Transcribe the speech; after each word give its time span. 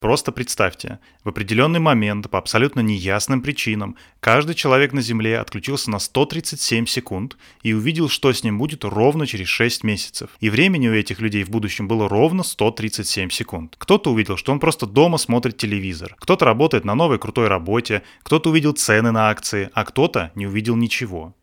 Просто 0.00 0.32
представьте, 0.32 0.98
в 1.24 1.28
определенный 1.28 1.78
момент 1.78 2.30
по 2.30 2.38
абсолютно 2.38 2.80
неясным 2.80 3.42
причинам 3.42 3.96
каждый 4.20 4.54
человек 4.54 4.94
на 4.94 5.02
Земле 5.02 5.38
отключился 5.38 5.90
на 5.90 5.98
137 5.98 6.86
секунд 6.86 7.36
и 7.62 7.74
увидел, 7.74 8.08
что 8.08 8.32
с 8.32 8.42
ним 8.42 8.56
будет 8.56 8.84
ровно 8.84 9.26
через 9.26 9.48
6 9.48 9.84
месяцев. 9.84 10.30
И 10.40 10.48
времени 10.48 10.88
у 10.88 10.94
этих 10.94 11.20
людей 11.20 11.44
в 11.44 11.50
будущем 11.50 11.86
было 11.86 12.08
ровно 12.08 12.42
137 12.42 13.28
секунд. 13.28 13.74
Кто-то 13.76 14.10
увидел, 14.10 14.38
что 14.38 14.52
он 14.52 14.58
просто 14.58 14.86
дома 14.86 15.18
смотрит 15.18 15.58
телевизор, 15.58 16.16
кто-то 16.18 16.46
работает 16.46 16.86
на 16.86 16.94
новой 16.94 17.18
крутой 17.18 17.48
работе, 17.48 18.02
кто-то 18.22 18.48
увидел 18.48 18.72
цены 18.72 19.10
на 19.10 19.28
акции, 19.28 19.68
а 19.74 19.84
кто-то 19.84 20.32
не 20.34 20.46
увидел 20.46 20.76
ничего. 20.76 21.34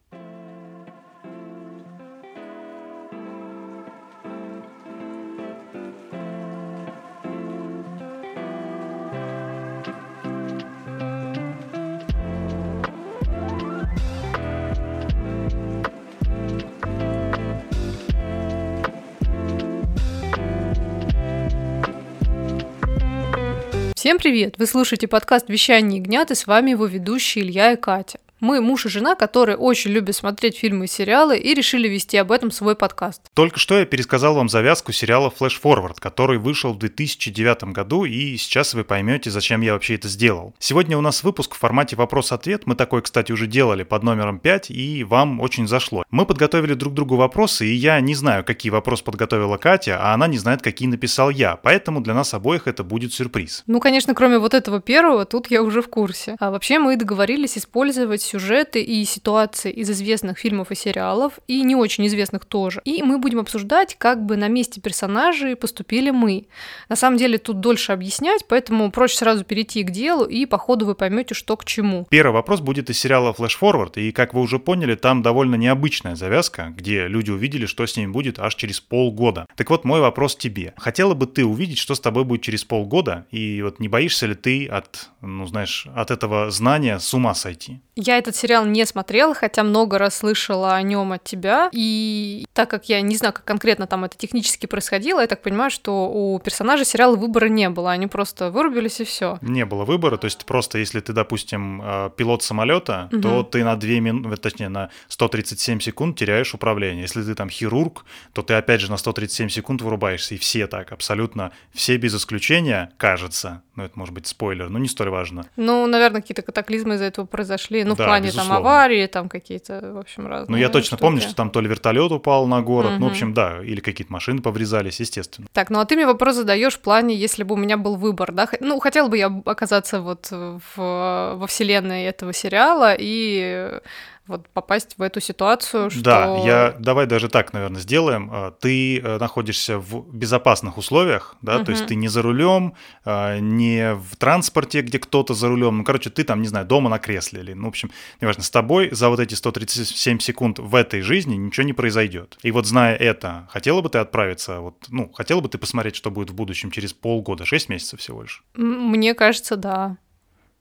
Всем 24.17 24.31
привет! 24.31 24.57
Вы 24.57 24.65
слушаете 24.65 25.07
подкаст 25.07 25.47
«Вещание 25.47 25.99
ягнят» 25.99 26.31
и 26.31 26.35
с 26.35 26.47
вами 26.47 26.71
его 26.71 26.87
ведущие 26.87 27.45
Илья 27.45 27.73
и 27.73 27.75
Катя. 27.75 28.17
Мы 28.39 28.61
муж 28.61 28.85
и 28.85 28.89
жена, 28.89 29.15
которые 29.15 29.57
очень 29.57 29.89
любят 29.89 30.15
смотреть 30.15 30.57
фильмы 30.57 30.85
и 30.85 30.87
сериалы 30.87 31.39
и 31.39 31.55
решили 31.55 31.87
вести 31.87 32.17
об 32.17 32.31
этом 32.31 32.51
свой 32.51 32.75
подкаст. 32.75 33.21
Только 33.33 33.57
что 33.57 33.79
я 33.79 33.85
пересказал 33.85 34.35
вам 34.35 34.47
завязку 34.47 34.91
сериала 34.91 35.33
Flash 35.35 35.59
Forward, 35.59 35.95
который 35.99 36.37
вышел 36.37 36.73
в 36.73 36.77
2009 36.77 37.63
году, 37.73 38.05
и 38.05 38.37
сейчас 38.37 38.75
вы 38.75 38.83
поймете, 38.83 39.31
зачем 39.31 39.61
я 39.61 39.73
вообще 39.73 39.95
это 39.95 40.07
сделал. 40.07 40.53
Сегодня 40.59 40.99
у 40.99 41.01
нас 41.01 41.23
выпуск 41.23 41.55
в 41.55 41.57
формате 41.57 41.95
вопрос-ответ. 41.95 42.67
Мы 42.67 42.75
такой, 42.75 43.01
кстати, 43.01 43.31
уже 43.31 43.47
делали 43.47 43.81
под 43.81 44.03
номером 44.03 44.37
5, 44.37 44.69
и 44.69 45.03
вам 45.03 45.39
очень 45.39 45.67
зашло. 45.67 46.03
Мы 46.11 46.27
подготовили 46.27 46.75
друг 46.75 46.93
другу 46.93 47.15
вопросы, 47.15 47.65
и 47.65 47.73
я 47.73 47.99
не 48.01 48.13
знаю, 48.13 48.43
какие 48.43 48.69
вопросы 48.69 49.03
подготовила 49.03 49.57
Катя, 49.57 49.97
а 49.99 50.13
она 50.13 50.27
не 50.27 50.37
знает, 50.37 50.61
какие 50.61 50.87
написал 50.87 51.31
я. 51.31 51.55
Поэтому 51.55 52.01
для 52.01 52.13
нас 52.13 52.35
обоих 52.35 52.67
это 52.67 52.83
будет 52.83 53.13
сюрприз. 53.13 53.63
Ну, 53.65 53.79
конечно, 53.79 54.13
кроме 54.13 54.37
вот 54.37 54.53
этого 54.53 54.79
первого, 54.79 55.25
тут 55.25 55.49
я 55.49 55.63
уже 55.63 55.81
в 55.81 55.89
курсе. 55.89 56.35
А 56.39 56.51
вообще 56.51 56.77
мы 56.77 56.95
договорились 56.97 57.57
использовать 57.57 58.26
сюжеты 58.27 58.81
и 58.81 59.03
ситуации 59.05 59.71
из 59.71 59.89
известных 59.89 60.37
фильмов 60.37 60.71
и 60.71 60.75
сериалов, 60.75 61.39
и 61.47 61.63
не 61.63 61.75
очень 61.75 62.05
известных 62.07 62.45
тоже. 62.45 62.81
И 62.85 63.01
мы 63.03 63.17
будем 63.17 63.39
обсуждать, 63.39 63.95
как 63.97 64.25
бы 64.25 64.37
на 64.37 64.47
месте 64.47 64.81
персонажей 64.81 65.55
поступили 65.55 66.11
мы. 66.11 66.47
На 66.89 66.95
самом 66.95 67.17
деле 67.17 67.37
тут 67.37 67.59
дольше 67.59 67.91
объяснять, 67.91 68.45
поэтому 68.47 68.91
проще 68.91 69.17
сразу 69.17 69.43
перейти 69.43 69.83
к 69.83 69.91
делу, 69.91 70.25
и 70.25 70.45
по 70.45 70.57
ходу 70.57 70.85
вы 70.85 70.95
поймете, 70.95 71.33
что 71.33 71.57
к 71.57 71.65
чему. 71.65 72.05
Первый 72.09 72.33
вопрос 72.33 72.61
будет 72.61 72.89
из 72.89 72.99
сериала 72.99 73.33
Flash 73.37 73.57
Forward, 73.59 73.93
и, 73.99 74.11
как 74.11 74.33
вы 74.33 74.41
уже 74.41 74.59
поняли, 74.59 74.95
там 74.95 75.21
довольно 75.21 75.55
необычная 75.55 76.15
завязка, 76.15 76.73
где 76.75 77.07
люди 77.07 77.31
увидели, 77.31 77.65
что 77.65 77.85
с 77.85 77.95
ними 77.95 78.11
будет 78.11 78.39
аж 78.39 78.55
через 78.55 78.79
полгода. 78.79 79.47
Так 79.55 79.69
вот, 79.69 79.85
мой 79.85 80.01
вопрос 80.01 80.35
тебе. 80.35 80.73
Хотела 80.77 81.13
бы 81.13 81.25
ты 81.27 81.45
увидеть, 81.45 81.77
что 81.77 81.95
с 81.95 81.99
тобой 81.99 82.25
будет 82.25 82.41
через 82.41 82.63
полгода, 82.63 83.25
и 83.31 83.61
вот 83.61 83.79
не 83.79 83.87
боишься 83.87 84.27
ли 84.27 84.35
ты 84.35 84.67
от, 84.67 85.09
ну, 85.21 85.45
знаешь, 85.45 85.87
от 85.95 86.11
этого 86.11 86.51
знания 86.51 86.99
с 86.99 87.13
ума 87.13 87.33
сойти? 87.33 87.79
Я 87.95 88.16
этот 88.17 88.35
сериал 88.35 88.65
не 88.65 88.85
смотрела, 88.85 89.33
хотя 89.33 89.63
много 89.63 89.97
раз 89.97 90.17
слышала 90.17 90.75
о 90.75 90.81
нем 90.81 91.11
от 91.11 91.23
тебя. 91.23 91.69
И 91.71 92.45
так 92.53 92.69
как 92.69 92.89
я 92.89 93.01
не 93.01 93.15
знаю, 93.15 93.33
как 93.33 93.45
конкретно 93.45 93.87
там 93.87 94.03
это 94.03 94.17
технически 94.17 94.65
происходило, 94.65 95.21
я 95.21 95.27
так 95.27 95.41
понимаю, 95.41 95.71
что 95.71 96.09
у 96.09 96.39
персонажей 96.39 96.85
сериала 96.85 97.15
выбора 97.15 97.47
не 97.47 97.69
было. 97.69 97.91
Они 97.91 98.07
просто 98.07 98.51
вырубились 98.51 98.99
и 98.99 99.03
все. 99.03 99.37
Не 99.41 99.65
было 99.65 99.85
выбора. 99.85 100.17
То 100.17 100.25
есть 100.25 100.45
просто 100.45 100.77
если 100.77 100.99
ты, 100.99 101.13
допустим, 101.13 101.81
э, 101.83 102.09
пилот 102.15 102.43
самолета, 102.43 103.09
угу. 103.11 103.21
то 103.21 103.43
ты 103.43 103.63
на 103.63 103.75
2 103.75 103.89
минуты, 103.99 104.37
точнее, 104.37 104.69
на 104.69 104.89
137 105.07 105.79
секунд 105.79 106.17
теряешь 106.17 106.53
управление. 106.53 107.01
Если 107.01 107.23
ты 107.23 107.35
там 107.35 107.49
хирург, 107.49 108.05
то 108.33 108.41
ты 108.41 108.53
опять 108.53 108.81
же 108.81 108.89
на 108.89 108.97
137 108.97 109.49
секунд 109.49 109.81
вырубаешься. 109.81 110.35
И 110.35 110.37
все 110.37 110.67
так, 110.67 110.91
абсолютно 110.91 111.51
все 111.73 111.97
без 111.97 112.15
исключения, 112.15 112.91
кажется. 112.97 113.61
Ну, 113.75 113.83
это 113.83 113.97
может 113.97 114.13
быть 114.13 114.27
спойлер, 114.27 114.69
но 114.69 114.79
не 114.79 114.87
столь 114.87 115.09
важно. 115.09 115.45
Ну, 115.55 115.85
наверное, 115.85 116.21
какие-то 116.21 116.41
катаклизмы 116.41 116.95
из-за 116.95 117.05
этого 117.05 117.25
произошли. 117.25 117.83
Ну, 117.83 117.95
да, 117.95 118.06
плане 118.07 118.27
безусловно. 118.27 118.55
там 118.55 118.65
аварии, 118.65 119.05
там 119.07 119.29
какие-то, 119.29 119.93
в 119.93 119.97
общем, 119.97 120.27
разные. 120.27 120.51
Ну, 120.51 120.57
я 120.57 120.69
точно 120.69 120.97
штуки. 120.97 121.01
помню, 121.01 121.21
что 121.21 121.35
там 121.35 121.49
то 121.49 121.61
ли 121.61 121.67
вертолет 121.67 122.11
упал 122.11 122.47
на 122.47 122.61
город, 122.61 122.93
угу. 122.93 122.99
ну, 122.99 123.07
в 123.07 123.11
общем, 123.11 123.33
да, 123.33 123.63
или 123.63 123.79
какие-то 123.79 124.11
машины 124.11 124.41
поврезались, 124.41 124.99
естественно. 124.99 125.47
Так, 125.53 125.69
ну 125.69 125.79
а 125.79 125.85
ты 125.85 125.95
мне 125.95 126.05
вопрос 126.05 126.35
задаешь 126.35 126.75
в 126.75 126.79
плане, 126.79 127.15
если 127.15 127.43
бы 127.43 127.55
у 127.55 127.57
меня 127.57 127.77
был 127.77 127.95
выбор, 127.95 128.31
да? 128.31 128.47
Ну, 128.59 128.79
хотела 128.79 129.07
бы 129.07 129.17
я 129.17 129.27
оказаться 129.45 130.01
вот 130.01 130.29
в, 130.31 130.61
во 130.75 131.47
вселенной 131.47 132.03
этого 132.03 132.33
сериала 132.33 132.95
и 132.97 133.79
вот 134.27 134.47
попасть 134.49 134.97
в 134.97 135.01
эту 135.01 135.19
ситуацию, 135.19 135.89
что... 135.89 136.01
Да, 136.01 136.37
я, 136.37 136.75
давай 136.79 137.05
даже 137.05 137.29
так, 137.29 137.53
наверное, 137.53 137.81
сделаем. 137.81 138.29
А, 138.31 138.51
ты 138.51 138.99
э, 138.99 139.17
находишься 139.17 139.79
в 139.79 140.13
безопасных 140.13 140.77
условиях, 140.77 141.35
да, 141.41 141.57
угу. 141.57 141.65
то 141.65 141.71
есть 141.71 141.85
ты 141.87 141.95
не 141.95 142.07
за 142.07 142.21
рулем, 142.21 142.73
а, 143.05 143.39
не 143.39 143.95
в 143.95 144.15
транспорте, 144.17 144.81
где 144.81 144.99
кто-то 144.99 145.33
за 145.33 145.47
рулем, 145.47 145.77
ну, 145.77 145.83
короче, 145.83 146.09
ты 146.09 146.23
там, 146.23 146.41
не 146.41 146.47
знаю, 146.47 146.65
дома 146.65 146.89
на 146.89 146.99
кресле 146.99 147.41
или, 147.41 147.53
ну, 147.53 147.65
в 147.65 147.69
общем, 147.69 147.91
неважно, 148.21 148.43
с 148.43 148.49
тобой 148.49 148.89
за 148.91 149.09
вот 149.09 149.19
эти 149.19 149.33
137 149.33 150.19
секунд 150.19 150.59
в 150.59 150.75
этой 150.75 151.01
жизни 151.01 151.35
ничего 151.35 151.65
не 151.65 151.73
произойдет. 151.73 152.37
И 152.43 152.51
вот 152.51 152.65
зная 152.65 152.95
это, 152.95 153.47
хотела 153.49 153.81
бы 153.81 153.89
ты 153.89 153.99
отправиться, 153.99 154.59
вот, 154.59 154.85
ну, 154.89 155.11
хотела 155.13 155.41
бы 155.41 155.49
ты 155.49 155.57
посмотреть, 155.57 155.95
что 155.95 156.11
будет 156.11 156.29
в 156.29 156.35
будущем 156.35 156.71
через 156.71 156.93
полгода, 156.93 157.45
6 157.45 157.69
месяцев 157.69 157.99
всего 157.99 158.21
лишь? 158.21 158.43
Мне 158.55 159.13
кажется, 159.13 159.55
да. 159.55 159.97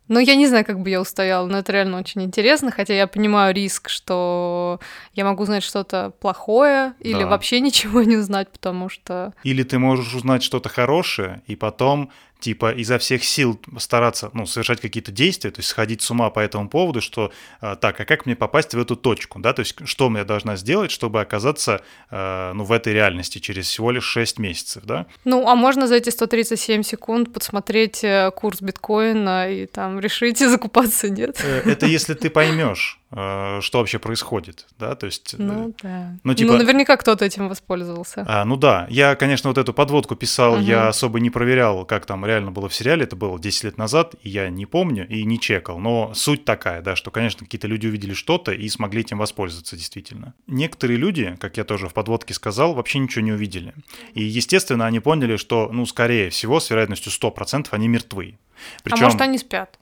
Ну, 0.08 0.20
я 0.20 0.36
не 0.36 0.46
знаю, 0.46 0.64
как 0.64 0.80
бы 0.80 0.90
я 0.90 1.00
устояла, 1.00 1.46
но 1.46 1.58
это 1.58 1.72
реально 1.72 1.98
очень 1.98 2.22
интересно, 2.22 2.70
хотя 2.70 2.94
я 2.94 3.06
понимаю 3.06 3.54
риск, 3.54 3.88
что 3.88 4.80
я 5.14 5.24
могу 5.24 5.42
узнать 5.42 5.62
что-то 5.62 6.12
плохое 6.20 6.94
или 7.00 7.20
да. 7.20 7.26
вообще 7.26 7.60
ничего 7.60 8.02
не 8.02 8.16
узнать, 8.16 8.50
потому 8.50 8.88
что... 8.88 9.32
Или 9.42 9.62
ты 9.62 9.78
можешь 9.78 10.14
узнать 10.14 10.42
что-то 10.42 10.68
хорошее, 10.68 11.42
и 11.46 11.56
потом 11.56 12.10
типа 12.40 12.72
изо 12.72 12.98
всех 12.98 13.24
сил 13.24 13.60
стараться, 13.78 14.30
ну, 14.34 14.46
совершать 14.46 14.80
какие-то 14.80 15.12
действия, 15.12 15.50
то 15.50 15.60
есть 15.60 15.68
сходить 15.68 16.02
с 16.02 16.10
ума 16.10 16.30
по 16.30 16.40
этому 16.40 16.68
поводу, 16.68 17.00
что 17.00 17.32
э, 17.60 17.76
так, 17.80 18.00
а 18.00 18.04
как 18.04 18.26
мне 18.26 18.36
попасть 18.36 18.74
в 18.74 18.78
эту 18.78 18.96
точку, 18.96 19.38
да, 19.38 19.52
то 19.52 19.60
есть 19.60 19.76
что 19.84 20.14
я 20.16 20.24
должна 20.24 20.56
сделать, 20.56 20.90
чтобы 20.90 21.20
оказаться, 21.20 21.82
э, 22.10 22.52
ну, 22.54 22.64
в 22.64 22.72
этой 22.72 22.92
реальности 22.92 23.38
через 23.38 23.66
всего 23.66 23.90
лишь 23.90 24.04
6 24.04 24.38
месяцев, 24.38 24.84
да? 24.84 25.06
Ну, 25.24 25.46
а 25.48 25.54
можно 25.54 25.86
за 25.86 25.96
эти 25.96 26.10
137 26.10 26.82
секунд 26.82 27.32
подсмотреть 27.32 28.04
э, 28.04 28.30
курс 28.34 28.60
биткоина 28.60 29.50
и 29.50 29.66
там 29.66 30.00
решить 30.00 30.38
закупаться, 30.50 31.10
нет? 31.10 31.40
Э, 31.42 31.62
это 31.70 31.86
если 31.86 32.14
ты 32.14 32.30
поймешь 32.30 33.00
что 33.10 33.78
вообще 33.78 34.00
происходит, 34.00 34.66
да, 34.78 34.96
то 34.96 35.06
есть... 35.06 35.34
Э, 35.34 35.36
ну, 35.38 35.74
да. 35.80 36.16
Ну, 36.24 36.34
типа... 36.34 36.52
ну 36.52 36.58
наверняка 36.58 36.96
кто-то 36.96 37.24
этим 37.24 37.48
воспользовался. 37.48 38.24
А, 38.26 38.44
ну 38.44 38.56
да, 38.56 38.88
я, 38.90 39.14
конечно, 39.14 39.48
вот 39.48 39.58
эту 39.58 39.72
подводку 39.72 40.16
писал, 40.16 40.54
угу. 40.54 40.62
я 40.62 40.88
особо 40.88 41.20
не 41.20 41.30
проверял, 41.30 41.84
как 41.84 42.04
там 42.04 42.26
реально 42.26 42.50
было 42.50 42.68
в 42.68 42.74
сериале, 42.74 43.04
это 43.04 43.14
было 43.14 43.38
10 43.38 43.64
лет 43.64 43.78
назад, 43.78 44.16
и 44.22 44.28
я 44.28 44.48
не 44.50 44.66
помню 44.66 45.06
и 45.08 45.24
не 45.24 45.38
чекал, 45.38 45.78
но 45.78 46.14
суть 46.14 46.44
такая, 46.44 46.82
да, 46.82 46.96
что, 46.96 47.12
конечно, 47.12 47.44
какие-то 47.46 47.68
люди 47.68 47.86
увидели 47.86 48.12
что-то 48.12 48.50
и 48.50 48.68
смогли 48.68 49.02
этим 49.02 49.18
воспользоваться 49.18 49.76
действительно. 49.76 50.34
Некоторые 50.48 50.96
люди, 50.96 51.36
как 51.38 51.58
я 51.58 51.64
тоже 51.64 51.88
в 51.88 51.94
подводке 51.94 52.34
сказал, 52.34 52.74
вообще 52.74 52.98
ничего 52.98 53.24
не 53.24 53.32
увидели. 53.32 53.72
И, 54.14 54.24
естественно, 54.24 54.84
они 54.84 54.98
поняли, 54.98 55.36
что, 55.36 55.68
ну, 55.72 55.86
скорее 55.86 56.30
всего, 56.30 56.58
с 56.58 56.70
вероятностью 56.70 57.12
100% 57.12 57.68
они 57.70 57.86
мертвы. 57.86 58.38
Причем... 58.82 58.98
А 58.98 59.04
может, 59.04 59.20
они 59.20 59.38
спят? 59.38 59.78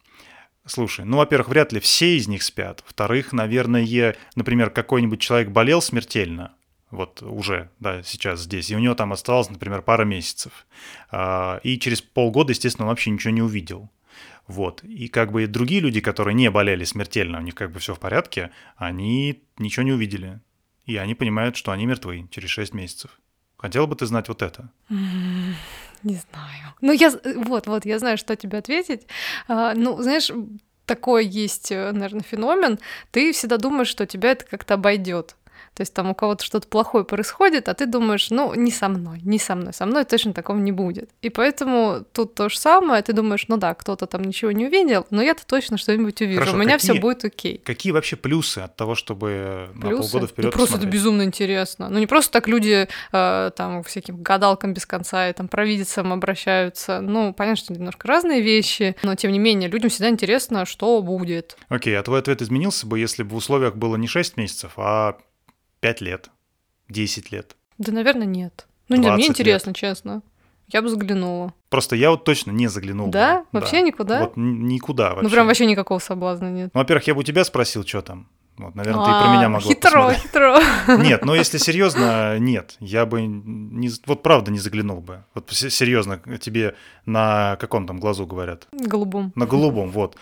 Слушай, 0.66 1.04
ну, 1.04 1.18
во-первых, 1.18 1.48
вряд 1.48 1.72
ли 1.72 1.80
все 1.80 2.16
из 2.16 2.26
них 2.26 2.42
спят. 2.42 2.82
Во-вторых, 2.84 3.32
наверное, 3.32 4.16
например, 4.34 4.70
какой-нибудь 4.70 5.20
человек 5.20 5.50
болел 5.50 5.82
смертельно, 5.82 6.54
вот 6.90 7.22
уже, 7.22 7.70
да, 7.80 8.02
сейчас 8.02 8.42
здесь, 8.42 8.70
и 8.70 8.76
у 8.76 8.78
него 8.78 8.94
там 8.94 9.12
осталось, 9.12 9.50
например, 9.50 9.82
пара 9.82 10.04
месяцев. 10.04 10.66
А, 11.10 11.60
и 11.64 11.78
через 11.78 12.00
полгода, 12.00 12.52
естественно, 12.52 12.86
он 12.86 12.90
вообще 12.90 13.10
ничего 13.10 13.32
не 13.32 13.42
увидел. 13.42 13.90
Вот. 14.46 14.84
И 14.84 15.08
как 15.08 15.32
бы 15.32 15.46
другие 15.46 15.80
люди, 15.80 16.00
которые 16.00 16.34
не 16.34 16.50
болели 16.50 16.84
смертельно, 16.84 17.38
у 17.38 17.42
них 17.42 17.54
как 17.54 17.72
бы 17.72 17.80
все 17.80 17.94
в 17.94 17.98
порядке, 17.98 18.50
они 18.76 19.42
ничего 19.58 19.82
не 19.82 19.92
увидели. 19.92 20.40
И 20.86 20.96
они 20.96 21.14
понимают, 21.14 21.56
что 21.56 21.72
они 21.72 21.86
мертвы 21.86 22.28
через 22.30 22.50
6 22.50 22.74
месяцев. 22.74 23.10
Хотела 23.64 23.86
бы 23.86 23.96
ты 23.96 24.04
знать 24.04 24.28
вот 24.28 24.42
это? 24.42 24.68
Не 24.90 26.16
знаю. 26.16 26.74
Ну, 26.82 26.92
я... 26.92 27.10
Вот, 27.36 27.66
вот, 27.66 27.86
я 27.86 27.98
знаю, 27.98 28.18
что 28.18 28.36
тебе 28.36 28.58
ответить. 28.58 29.06
А, 29.48 29.72
ну, 29.74 30.02
знаешь, 30.02 30.30
такой 30.84 31.24
есть, 31.24 31.72
э, 31.72 31.92
наверное, 31.92 32.20
феномен. 32.20 32.78
Ты 33.10 33.32
всегда 33.32 33.56
думаешь, 33.56 33.88
что 33.88 34.04
тебя 34.04 34.32
это 34.32 34.44
как-то 34.44 34.74
обойдет. 34.74 35.36
То 35.74 35.80
есть 35.80 35.92
там 35.92 36.10
у 36.10 36.14
кого-то 36.14 36.44
что-то 36.44 36.68
плохое 36.68 37.04
происходит, 37.04 37.68
а 37.68 37.74
ты 37.74 37.86
думаешь, 37.86 38.30
ну, 38.30 38.54
не 38.54 38.70
со 38.70 38.88
мной, 38.88 39.20
не 39.24 39.38
со 39.38 39.56
мной, 39.56 39.72
со 39.72 39.86
мной 39.86 40.04
точно 40.04 40.32
такого 40.32 40.56
не 40.56 40.70
будет. 40.70 41.10
И 41.20 41.30
поэтому 41.30 42.04
тут 42.12 42.34
то 42.34 42.48
же 42.48 42.58
самое, 42.58 43.02
ты 43.02 43.12
думаешь, 43.12 43.46
ну 43.48 43.56
да, 43.56 43.74
кто-то 43.74 44.06
там 44.06 44.22
ничего 44.22 44.52
не 44.52 44.66
увидел, 44.66 45.06
но 45.10 45.20
я-то 45.20 45.44
точно 45.44 45.76
что-нибудь 45.76 46.20
увижу, 46.20 46.40
Хорошо, 46.40 46.56
у 46.56 46.60
меня 46.60 46.78
все 46.78 46.94
будет 46.94 47.24
окей. 47.24 47.60
Какие 47.64 47.92
вообще 47.92 48.14
плюсы 48.16 48.58
от 48.58 48.76
того, 48.76 48.94
чтобы 48.94 49.70
плюсы? 49.74 49.96
на 49.96 50.02
полгода 50.02 50.26
вперед 50.28 50.52
ну, 50.52 50.58
просто 50.58 50.78
это 50.78 50.86
безумно 50.86 51.22
интересно. 51.22 51.88
Ну, 51.88 51.98
не 51.98 52.06
просто 52.06 52.32
так 52.32 52.46
люди 52.46 52.88
э, 53.12 53.50
там 53.56 53.82
всяким 53.82 54.22
гадалкам 54.22 54.74
без 54.74 54.86
конца 54.86 55.28
и 55.28 55.32
там 55.32 55.48
провидицам 55.48 56.12
обращаются. 56.12 57.00
Ну, 57.00 57.32
понятно, 57.32 57.56
что 57.56 57.72
немножко 57.72 58.06
разные 58.06 58.40
вещи, 58.40 58.94
но 59.02 59.16
тем 59.16 59.32
не 59.32 59.40
менее 59.40 59.68
людям 59.68 59.90
всегда 59.90 60.08
интересно, 60.08 60.66
что 60.66 61.02
будет. 61.02 61.56
Окей, 61.68 61.98
а 61.98 62.02
твой 62.02 62.20
ответ 62.20 62.42
изменился 62.42 62.86
бы, 62.86 62.98
если 62.98 63.24
бы 63.24 63.30
в 63.30 63.36
условиях 63.36 63.74
было 63.74 63.96
не 63.96 64.06
6 64.06 64.36
месяцев, 64.36 64.72
а 64.76 65.16
5 65.84 66.00
лет, 66.00 66.30
10 66.88 67.30
лет? 67.30 67.56
Да, 67.76 67.92
наверное, 67.92 68.26
нет. 68.26 68.66
Ну, 68.88 68.96
не 68.96 69.10
мне 69.10 69.26
интересно, 69.26 69.68
лет. 69.68 69.76
честно. 69.76 70.22
Я 70.68 70.80
бы 70.80 70.88
заглянула. 70.88 71.52
Просто 71.68 71.94
я 71.94 72.10
вот 72.10 72.24
точно 72.24 72.52
не 72.52 72.68
заглянул. 72.68 73.10
Да? 73.10 73.40
Бы. 73.52 73.60
Вообще 73.60 73.80
да. 73.80 73.82
никуда? 73.82 74.20
Вот 74.20 74.32
никуда 74.34 75.10
вообще. 75.10 75.24
Ну, 75.24 75.28
прям 75.28 75.46
вообще 75.46 75.66
никакого 75.66 75.98
соблазна 75.98 76.50
нет. 76.50 76.70
Ну, 76.72 76.80
во-первых, 76.80 77.06
я 77.06 77.12
бы 77.12 77.20
у 77.20 77.22
тебя 77.22 77.44
спросил, 77.44 77.84
что 77.84 78.00
там. 78.00 78.30
Вот, 78.56 78.74
наверное, 78.74 79.02
а, 79.02 79.04
ты 79.04 79.10
и 79.10 79.20
про 79.20 79.36
меня 79.36 79.48
могла 79.50 79.68
Хитро, 79.68 79.90
посмотреть. 79.90 80.22
хитро. 80.22 80.60
Нет, 81.02 81.24
но 81.26 81.34
если 81.34 81.58
серьезно, 81.58 82.38
нет. 82.38 82.76
Я 82.80 83.04
бы 83.04 83.20
не, 83.20 83.90
вот 84.06 84.22
правда 84.22 84.50
не 84.50 84.60
заглянул 84.60 85.02
бы. 85.02 85.24
Вот 85.34 85.50
серьезно, 85.50 86.18
тебе 86.40 86.76
на 87.04 87.56
каком 87.60 87.86
там 87.86 88.00
глазу 88.00 88.26
говорят? 88.26 88.68
Голубом. 88.72 89.32
На 89.34 89.44
голубом, 89.44 89.90
вот. 89.90 90.16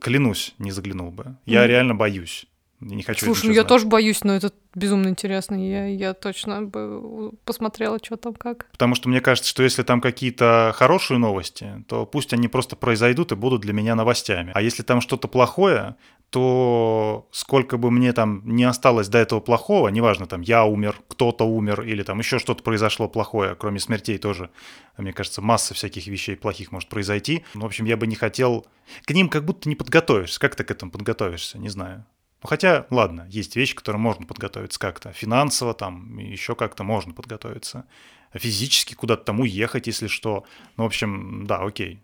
Клянусь, 0.00 0.54
не 0.58 0.70
заглянул 0.70 1.10
бы. 1.10 1.36
Я 1.44 1.64
mm. 1.64 1.66
реально 1.66 1.94
боюсь. 1.94 2.46
Не 2.84 3.02
хочу 3.02 3.24
Слушай, 3.24 3.46
ну 3.46 3.52
я 3.52 3.62
знать. 3.62 3.68
тоже 3.68 3.86
боюсь, 3.86 4.22
но 4.24 4.34
это 4.34 4.52
безумно 4.74 5.08
интересно. 5.08 5.54
Я, 5.54 5.86
я 5.86 6.12
точно 6.12 6.62
бы 6.62 7.32
посмотрела, 7.44 7.98
что 8.02 8.16
там 8.16 8.34
как. 8.34 8.66
Потому 8.72 8.94
что 8.94 9.08
мне 9.08 9.20
кажется, 9.20 9.48
что 9.48 9.62
если 9.62 9.82
там 9.82 10.02
какие-то 10.02 10.72
хорошие 10.74 11.18
новости, 11.18 11.84
то 11.88 12.04
пусть 12.04 12.34
они 12.34 12.48
просто 12.48 12.76
произойдут 12.76 13.32
и 13.32 13.36
будут 13.36 13.62
для 13.62 13.72
меня 13.72 13.94
новостями. 13.94 14.52
А 14.54 14.60
если 14.60 14.82
там 14.82 15.00
что-то 15.00 15.28
плохое, 15.28 15.96
то 16.28 17.28
сколько 17.30 17.78
бы 17.78 17.90
мне 17.90 18.12
там 18.12 18.42
не 18.44 18.64
осталось 18.64 19.08
до 19.08 19.18
этого 19.18 19.40
плохого, 19.40 19.88
неважно, 19.88 20.26
там 20.26 20.40
я 20.40 20.64
умер, 20.64 21.00
кто-то 21.08 21.44
умер 21.44 21.82
или 21.82 22.02
там 22.02 22.18
еще 22.18 22.38
что-то 22.38 22.62
произошло 22.62 23.08
плохое, 23.08 23.54
кроме 23.54 23.78
смертей 23.78 24.18
тоже, 24.18 24.50
мне 24.98 25.12
кажется, 25.12 25.40
масса 25.42 25.74
всяких 25.74 26.08
вещей 26.08 26.36
плохих 26.36 26.72
может 26.72 26.88
произойти. 26.88 27.44
В 27.54 27.64
общем, 27.64 27.84
я 27.84 27.96
бы 27.96 28.06
не 28.06 28.16
хотел... 28.16 28.66
К 29.06 29.12
ним 29.12 29.28
как 29.28 29.44
будто 29.44 29.68
не 29.68 29.76
подготовишься. 29.76 30.40
Как 30.40 30.56
ты 30.56 30.64
к 30.64 30.70
этому 30.70 30.90
подготовишься? 30.90 31.56
Не 31.58 31.68
знаю. 31.68 32.04
Ну, 32.44 32.48
хотя, 32.48 32.86
ладно, 32.90 33.26
есть 33.30 33.56
вещи, 33.56 33.74
которые 33.74 34.00
можно 34.00 34.26
подготовиться 34.26 34.78
как-то. 34.78 35.12
Финансово 35.12 35.72
там, 35.72 36.18
еще 36.18 36.54
как-то 36.54 36.84
можно 36.84 37.14
подготовиться. 37.14 37.86
Физически 38.34 38.92
куда-то 38.92 39.24
там 39.24 39.40
уехать, 39.40 39.86
если 39.86 40.08
что. 40.08 40.44
Ну, 40.76 40.84
в 40.84 40.86
общем, 40.86 41.46
да, 41.46 41.62
окей 41.62 42.02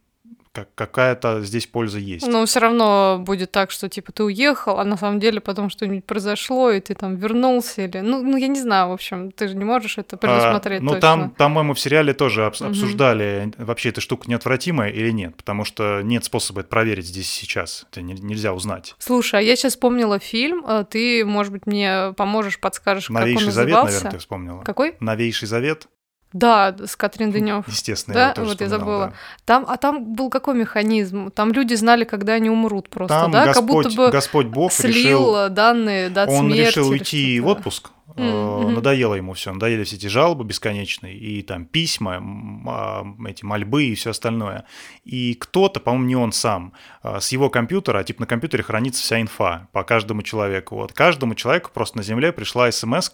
как, 0.52 0.74
какая-то 0.74 1.42
здесь 1.42 1.66
польза 1.66 1.98
есть. 1.98 2.26
Но 2.26 2.44
все 2.44 2.58
равно 2.58 3.18
будет 3.20 3.52
так, 3.52 3.70
что 3.70 3.88
типа 3.88 4.10
ты 4.12 4.24
уехал, 4.24 4.78
а 4.80 4.84
на 4.84 4.96
самом 4.96 5.20
деле 5.20 5.40
потом 5.40 5.70
что-нибудь 5.70 6.04
произошло, 6.04 6.70
и 6.70 6.80
ты 6.80 6.94
там 6.94 7.16
вернулся 7.16 7.82
или... 7.82 7.98
Ну, 7.98 8.22
ну 8.22 8.36
я 8.36 8.48
не 8.48 8.60
знаю, 8.60 8.88
в 8.88 8.92
общем, 8.92 9.30
ты 9.30 9.46
же 9.46 9.56
не 9.56 9.64
можешь 9.64 9.98
это 9.98 10.16
предусмотреть 10.16 10.80
а, 10.80 10.84
Ну, 10.84 10.98
там, 10.98 11.30
по-моему, 11.30 11.74
в 11.74 11.80
сериале 11.80 12.14
тоже 12.14 12.46
угу. 12.46 12.64
обсуждали, 12.64 13.52
вообще 13.58 13.90
эта 13.90 14.00
штука 14.00 14.28
неотвратимая 14.28 14.90
или 14.90 15.10
нет, 15.10 15.36
потому 15.36 15.64
что 15.64 16.00
нет 16.02 16.24
способа 16.24 16.60
это 16.60 16.68
проверить 16.68 17.06
здесь 17.06 17.30
сейчас. 17.30 17.86
Это 17.90 18.02
не, 18.02 18.14
нельзя 18.14 18.52
узнать. 18.52 18.96
Слушай, 18.98 19.40
а 19.40 19.42
я 19.42 19.54
сейчас 19.54 19.74
вспомнила 19.74 20.18
фильм, 20.18 20.64
а 20.66 20.82
ты, 20.82 21.24
может 21.24 21.52
быть, 21.52 21.66
мне 21.66 22.12
поможешь, 22.16 22.58
подскажешь, 22.58 23.08
Новейший 23.08 23.38
как 23.38 23.46
он 23.46 23.52
завет, 23.52 23.68
назывался? 23.68 23.94
наверное, 23.94 24.12
ты 24.12 24.18
вспомнила. 24.18 24.62
Какой? 24.62 24.96
Новейший 24.98 25.46
завет. 25.46 25.86
Да, 26.32 26.74
с 26.86 26.94
Катрин 26.96 27.32
Денев. 27.32 27.66
Естественно, 27.66 28.14
да? 28.14 28.28
я 28.28 28.34
тоже 28.34 28.50
вот 28.50 28.60
я 28.60 28.68
забыла. 28.68 29.06
Да. 29.06 29.12
Там, 29.44 29.66
а 29.68 29.76
там 29.76 30.14
был 30.14 30.30
какой 30.30 30.54
механизм? 30.54 31.30
Там 31.30 31.52
люди 31.52 31.74
знали, 31.74 32.04
когда 32.04 32.34
они 32.34 32.50
умрут 32.50 32.88
просто, 32.88 33.20
там 33.20 33.30
да? 33.32 33.46
Господь, 33.46 33.84
как 33.84 33.92
будто 33.92 33.96
бы 33.96 34.10
Господь 34.10 34.46
Бог 34.46 34.72
слил 34.72 34.94
решил, 34.94 35.48
данные 35.50 36.08
дат 36.08 36.28
Он 36.28 36.50
смерти 36.50 36.68
решил 36.68 36.88
уйти 36.88 37.40
в 37.40 37.48
отпуск, 37.48 37.90
Mm-hmm. 38.16 38.70
Надоело 38.70 39.14
ему 39.14 39.34
все, 39.34 39.52
надоели 39.52 39.84
все 39.84 39.96
эти 39.96 40.06
жалобы 40.06 40.44
бесконечные, 40.44 41.16
и 41.16 41.42
там 41.42 41.64
письма, 41.64 42.22
а, 42.66 43.06
эти 43.28 43.44
мольбы 43.44 43.84
и 43.84 43.94
все 43.94 44.10
остальное. 44.10 44.64
И 45.04 45.34
кто-то, 45.34 45.80
по-моему, 45.80 46.06
не 46.06 46.16
он 46.16 46.32
сам, 46.32 46.72
а, 47.02 47.20
с 47.20 47.32
его 47.32 47.50
компьютера, 47.50 47.98
а 47.98 48.04
типа 48.04 48.22
на 48.22 48.26
компьютере 48.26 48.62
хранится 48.62 49.02
вся 49.02 49.20
инфа 49.20 49.68
по 49.72 49.84
каждому 49.84 50.22
человеку. 50.22 50.76
Вот 50.76 50.92
каждому 50.92 51.34
человеку 51.34 51.70
просто 51.72 51.98
на 51.98 52.02
Земле 52.02 52.32
пришла 52.32 52.70
смс 52.70 53.10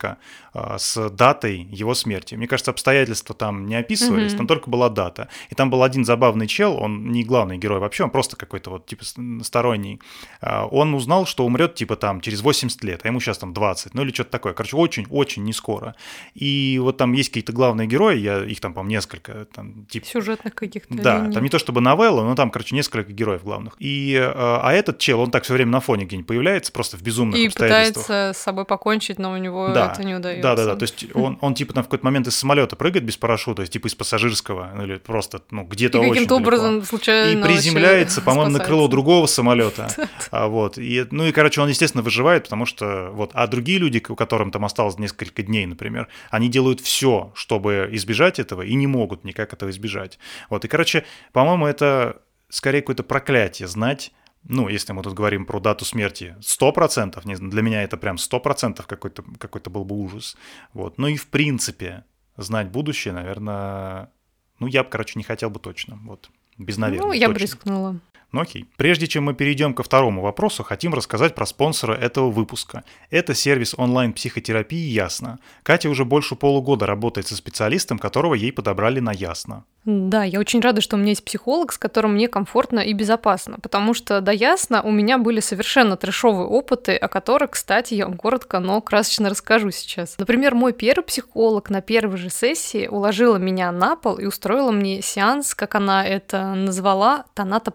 с 0.79 1.11
датой 1.11 1.69
его 1.71 1.95
смерти. 1.95 2.35
Мне 2.35 2.47
кажется, 2.47 2.71
обстоятельства 2.71 3.35
там 3.35 3.67
не 3.67 3.77
описывались, 3.77 4.33
mm-hmm. 4.33 4.37
там 4.37 4.47
только 4.47 4.69
была 4.71 4.89
дата. 4.89 5.29
И 5.51 5.55
там 5.55 5.71
был 5.71 5.83
один 5.83 6.05
забавный 6.05 6.47
чел, 6.47 6.77
он 6.77 7.11
не 7.11 7.25
главный 7.25 7.59
герой 7.59 7.79
вообще, 7.79 8.05
он 8.05 8.11
просто 8.11 8.37
какой-то 8.37 8.71
вот 8.71 8.87
типа 8.87 9.05
сторонний. 9.43 10.01
Он 10.43 10.95
узнал, 10.95 11.27
что 11.27 11.45
умрет 11.45 11.75
типа 11.75 11.97
там 11.97 12.21
через 12.21 12.43
80 12.43 12.83
лет, 12.85 13.01
а 13.05 13.09
ему 13.09 13.21
сейчас 13.21 13.39
там 13.39 13.53
20, 13.53 13.95
ну 13.95 14.03
или 14.03 14.13
что-то 14.13 14.31
такое. 14.31 14.53
Короче, 14.53 14.77
очень-очень 14.87 15.45
не 15.45 15.53
скоро. 15.53 15.95
И 16.35 16.79
вот 16.81 16.97
там 16.97 17.13
есть 17.13 17.31
какие-то 17.31 17.53
главные 17.53 17.87
герои, 17.87 18.19
я 18.19 18.45
их 18.45 18.61
там, 18.61 18.73
по-моему, 18.73 18.93
несколько. 18.93 19.47
Там, 19.55 19.87
типа... 19.87 20.07
Сюжетных 20.07 20.55
каких-то. 20.55 20.95
Да, 20.95 21.19
линий. 21.19 21.35
там 21.35 21.43
не 21.43 21.51
то 21.51 21.59
чтобы 21.59 21.81
новелла, 21.81 22.23
но 22.23 22.35
там, 22.35 22.51
короче, 22.51 22.75
несколько 22.75 23.13
героев 23.13 23.43
главных. 23.43 23.75
И, 23.79 24.15
э, 24.15 24.33
а 24.35 24.73
этот 24.73 24.99
чел, 24.99 25.21
он 25.21 25.31
так 25.31 25.45
все 25.45 25.55
время 25.55 25.73
на 25.73 25.81
фоне 25.81 26.05
где-нибудь 26.05 26.27
появляется, 26.27 26.73
просто 26.73 26.97
в 26.97 27.03
безумных 27.03 27.39
И 27.39 27.47
обстоятельствах. 27.47 28.07
пытается 28.07 28.39
с 28.39 28.43
собой 28.43 28.65
покончить, 28.65 29.19
но 29.19 29.33
у 29.33 29.37
него 29.37 29.71
да, 29.75 29.93
это 29.93 30.05
не 30.05 30.15
удается. 30.15 30.43
Да, 30.43 30.57
да, 30.57 30.65
да. 30.67 30.77
То 30.77 30.83
есть 30.83 31.07
он, 31.15 31.39
он 31.41 31.55
типа 31.55 31.75
там 31.75 31.83
в 31.83 31.87
какой-то 31.87 32.05
момент 32.05 32.27
из 32.29 32.37
самолета 32.37 32.77
прыгает 32.77 33.05
без 33.05 33.17
парашюта, 33.17 33.63
есть, 33.63 33.73
типа 33.73 33.89
из 33.89 33.95
пассажирского, 33.95 34.71
ну, 34.75 34.85
или 34.85 34.97
просто 34.97 35.43
ну, 35.51 35.65
где-то 35.65 35.99
очень 35.99 36.11
каким-то 36.11 36.37
образом 36.37 36.83
случайно 36.83 37.39
И 37.39 37.43
приземляется, 37.43 38.23
по-моему, 38.23 38.53
на 38.53 38.61
крыло 38.61 38.89
другого 38.89 39.27
самолета. 39.27 39.89
А, 40.31 40.49
вот. 40.49 40.79
И, 40.79 41.07
ну 41.11 41.27
и, 41.27 41.33
короче, 41.33 41.61
он, 41.61 41.69
естественно, 41.69 42.03
выживает, 42.03 42.45
потому 42.45 42.67
что 42.67 43.11
вот, 43.13 43.31
а 43.35 43.47
другие 43.47 43.79
люди, 43.79 44.03
у 44.09 44.17
которым 44.17 44.51
там 44.51 44.65
осталось 44.65 44.76
несколько 44.99 45.43
дней, 45.43 45.67
например, 45.67 46.09
они 46.31 46.49
делают 46.49 46.81
все, 46.81 47.33
чтобы 47.35 47.89
избежать 47.93 48.39
этого, 48.39 48.63
и 48.63 48.75
не 48.75 48.87
могут 48.87 49.25
никак 49.25 49.53
этого 49.53 49.71
избежать. 49.71 50.19
Вот, 50.51 50.65
и, 50.65 50.69
короче, 50.69 51.05
по-моему, 51.33 51.67
это 51.67 52.23
скорее 52.49 52.81
какое-то 52.81 53.03
проклятие 53.03 53.69
знать, 53.69 54.13
ну, 54.49 54.69
если 54.69 54.93
мы 54.93 55.03
тут 55.03 55.15
говорим 55.15 55.45
про 55.45 55.59
дату 55.59 55.85
смерти, 55.85 56.37
100%, 56.41 57.21
не, 57.25 57.35
для 57.35 57.63
меня 57.63 57.83
это 57.83 57.97
прям 57.97 58.17
100% 58.17 58.85
какой-то 58.87 59.25
какой 59.39 59.61
был 59.63 59.85
бы 59.85 59.97
ужас. 59.97 60.37
Вот. 60.73 60.99
Ну 60.99 61.09
и 61.09 61.17
в 61.17 61.27
принципе, 61.27 62.05
знать 62.37 62.69
будущее, 62.69 63.13
наверное, 63.13 64.11
ну, 64.59 64.67
я 64.69 64.85
бы, 64.85 64.91
короче, 64.91 65.19
не 65.19 65.25
хотел 65.25 65.51
бы 65.51 65.59
точно. 65.59 65.99
Вот. 66.05 66.31
Без 66.59 66.79
наверное. 66.79 67.09
Ну, 67.09 67.13
я 67.13 67.27
точно. 67.27 67.35
бы 67.35 67.41
рискнула. 67.41 68.01
Ну 68.37 68.43
окей. 68.43 68.67
Прежде 68.77 69.07
чем 69.07 69.25
мы 69.25 69.33
перейдем 69.33 69.73
ко 69.73 69.83
второму 69.83 70.21
вопросу, 70.21 70.63
хотим 70.63 70.93
рассказать 70.93 71.35
про 71.35 71.47
спонсора 71.47 71.95
этого 71.95 72.31
выпуска. 72.31 72.85
Это 73.09 73.35
сервис 73.35 73.75
онлайн-психотерапии 73.79 74.91
«Ясно». 74.91 75.39
Катя 75.63 75.89
уже 75.89 76.05
больше 76.05 76.37
полугода 76.37 76.85
работает 76.85 77.27
со 77.27 77.35
специалистом, 77.35 77.99
которого 77.99 78.35
ей 78.35 78.53
подобрали 78.53 79.01
на 79.01 79.13
«Ясно». 79.13 79.65
Да, 79.87 80.25
я 80.25 80.41
очень 80.41 80.61
рада, 80.61 80.81
что 80.81 80.97
у 80.97 80.99
меня 80.99 81.11
есть 81.11 81.25
психолог, 81.25 81.73
с 81.73 81.79
которым 81.79 82.15
мне 82.15 82.27
комфортно 82.27 82.81
и 82.81 82.93
безопасно, 82.93 83.59
потому 83.63 83.95
что, 83.95 84.21
да 84.21 84.33
ясно, 84.33 84.83
у 84.83 84.91
меня 84.91 85.17
были 85.17 85.39
совершенно 85.39 85.97
трешовые 85.97 86.49
опыты, 86.49 86.97
о 86.97 87.07
которых, 87.07 87.53
кстати, 87.53 87.95
я 87.95 88.07
вам 88.07 88.17
коротко, 88.17 88.59
но 88.59 88.81
красочно 88.81 89.31
расскажу 89.31 89.71
сейчас. 89.71 90.19
Например, 90.19 90.57
мой 90.57 90.73
первый 90.73 91.05
психолог 91.05 91.71
на 91.71 91.83
первой 91.83 92.17
же 92.17 92.31
сессии 92.31 92.89
уложила 92.89 93.37
меня 93.37 93.71
на 93.71 93.95
пол 93.95 94.17
и 94.17 94.27
устроила 94.27 94.73
мне 94.73 95.03
сеанс, 95.03 95.55
как 95.55 95.77
она 95.77 96.05
это 96.05 96.55
назвала, 96.55 97.25
тоната 97.35 97.71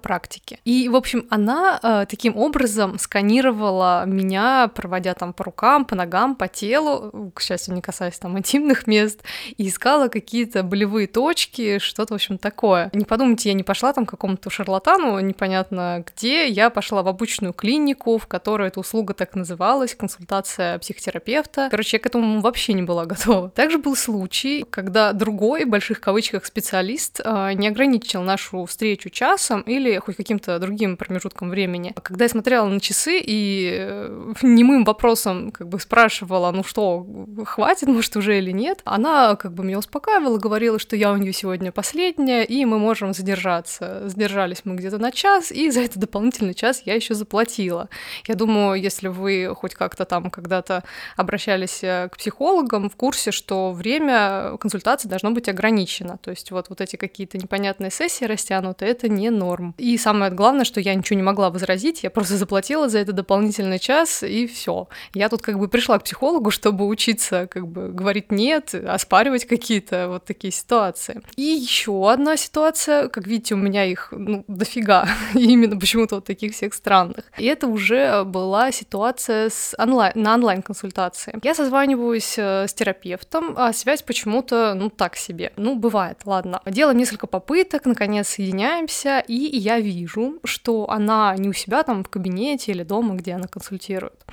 практики. 0.52 0.60
И, 0.66 0.90
в 0.90 0.96
общем, 0.96 1.26
она 1.30 1.80
э, 1.82 2.06
таким 2.10 2.38
образом 2.38 3.00
сканировала 3.00 4.06
меня, 4.06 4.70
проводя 4.74 5.14
там 5.14 5.34
по 5.34 5.44
рукам, 5.44 5.86
по 5.86 5.96
ногам, 5.96 6.36
по 6.36 6.48
телу, 6.48 7.32
к 7.36 7.42
счастью, 7.42 7.74
не 7.74 7.82
касаясь 7.82 8.20
там 8.20 8.38
интимных 8.38 8.88
мест, 8.88 9.22
и 9.58 9.68
искала 9.68 10.08
какие-то 10.08 10.64
болевые 10.64 11.08
точки, 11.08 11.80
что 11.80 12.02
что-то, 12.02 12.14
в 12.14 12.16
общем, 12.16 12.38
такое. 12.38 12.90
Не 12.94 13.06
подумайте, 13.06 13.50
я 13.50 13.54
не 13.54 13.64
пошла 13.64 13.94
там 13.94 14.06
к 14.06 14.10
какому-то 14.10 14.50
шарлатану, 14.50 15.20
непонятно 15.20 16.04
где, 16.08 16.48
я 16.48 16.72
пошла 16.72 17.04
в 17.04 17.08
обычную 17.08 17.54
клинику, 17.54 18.18
в 18.18 18.26
которой 18.26 18.70
эта 18.70 18.80
услуга 18.80 19.14
так 19.14 19.36
называлась, 19.36 19.94
консультация 19.94 20.80
психотерапевта. 20.80 21.68
Короче, 21.70 21.98
я 21.98 22.00
к 22.00 22.06
этому 22.08 22.42
вообще 22.42 22.74
не 22.74 22.82
была 22.82 23.06
готова. 23.12 23.50
Также 23.50 23.78
был 23.78 23.96
случай, 23.96 24.66
когда 24.68 25.14
другой, 25.14 25.66
в 25.66 25.70
больших 25.70 26.02
кавычках, 26.02 26.46
специалист 26.46 27.22
э, 27.24 27.54
не 27.54 27.68
ограничил 27.68 28.24
нашу 28.24 28.66
встречу 28.66 29.12
часом 29.12 29.62
или 29.62 30.00
хоть 30.00 30.16
каким-то 30.16 30.41
другим 30.48 30.98
промежутком 30.98 31.50
времени. 31.50 31.94
Когда 32.02 32.26
я 32.26 32.30
смотрела 32.30 32.68
на 32.68 32.80
часы 32.80 33.22
и 33.24 33.72
э, 33.74 34.34
немым 34.42 34.84
вопросом 34.84 35.52
как 35.52 35.68
бы 35.68 35.80
спрашивала, 35.80 36.52
ну 36.52 36.64
что, 36.64 37.06
хватит, 37.46 37.88
может, 37.88 38.16
уже 38.16 38.38
или 38.38 38.52
нет, 38.52 38.82
она 38.86 39.36
как 39.36 39.54
бы 39.54 39.64
меня 39.64 39.80
успокаивала, 39.80 40.38
говорила, 40.38 40.80
что 40.80 40.96
я 40.96 41.12
у 41.12 41.18
нее 41.18 41.34
сегодня 41.34 41.72
последняя 41.72 42.12
последняя, 42.12 42.44
и 42.44 42.66
мы 42.66 42.80
можем 42.80 43.14
задержаться. 43.14 44.08
Задержались 44.08 44.62
мы 44.66 44.76
где-то 44.76 44.98
на 44.98 45.12
час, 45.12 45.52
и 45.52 45.72
за 45.72 45.82
этот 45.82 45.98
дополнительный 45.98 46.54
час 46.54 46.84
я 46.86 46.96
еще 46.96 47.16
заплатила. 47.16 47.90
Я 48.28 48.36
думаю, 48.36 48.82
если 48.82 49.08
вы 49.08 49.54
хоть 49.56 49.74
как-то 49.74 50.06
там 50.06 50.30
когда-то 50.30 50.84
обращались 51.18 51.84
э, 51.84 52.08
к 52.10 52.18
психологам, 52.18 52.90
в 52.90 52.96
курсе, 52.96 53.32
что 53.32 53.72
время 53.72 54.58
консультации 54.60 55.10
должно 55.10 55.32
быть 55.32 55.50
ограничено. 55.50 56.18
То 56.18 56.32
есть 56.32 56.52
вот, 56.52 56.70
вот 56.70 56.82
эти 56.82 56.98
какие-то 56.98 57.38
непонятные 57.38 57.92
сессии 57.92 58.26
растянуты, 58.26 58.86
это 58.86 59.10
не 59.10 59.30
норм. 59.30 59.74
И 59.78 59.98
самое 59.98 60.21
главное, 60.30 60.66
что 60.66 60.80
я 60.80 60.94
ничего 60.94 61.18
не 61.18 61.24
могла 61.24 61.50
возразить, 61.50 62.04
я 62.04 62.10
просто 62.10 62.38
заплатила 62.38 62.90
за 62.90 63.00
это 63.00 63.14
дополнительный 63.14 63.80
час, 63.80 64.24
и 64.24 64.48
все. 64.48 64.88
Я 65.14 65.30
тут 65.30 65.42
как 65.42 65.58
бы 65.58 65.68
пришла 65.68 65.98
к 66.00 66.04
психологу, 66.04 66.52
чтобы 66.52 66.88
учиться 66.88 67.48
как 67.48 67.68
бы 67.68 67.90
говорить 67.90 68.32
нет, 68.32 68.74
оспаривать 68.74 69.46
какие-то 69.46 70.08
вот 70.10 70.26
такие 70.26 70.52
ситуации. 70.52 71.22
И 71.36 71.44
еще 71.44 72.12
одна 72.12 72.38
ситуация, 72.38 73.08
как 73.08 73.28
видите, 73.28 73.56
у 73.56 73.58
меня 73.58 73.86
их 73.86 74.10
ну, 74.12 74.44
дофига, 74.48 75.08
именно 75.34 75.80
почему-то 75.80 76.16
вот 76.16 76.26
таких 76.26 76.54
всех 76.54 76.74
странных. 76.74 77.32
И 77.38 77.46
это 77.46 77.68
уже 77.68 78.24
была 78.24 78.72
ситуация 78.72 79.50
с 79.50 79.74
онлайн, 79.78 80.14
на 80.16 80.34
онлайн-консультации. 80.36 81.40
Я 81.44 81.56
созваниваюсь 81.56 82.36
э, 82.38 82.68
с 82.68 82.74
терапевтом, 82.74 83.54
а 83.58 83.74
связь 83.74 84.02
почему-то, 84.02 84.74
ну, 84.76 84.90
так 84.90 85.16
себе. 85.16 85.54
Ну, 85.56 85.76
бывает, 85.76 86.20
ладно. 86.26 86.62
Делаем 86.66 86.98
несколько 86.98 87.28
попыток, 87.28 87.86
наконец 87.86 88.28
соединяемся, 88.30 89.24
и 89.28 89.34
я 89.36 89.80
вижу, 89.80 90.11
что 90.44 90.90
она 90.90 91.36
не 91.38 91.50
у 91.50 91.54
себя 91.54 91.84
там 91.84 92.04
в 92.04 92.10
кабинете 92.10 92.72
или 92.72 92.84
дома, 92.84 93.16
где 93.16 93.34
она 93.34 93.48
консультирует, 93.48 94.26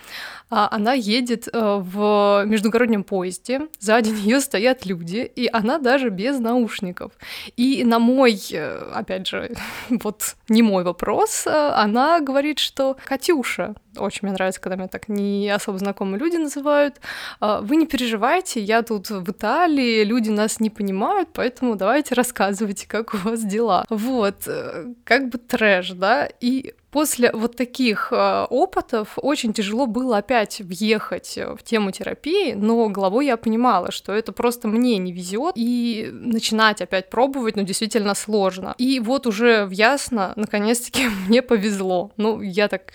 а 0.51 0.69
она 0.71 0.93
едет 0.93 1.49
э, 1.49 1.53
в 1.53 2.45
междугороднем 2.47 3.05
поезде, 3.05 3.69
сзади 3.79 4.11
нее 4.25 4.41
стоят 4.41 4.87
люди, 4.87 5.31
и 5.37 5.49
она 5.53 5.79
даже 5.79 6.11
без 6.11 6.39
наушников. 6.39 7.13
И 7.57 7.85
на 7.85 7.99
мой, 7.99 8.41
э, 8.53 8.91
опять 8.95 9.27
же, 9.27 9.51
вот 9.91 10.37
не 10.49 10.63
мой 10.63 10.85
вопрос, 10.85 11.47
э, 11.47 11.51
она 11.51 12.21
говорит, 12.21 12.59
что 12.59 12.97
«Катюша, 13.05 13.75
очень 13.99 14.21
мне 14.23 14.33
нравится, 14.33 14.61
когда 14.61 14.77
меня 14.77 14.89
так 14.89 15.09
не 15.09 15.49
особо 15.51 15.79
знакомые 15.79 16.19
люди 16.19 16.37
называют. 16.37 17.01
Вы 17.41 17.77
не 17.77 17.87
переживайте, 17.87 18.61
я 18.61 18.83
тут 18.83 19.11
в 19.11 19.31
Италии, 19.31 20.05
люди 20.05 20.31
нас 20.31 20.61
не 20.61 20.71
понимают, 20.71 21.31
поэтому 21.33 21.77
давайте 21.77 22.15
рассказывайте, 22.15 22.87
как 22.89 23.15
у 23.15 23.17
вас 23.19 23.45
дела. 23.45 23.85
Вот, 23.91 24.49
как 25.05 25.29
бы 25.29 25.39
трэш, 25.39 25.91
да, 25.91 26.29
и 26.41 26.75
После 26.99 27.31
вот 27.33 27.55
таких 27.55 28.09
э, 28.11 28.47
опытов 28.51 29.19
очень 29.19 29.53
тяжело 29.53 29.87
было 29.87 30.19
опять 30.19 30.59
въехать 30.59 31.39
в 31.57 31.63
тему 31.63 31.93
терапии, 31.93 32.55
но 32.55 32.89
головой 32.89 33.27
я 33.27 33.37
понимала, 33.37 33.93
что 33.93 34.13
это 34.13 34.33
просто 34.33 34.67
мне 34.67 34.99
не 34.99 35.13
везет, 35.13 35.53
и 35.55 36.09
начинать 36.11 36.83
опять 36.83 37.09
пробовать, 37.09 37.55
ну, 37.55 37.63
действительно 37.63 38.17
сложно. 38.17 38.75
И 38.79 38.99
вот 38.99 39.29
уже 39.29 39.65
в 39.67 39.71
ясно, 39.71 40.33
наконец-таки, 40.35 41.09
мне 41.29 41.41
повезло. 41.41 42.11
Ну, 42.17 42.43
я 42.43 42.67
так 42.67 42.93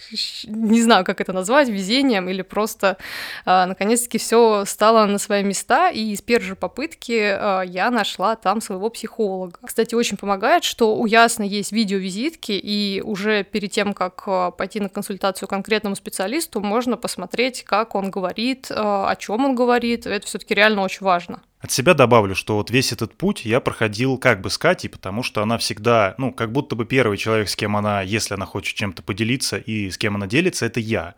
не 0.48 0.82
знаю, 0.82 1.06
как 1.06 1.22
это 1.22 1.32
назвать, 1.32 1.70
везением 1.70 2.28
или 2.28 2.42
просто, 2.42 2.98
э, 3.46 3.66
наконец-таки, 3.66 4.18
все 4.18 4.66
стало 4.66 5.06
на 5.06 5.18
свои 5.18 5.44
места, 5.44 5.90
и 5.92 6.14
с 6.14 6.22
первой 6.22 6.44
же 6.44 6.56
попытки 6.58 7.14
э, 7.14 7.68
я 7.68 7.90
нашла 7.90 8.36
там 8.36 8.60
своего 8.60 8.90
психолога. 8.90 9.60
Кстати, 9.64 9.96
очень 9.96 10.18
помогает, 10.18 10.66
что 10.66 10.98
у 10.98 11.06
Ясно 11.06 11.44
есть 11.44 11.72
видеовизитки, 11.72 12.52
и 12.52 13.02
уже 13.02 13.46
перед 13.46 13.72
тем, 13.72 13.93
как 13.94 14.24
э, 14.28 14.52
пойти 14.58 14.80
на 14.80 14.90
консультацию 14.90 15.48
конкретному 15.48 15.96
специалисту, 15.96 16.62
можно 16.62 16.98
посмотреть, 16.98 17.64
как 17.64 17.96
он 17.96 18.12
говорит, 18.12 18.70
э, 18.70 18.74
о 18.76 19.16
чем 19.18 19.46
он 19.46 19.56
говорит. 19.56 20.06
Это 20.06 20.26
все-таки 20.28 20.54
реально 20.54 20.82
очень 20.82 21.06
важно. 21.06 21.42
От 21.64 21.72
себя 21.72 21.94
добавлю, 21.94 22.36
что 22.36 22.58
вот 22.58 22.72
весь 22.72 22.92
этот 22.92 23.16
путь 23.16 23.46
я 23.46 23.62
проходил 23.62 24.18
как 24.18 24.42
бы 24.42 24.50
с 24.50 24.58
Катей, 24.58 24.90
потому 24.90 25.24
что 25.24 25.42
она 25.42 25.58
всегда, 25.58 26.14
ну, 26.18 26.34
как 26.34 26.52
будто 26.52 26.76
бы 26.76 26.84
первый 26.84 27.18
человек, 27.18 27.48
с 27.48 27.56
кем 27.56 27.78
она, 27.78 28.02
если 28.02 28.34
она 28.34 28.46
хочет 28.46 28.76
чем-то 28.76 29.02
поделиться 29.02 29.56
и 29.56 29.90
с 29.90 29.98
кем 29.98 30.16
она 30.16 30.28
делится, 30.28 30.66
это 30.66 30.82
я. 30.82 31.16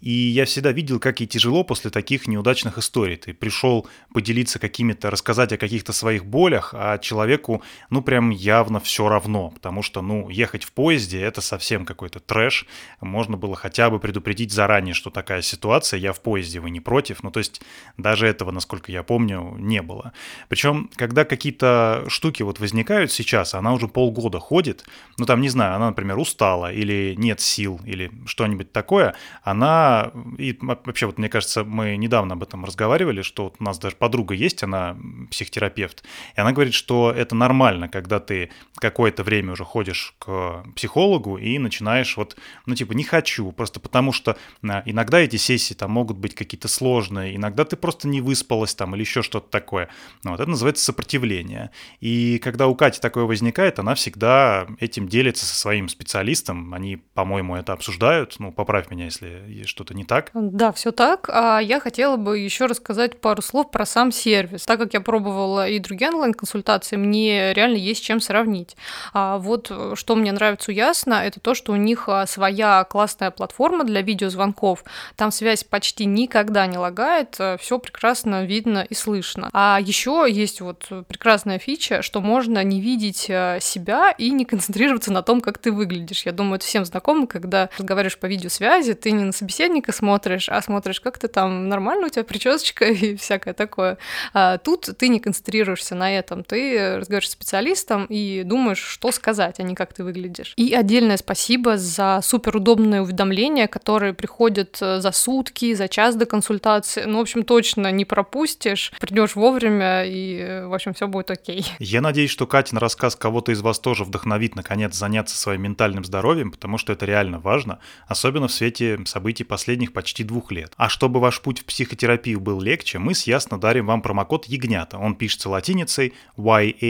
И 0.00 0.12
я 0.12 0.44
всегда 0.44 0.70
видел, 0.70 1.00
как 1.00 1.18
ей 1.18 1.26
тяжело 1.26 1.64
после 1.64 1.90
таких 1.90 2.28
неудачных 2.28 2.78
историй. 2.78 3.16
Ты 3.16 3.34
пришел 3.34 3.88
поделиться 4.14 4.60
какими-то, 4.60 5.10
рассказать 5.10 5.52
о 5.52 5.56
каких-то 5.56 5.92
своих 5.92 6.24
болях, 6.24 6.74
а 6.74 6.98
человеку, 6.98 7.64
ну, 7.90 8.00
прям 8.00 8.30
явно 8.30 8.78
все 8.78 9.08
равно, 9.08 9.50
потому 9.50 9.82
что, 9.82 10.00
ну, 10.00 10.28
ехать 10.28 10.62
в 10.62 10.70
поезде— 10.70 11.20
это 11.22 11.40
совсем 11.40 11.84
какой-то 11.84 12.20
трэш. 12.20 12.66
Можно 13.00 13.36
было 13.36 13.56
хотя 13.56 13.90
бы 13.90 13.98
предупредить 13.98 14.52
заранее, 14.52 14.94
что 14.94 15.10
такая 15.10 15.42
ситуация, 15.42 15.98
я 15.98 16.12
в 16.12 16.20
поезде, 16.20 16.60
вы 16.60 16.70
не 16.70 16.78
против. 16.78 17.24
Ну, 17.24 17.32
то 17.32 17.40
есть 17.40 17.62
даже 17.96 18.28
этого, 18.28 18.52
насколько 18.52 18.92
я 18.92 19.02
помню, 19.02 19.56
не 19.58 19.82
было. 19.88 20.12
Причем, 20.48 20.90
когда 20.94 21.24
какие-то 21.24 22.04
штуки 22.08 22.44
вот 22.44 22.60
возникают 22.60 23.10
сейчас, 23.10 23.54
она 23.54 23.72
уже 23.72 23.88
полгода 23.88 24.38
ходит, 24.38 24.84
ну 25.18 25.26
там, 25.26 25.40
не 25.40 25.48
знаю, 25.48 25.74
она, 25.74 25.88
например, 25.88 26.18
устала 26.18 26.72
или 26.72 27.14
нет 27.18 27.40
сил 27.40 27.80
или 27.84 28.12
что-нибудь 28.26 28.70
такое, 28.72 29.14
она, 29.42 30.12
и 30.38 30.56
вообще 30.60 31.06
вот 31.06 31.18
мне 31.18 31.28
кажется, 31.28 31.64
мы 31.64 31.96
недавно 31.96 32.34
об 32.34 32.42
этом 32.42 32.64
разговаривали, 32.64 33.22
что 33.22 33.44
вот 33.44 33.56
у 33.58 33.64
нас 33.64 33.78
даже 33.78 33.96
подруга 33.96 34.34
есть, 34.34 34.62
она 34.62 34.96
психотерапевт, 35.30 36.04
и 36.36 36.40
она 36.40 36.52
говорит, 36.52 36.74
что 36.74 37.10
это 37.10 37.34
нормально, 37.34 37.88
когда 37.88 38.20
ты 38.20 38.50
какое-то 38.76 39.22
время 39.24 39.52
уже 39.52 39.64
ходишь 39.64 40.14
к 40.18 40.64
психологу 40.76 41.38
и 41.38 41.58
начинаешь 41.58 42.16
вот, 42.16 42.36
ну 42.66 42.74
типа, 42.74 42.92
не 42.92 43.04
хочу, 43.04 43.50
просто 43.52 43.80
потому 43.80 44.12
что 44.12 44.36
а, 44.68 44.82
иногда 44.84 45.18
эти 45.18 45.36
сессии 45.36 45.74
там 45.74 45.92
могут 45.92 46.18
быть 46.18 46.34
какие-то 46.34 46.68
сложные, 46.68 47.36
иногда 47.36 47.64
ты 47.64 47.76
просто 47.76 48.08
не 48.08 48.20
выспалась 48.20 48.74
там 48.74 48.94
или 48.94 49.02
еще 49.02 49.22
что-то 49.22 49.48
такое, 49.48 49.77
такое. 49.78 49.88
Ну, 50.24 50.32
вот 50.32 50.40
это 50.40 50.50
называется 50.50 50.84
сопротивление. 50.84 51.70
И 52.00 52.38
когда 52.38 52.66
у 52.66 52.74
Кати 52.74 53.00
такое 53.00 53.24
возникает, 53.24 53.78
она 53.78 53.94
всегда 53.94 54.66
этим 54.80 55.08
делится 55.08 55.46
со 55.46 55.54
своим 55.54 55.88
специалистом. 55.88 56.74
Они, 56.74 56.96
по-моему, 56.96 57.56
это 57.56 57.72
обсуждают. 57.72 58.36
Ну, 58.38 58.52
поправь 58.52 58.90
меня, 58.90 59.06
если 59.06 59.64
что-то 59.64 59.94
не 59.94 60.04
так. 60.04 60.30
Да, 60.34 60.72
все 60.72 60.92
так. 60.92 61.28
А 61.32 61.60
я 61.60 61.80
хотела 61.80 62.16
бы 62.16 62.38
еще 62.38 62.66
рассказать 62.66 63.20
пару 63.20 63.42
слов 63.42 63.70
про 63.70 63.86
сам 63.86 64.12
сервис. 64.12 64.64
Так 64.64 64.78
как 64.80 64.94
я 64.94 65.00
пробовала 65.00 65.68
и 65.68 65.78
другие 65.78 66.10
онлайн-консультации, 66.10 66.96
мне 66.96 67.52
реально 67.52 67.76
есть 67.76 68.02
чем 68.02 68.20
сравнить. 68.20 68.76
А 69.12 69.38
вот 69.38 69.70
что 69.94 70.16
мне 70.16 70.32
нравится 70.32 70.70
у 70.70 70.74
Ясно, 70.78 71.14
это 71.14 71.40
то, 71.40 71.54
что 71.54 71.72
у 71.72 71.76
них 71.76 72.08
а, 72.08 72.24
своя 72.26 72.84
классная 72.84 73.32
платформа 73.32 73.82
для 73.84 74.00
видеозвонков. 74.00 74.84
Там 75.16 75.32
связь 75.32 75.64
почти 75.64 76.04
никогда 76.04 76.66
не 76.66 76.78
лагает, 76.78 77.36
все 77.58 77.78
прекрасно 77.78 78.44
видно 78.44 78.86
и 78.88 78.94
слышно. 78.94 79.50
А 79.52 79.67
еще 79.76 80.26
есть 80.28 80.60
вот 80.60 80.88
прекрасная 81.06 81.58
фича, 81.58 82.02
что 82.02 82.20
можно 82.20 82.64
не 82.64 82.80
видеть 82.80 83.26
э, 83.28 83.58
себя 83.60 84.10
и 84.10 84.30
не 84.30 84.44
концентрироваться 84.44 85.12
на 85.12 85.22
том, 85.22 85.40
как 85.40 85.58
ты 85.58 85.70
выглядишь. 85.72 86.24
Я 86.24 86.32
думаю, 86.32 86.56
это 86.56 86.66
всем 86.66 86.84
знакомо, 86.84 87.26
когда 87.26 87.68
разговариваешь 87.76 88.18
по 88.18 88.26
видеосвязи, 88.26 88.94
ты 88.94 89.10
не 89.10 89.24
на 89.24 89.32
собеседника 89.32 89.92
смотришь, 89.92 90.48
а 90.48 90.60
смотришь, 90.62 91.00
как 91.00 91.18
ты 91.18 91.28
там, 91.28 91.68
нормально 91.68 92.06
у 92.06 92.08
тебя 92.08 92.24
причесочка 92.24 92.84
и 92.86 93.16
всякое 93.16 93.54
такое. 93.54 93.98
А 94.32 94.58
тут 94.58 94.88
ты 94.98 95.08
не 95.08 95.20
концентрируешься 95.20 95.94
на 95.94 96.16
этом, 96.16 96.44
ты 96.44 96.96
разговариваешь 96.96 97.28
с 97.28 97.32
специалистом 97.32 98.06
и 98.06 98.42
думаешь, 98.44 98.78
что 98.78 99.12
сказать, 99.12 99.60
а 99.60 99.62
не 99.62 99.74
как 99.74 99.92
ты 99.92 100.04
выглядишь. 100.04 100.54
И 100.56 100.74
отдельное 100.74 101.16
спасибо 101.16 101.76
за 101.76 102.20
суперудобные 102.22 103.02
уведомления, 103.02 103.66
которые 103.66 104.14
приходят 104.14 104.78
э, 104.80 105.00
за 105.00 105.12
сутки, 105.12 105.74
за 105.74 105.88
час 105.88 106.16
до 106.16 106.26
консультации. 106.26 107.04
Ну, 107.04 107.18
в 107.18 107.22
общем, 107.22 107.44
точно 107.44 107.90
не 107.90 108.04
пропустишь. 108.04 108.92
Придешь 109.00 109.36
в 109.36 109.42
вовремя, 109.48 110.04
и, 110.04 110.64
в 110.66 110.74
общем, 110.74 110.92
все 110.94 111.06
будет 111.06 111.30
окей. 111.30 111.64
Я 111.78 112.00
надеюсь, 112.00 112.30
что 112.30 112.46
Катин 112.46 112.78
рассказ 112.78 113.16
кого-то 113.16 113.52
из 113.52 113.60
вас 113.60 113.78
тоже 113.78 114.04
вдохновит, 114.04 114.56
наконец, 114.56 114.94
заняться 114.94 115.36
своим 115.36 115.62
ментальным 115.62 116.04
здоровьем, 116.04 116.50
потому 116.50 116.76
что 116.78 116.92
это 116.92 117.06
реально 117.06 117.38
важно, 117.38 117.78
особенно 118.06 118.48
в 118.48 118.52
свете 118.52 118.98
событий 119.06 119.44
последних 119.44 119.92
почти 119.92 120.24
двух 120.24 120.52
лет. 120.52 120.72
А 120.76 120.88
чтобы 120.88 121.20
ваш 121.20 121.40
путь 121.40 121.60
в 121.60 121.64
психотерапию 121.64 122.40
был 122.40 122.60
легче, 122.60 122.98
мы 122.98 123.14
с 123.14 123.28
Ясно 123.28 123.60
дарим 123.60 123.86
вам 123.86 124.00
промокод 124.02 124.46
Ягнята. 124.46 124.96
Он 124.98 125.14
пишется 125.14 125.50
латиницей 125.50 126.14
Y-A-G-N-Y-A-T-A, 126.36 126.88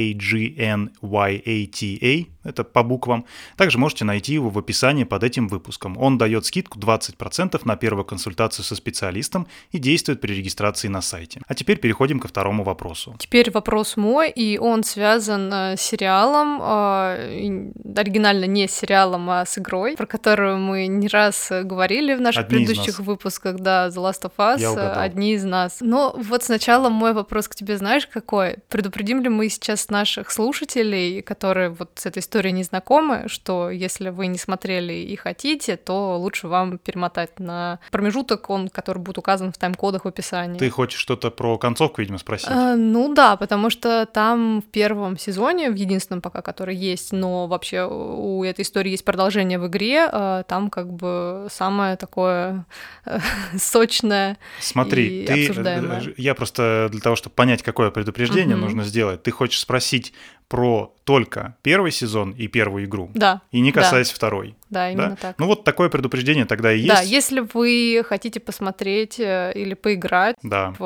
это 2.44 2.64
по 2.64 2.82
буквам. 2.82 3.24
Также 3.56 3.78
можете 3.78 4.04
найти 4.04 4.34
его 4.34 4.50
в 4.50 4.58
описании 4.58 5.04
под 5.04 5.24
этим 5.24 5.48
выпуском. 5.48 5.96
Он 5.98 6.18
дает 6.18 6.46
скидку 6.46 6.78
20% 6.78 7.60
на 7.64 7.76
первую 7.76 8.04
консультацию 8.04 8.64
со 8.64 8.74
специалистом 8.74 9.46
и 9.72 9.78
действует 9.78 10.20
при 10.20 10.34
регистрации 10.34 10.88
на 10.88 11.02
сайте. 11.02 11.40
А 11.46 11.54
теперь 11.54 11.78
переходим 11.78 12.20
ко 12.20 12.28
второму 12.28 12.64
вопросу. 12.64 13.16
Теперь 13.18 13.50
вопрос 13.50 13.96
мой, 13.96 14.30
и 14.30 14.58
он 14.58 14.84
связан 14.84 15.52
э, 15.52 15.76
с 15.76 15.80
сериалом, 15.80 16.60
э, 16.62 17.72
оригинально 17.96 18.44
не 18.44 18.68
с 18.68 18.72
сериалом, 18.72 19.28
а 19.30 19.44
с 19.44 19.58
игрой, 19.58 19.96
про 19.96 20.06
которую 20.06 20.58
мы 20.58 20.86
не 20.86 21.08
раз 21.08 21.48
говорили 21.50 22.14
в 22.14 22.20
наших 22.20 22.44
одни 22.44 22.64
предыдущих 22.64 23.00
выпусках, 23.00 23.56
да, 23.56 23.88
The 23.88 23.96
Last 23.96 24.22
of 24.22 24.32
Us, 24.38 24.60
э, 24.60 24.92
одни 24.92 25.34
из 25.34 25.44
нас. 25.44 25.78
Но 25.80 26.14
вот 26.16 26.44
сначала 26.44 26.88
мой 26.88 27.12
вопрос 27.12 27.48
к 27.48 27.54
тебе, 27.54 27.76
знаешь, 27.76 28.06
какой? 28.06 28.56
Предупредим 28.68 29.22
ли 29.22 29.28
мы 29.28 29.48
сейчас 29.48 29.88
наших 29.88 30.30
слушателей, 30.30 31.22
которые 31.22 31.70
вот 31.70 31.90
с 31.96 32.06
этой 32.06 32.22
истории 32.28 32.50
не 32.50 32.62
знакомы, 32.62 33.24
что 33.26 33.70
если 33.70 34.10
вы 34.10 34.26
не 34.26 34.36
смотрели 34.36 34.92
и 34.92 35.16
хотите, 35.16 35.76
то 35.76 36.18
лучше 36.18 36.46
вам 36.46 36.76
перемотать 36.76 37.40
на 37.40 37.78
промежуток, 37.90 38.50
он, 38.50 38.68
который 38.68 38.98
будет 38.98 39.16
указан 39.16 39.50
в 39.50 39.56
тайм-кодах 39.56 40.04
в 40.04 40.08
описании. 40.08 40.58
Ты 40.58 40.68
хочешь 40.68 41.00
что-то 41.00 41.30
про 41.30 41.56
концовку, 41.56 42.02
видимо, 42.02 42.18
спросить? 42.18 42.50
А, 42.50 42.76
ну 42.76 43.14
да, 43.14 43.36
потому 43.36 43.70
что 43.70 44.04
там 44.04 44.60
в 44.60 44.66
первом 44.66 45.16
сезоне, 45.16 45.70
в 45.70 45.74
единственном 45.74 46.20
пока, 46.20 46.42
который 46.42 46.76
есть, 46.76 47.12
но 47.12 47.46
вообще 47.46 47.88
у 47.90 48.44
этой 48.44 48.60
истории 48.62 48.90
есть 48.90 49.06
продолжение 49.06 49.58
в 49.58 49.66
игре, 49.66 50.06
а, 50.12 50.42
там 50.42 50.68
как 50.68 50.92
бы 50.92 51.46
самое 51.50 51.96
такое 51.96 52.66
сочное 53.56 54.36
Смотри, 54.60 55.22
и 55.22 55.26
ты, 55.26 55.48
обсуждаемое. 55.48 56.02
э, 56.08 56.14
я 56.18 56.34
просто 56.34 56.88
для 56.92 57.00
того, 57.00 57.16
чтобы 57.16 57.34
понять, 57.34 57.62
какое 57.62 57.90
предупреждение 57.90 58.56
Мгм. 58.56 58.64
нужно 58.66 58.84
сделать, 58.84 59.22
ты 59.22 59.30
хочешь 59.30 59.60
спросить 59.60 60.12
про 60.48 60.94
только 61.04 61.56
первый 61.62 61.92
сезон 61.92 62.32
и 62.32 62.48
первую 62.48 62.86
игру, 62.86 63.10
Да, 63.14 63.42
и 63.50 63.60
не 63.60 63.70
да. 63.72 63.82
касаясь 63.82 64.10
второй. 64.10 64.56
Да, 64.70 64.90
именно 64.90 65.10
да? 65.10 65.16
так. 65.16 65.34
Ну 65.38 65.46
вот 65.46 65.64
такое 65.64 65.88
предупреждение 65.88 66.44
тогда 66.44 66.72
и 66.72 66.78
есть. 66.80 66.88
Да, 66.94 67.00
если 67.00 67.40
вы 67.40 68.02
хотите 68.06 68.40
посмотреть 68.40 69.18
э, 69.20 69.52
или 69.54 69.74
поиграть 69.74 70.36
Да. 70.42 70.74
в 70.78 70.82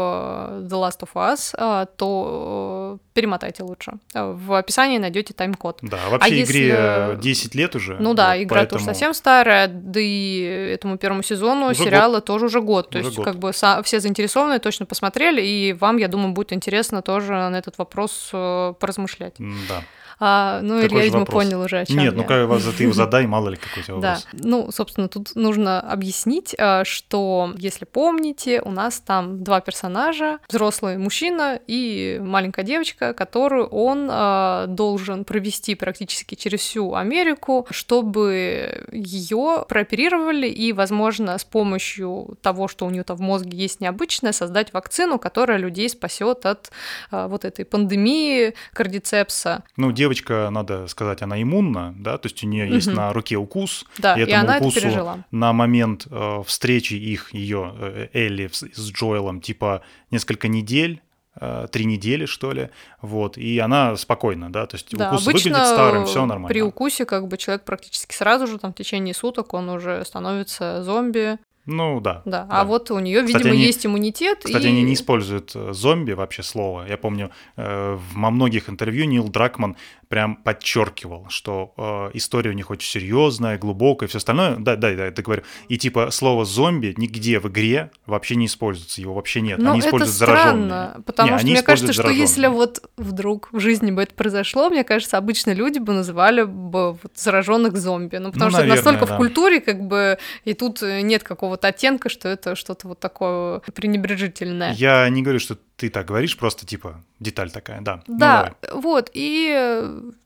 э, 0.62 0.66
The 0.68 0.70
Last 0.70 1.00
of 1.00 1.08
Us, 1.14 1.54
э, 1.56 1.86
то 1.96 2.98
перемотайте 3.14 3.62
лучше. 3.62 3.92
В 4.14 4.54
описании 4.58 4.98
найдете 4.98 5.34
тайм-код. 5.34 5.78
Да, 5.82 5.98
вообще 6.10 6.28
А 6.30 6.34
если- 6.34 6.52
игре 6.52 6.74
э, 6.76 7.18
10 7.20 7.54
лет 7.54 7.74
уже. 7.76 7.96
Ну 8.00 8.14
да, 8.14 8.34
вот, 8.36 8.42
игра 8.42 8.56
тоже 8.64 8.68
поэтому- 8.70 8.84
совсем 8.86 9.14
старая, 9.14 9.68
да 9.68 10.00
и 10.00 10.72
этому 10.74 10.96
первому 10.98 11.22
сезону 11.22 11.66
Уже 11.70 11.84
сериала 11.84 12.20
тоже 12.20 12.46
уже 12.46 12.60
год. 12.60 12.90
То 12.90 12.98
Уже 12.98 13.08
есть, 13.08 13.16
год. 13.18 13.26
как 13.26 13.36
бы 13.38 13.52
все 13.52 14.00
заинтересованные 14.00 14.58
точно 14.58 14.86
посмотрели, 14.86 15.42
и 15.42 15.72
вам, 15.74 15.96
я 15.98 16.08
думаю, 16.08 16.32
будет 16.32 16.52
интересно 16.52 17.02
тоже 17.02 17.32
на 17.32 17.56
этот 17.58 17.78
вопрос 17.78 18.28
поразмышлять. 18.32 19.34
Да. 19.68 19.82
А, 20.24 20.60
ну, 20.62 20.80
Какой 20.80 20.86
Илья, 20.88 21.04
видимо, 21.06 21.20
вопрос? 21.20 21.42
понял 21.44 21.60
уже, 21.62 21.80
о 21.80 21.84
чем 21.84 21.98
Нет, 21.98 22.14
ну 22.14 22.22
я. 22.22 22.28
как 22.28 22.48
вас 22.48 22.62
ты 22.78 22.84
его 22.84 22.92
задай, 23.02 23.26
мало 23.26 23.48
ли 23.48 23.56
какой 23.56 23.82
у 23.82 23.86
тебя 23.86 23.96
Да, 23.96 24.14
вопрос. 24.14 24.26
ну, 24.32 24.70
собственно, 24.70 25.08
тут 25.08 25.34
нужно 25.34 25.80
объяснить, 25.80 26.54
э, 26.56 26.84
что, 26.84 27.52
если 27.58 27.86
помните, 27.86 28.62
у 28.62 28.70
нас 28.70 29.00
там 29.00 29.42
два 29.42 29.60
персонажа, 29.60 30.38
взрослый 30.48 30.96
мужчина 30.96 31.58
и 31.66 32.20
маленькая 32.22 32.62
девочка, 32.64 33.14
которую 33.14 33.66
он 33.66 34.08
э, 34.08 34.66
должен 34.68 35.24
провести 35.24 35.74
практически 35.74 36.36
через 36.36 36.60
всю 36.60 36.94
Америку, 36.94 37.66
чтобы 37.72 38.86
ее 38.92 39.64
прооперировали 39.68 40.46
и, 40.46 40.72
возможно, 40.72 41.36
с 41.36 41.44
помощью 41.44 42.38
того, 42.42 42.68
что 42.68 42.86
у 42.86 42.90
нее 42.90 43.02
там 43.02 43.16
в 43.16 43.20
мозге 43.22 43.58
есть 43.58 43.80
необычное, 43.80 44.30
создать 44.30 44.72
вакцину, 44.72 45.18
которая 45.18 45.58
людей 45.58 45.88
спасет 45.88 46.46
от 46.46 46.70
э, 47.10 47.26
вот 47.26 47.44
этой 47.44 47.64
пандемии 47.64 48.54
кардицепса. 48.72 49.64
Ну, 49.76 49.90
девочка, 49.90 50.11
надо 50.20 50.86
сказать, 50.88 51.22
она 51.22 51.40
иммунна, 51.42 51.94
да, 51.98 52.18
то 52.18 52.26
есть 52.28 52.42
у 52.44 52.46
нее 52.46 52.68
есть 52.68 52.86
Мгм. 52.88 52.96
на 52.96 53.12
руке 53.12 53.36
укус, 53.36 53.84
Да, 53.98 54.14
и 54.16 54.20
и, 54.20 54.22
этому 54.22 54.40
она 54.42 54.56
это 54.56 54.64
укусу 54.66 54.80
пережила. 54.80 55.18
на 55.30 55.52
момент 55.52 56.06
э, 56.10 56.42
встречи 56.46 56.94
их, 56.94 57.32
ее 57.34 57.72
э, 57.78 58.08
Элли 58.12 58.48
с, 58.52 58.62
с 58.62 58.90
Джоэлом, 58.92 59.40
типа 59.40 59.82
несколько 60.10 60.48
недель, 60.48 61.00
э, 61.40 61.66
три 61.72 61.84
недели, 61.86 62.26
что 62.26 62.52
ли, 62.52 62.68
вот, 63.00 63.38
и 63.38 63.58
она 63.58 63.96
спокойна, 63.96 64.52
да, 64.52 64.66
то 64.66 64.76
есть 64.76 64.94
Да, 64.96 65.08
укус 65.10 65.26
выглядит 65.26 65.56
старым, 65.66 66.04
все 66.06 66.26
нормально. 66.26 66.48
при 66.48 66.60
укусе 66.62 67.04
как 67.06 67.26
бы 67.28 67.36
человек 67.38 67.64
практически 67.64 68.14
сразу 68.14 68.46
же, 68.46 68.58
там, 68.58 68.72
в 68.72 68.76
течение 68.76 69.14
суток 69.14 69.54
он 69.54 69.68
уже 69.70 70.04
становится 70.04 70.82
зомби, 70.84 71.38
Ну, 71.64 72.00
да. 72.00 72.22
да. 72.24 72.44
А 72.50 72.64
вот 72.64 72.90
у 72.90 72.98
нее, 72.98 73.22
видимо, 73.22 73.50
они- 73.52 73.62
есть 73.62 73.86
иммунитет. 73.86 74.38
Кстати, 74.44 74.64
и... 74.64 74.68
они 74.68 74.82
не 74.82 74.94
используют 74.94 75.52
э, 75.54 75.72
зомби 75.72 76.10
вообще 76.12 76.42
слово. 76.42 76.86
Я 76.88 76.96
помню, 76.96 77.30
э, 77.56 77.98
во 78.14 78.30
многих 78.32 78.68
интервью 78.68 79.04
Нил 79.04 79.28
Дракман 79.28 79.76
прям 80.12 80.36
подчеркивал, 80.36 81.24
что 81.30 81.72
э, 81.78 82.10
история 82.18 82.50
у 82.50 82.52
них 82.52 82.68
очень 82.68 82.86
серьезная, 82.86 83.56
глубокая 83.56 84.10
все 84.10 84.18
остальное. 84.18 84.56
Да, 84.58 84.76
да, 84.76 84.94
да, 84.94 85.06
это 85.06 85.22
говорю. 85.22 85.42
И 85.68 85.78
типа 85.78 86.10
слово 86.10 86.44
зомби 86.44 86.92
нигде 86.98 87.40
в 87.40 87.48
игре 87.48 87.90
вообще 88.04 88.36
не 88.36 88.44
используется, 88.44 89.00
его 89.00 89.14
вообще 89.14 89.40
нет. 89.40 89.58
Но 89.58 89.70
они 89.70 89.78
это 89.78 89.88
используют 89.88 90.14
странно, 90.14 90.68
зараженные. 90.68 91.02
потому 91.06 91.32
Не, 91.32 91.38
что 91.38 91.46
мне 91.46 91.62
кажется, 91.62 91.92
что 91.94 92.10
если 92.10 92.48
вот 92.48 92.90
вдруг 92.98 93.48
в 93.52 93.58
жизни 93.58 93.90
бы 93.90 94.02
это 94.02 94.12
произошло, 94.14 94.68
мне 94.68 94.84
кажется, 94.84 95.16
обычно 95.16 95.54
люди 95.54 95.78
бы 95.78 95.94
называли 95.94 96.42
бы 96.42 96.92
вот 96.92 97.12
зараженных 97.14 97.74
зомби. 97.78 98.16
Ну, 98.16 98.32
потому 98.32 98.44
Ну, 98.44 98.50
что 98.50 98.58
наверное, 98.60 98.82
настолько 98.84 99.06
да. 99.06 99.14
в 99.14 99.16
культуре, 99.16 99.62
как 99.62 99.80
бы, 99.80 100.18
и 100.44 100.52
тут 100.52 100.82
э, 100.82 101.00
нет 101.00 101.22
какого-то 101.22 101.68
оттенка, 101.68 102.10
что 102.10 102.28
это 102.28 102.54
что-то 102.54 102.86
вот 102.88 103.00
такое 103.00 103.60
пренебрежительное. 103.74 104.74
Я 104.74 105.08
не 105.08 105.22
говорю, 105.22 105.38
что 105.38 105.56
ты 105.76 105.90
так 105.90 106.06
говоришь, 106.06 106.38
просто 106.38 106.64
типа 106.66 107.02
деталь 107.18 107.50
такая, 107.50 107.80
да. 107.80 108.02
Ну, 108.06 108.18
Да, 108.18 108.54
давай. 108.62 108.82
вот, 108.82 109.10
и 109.12 109.82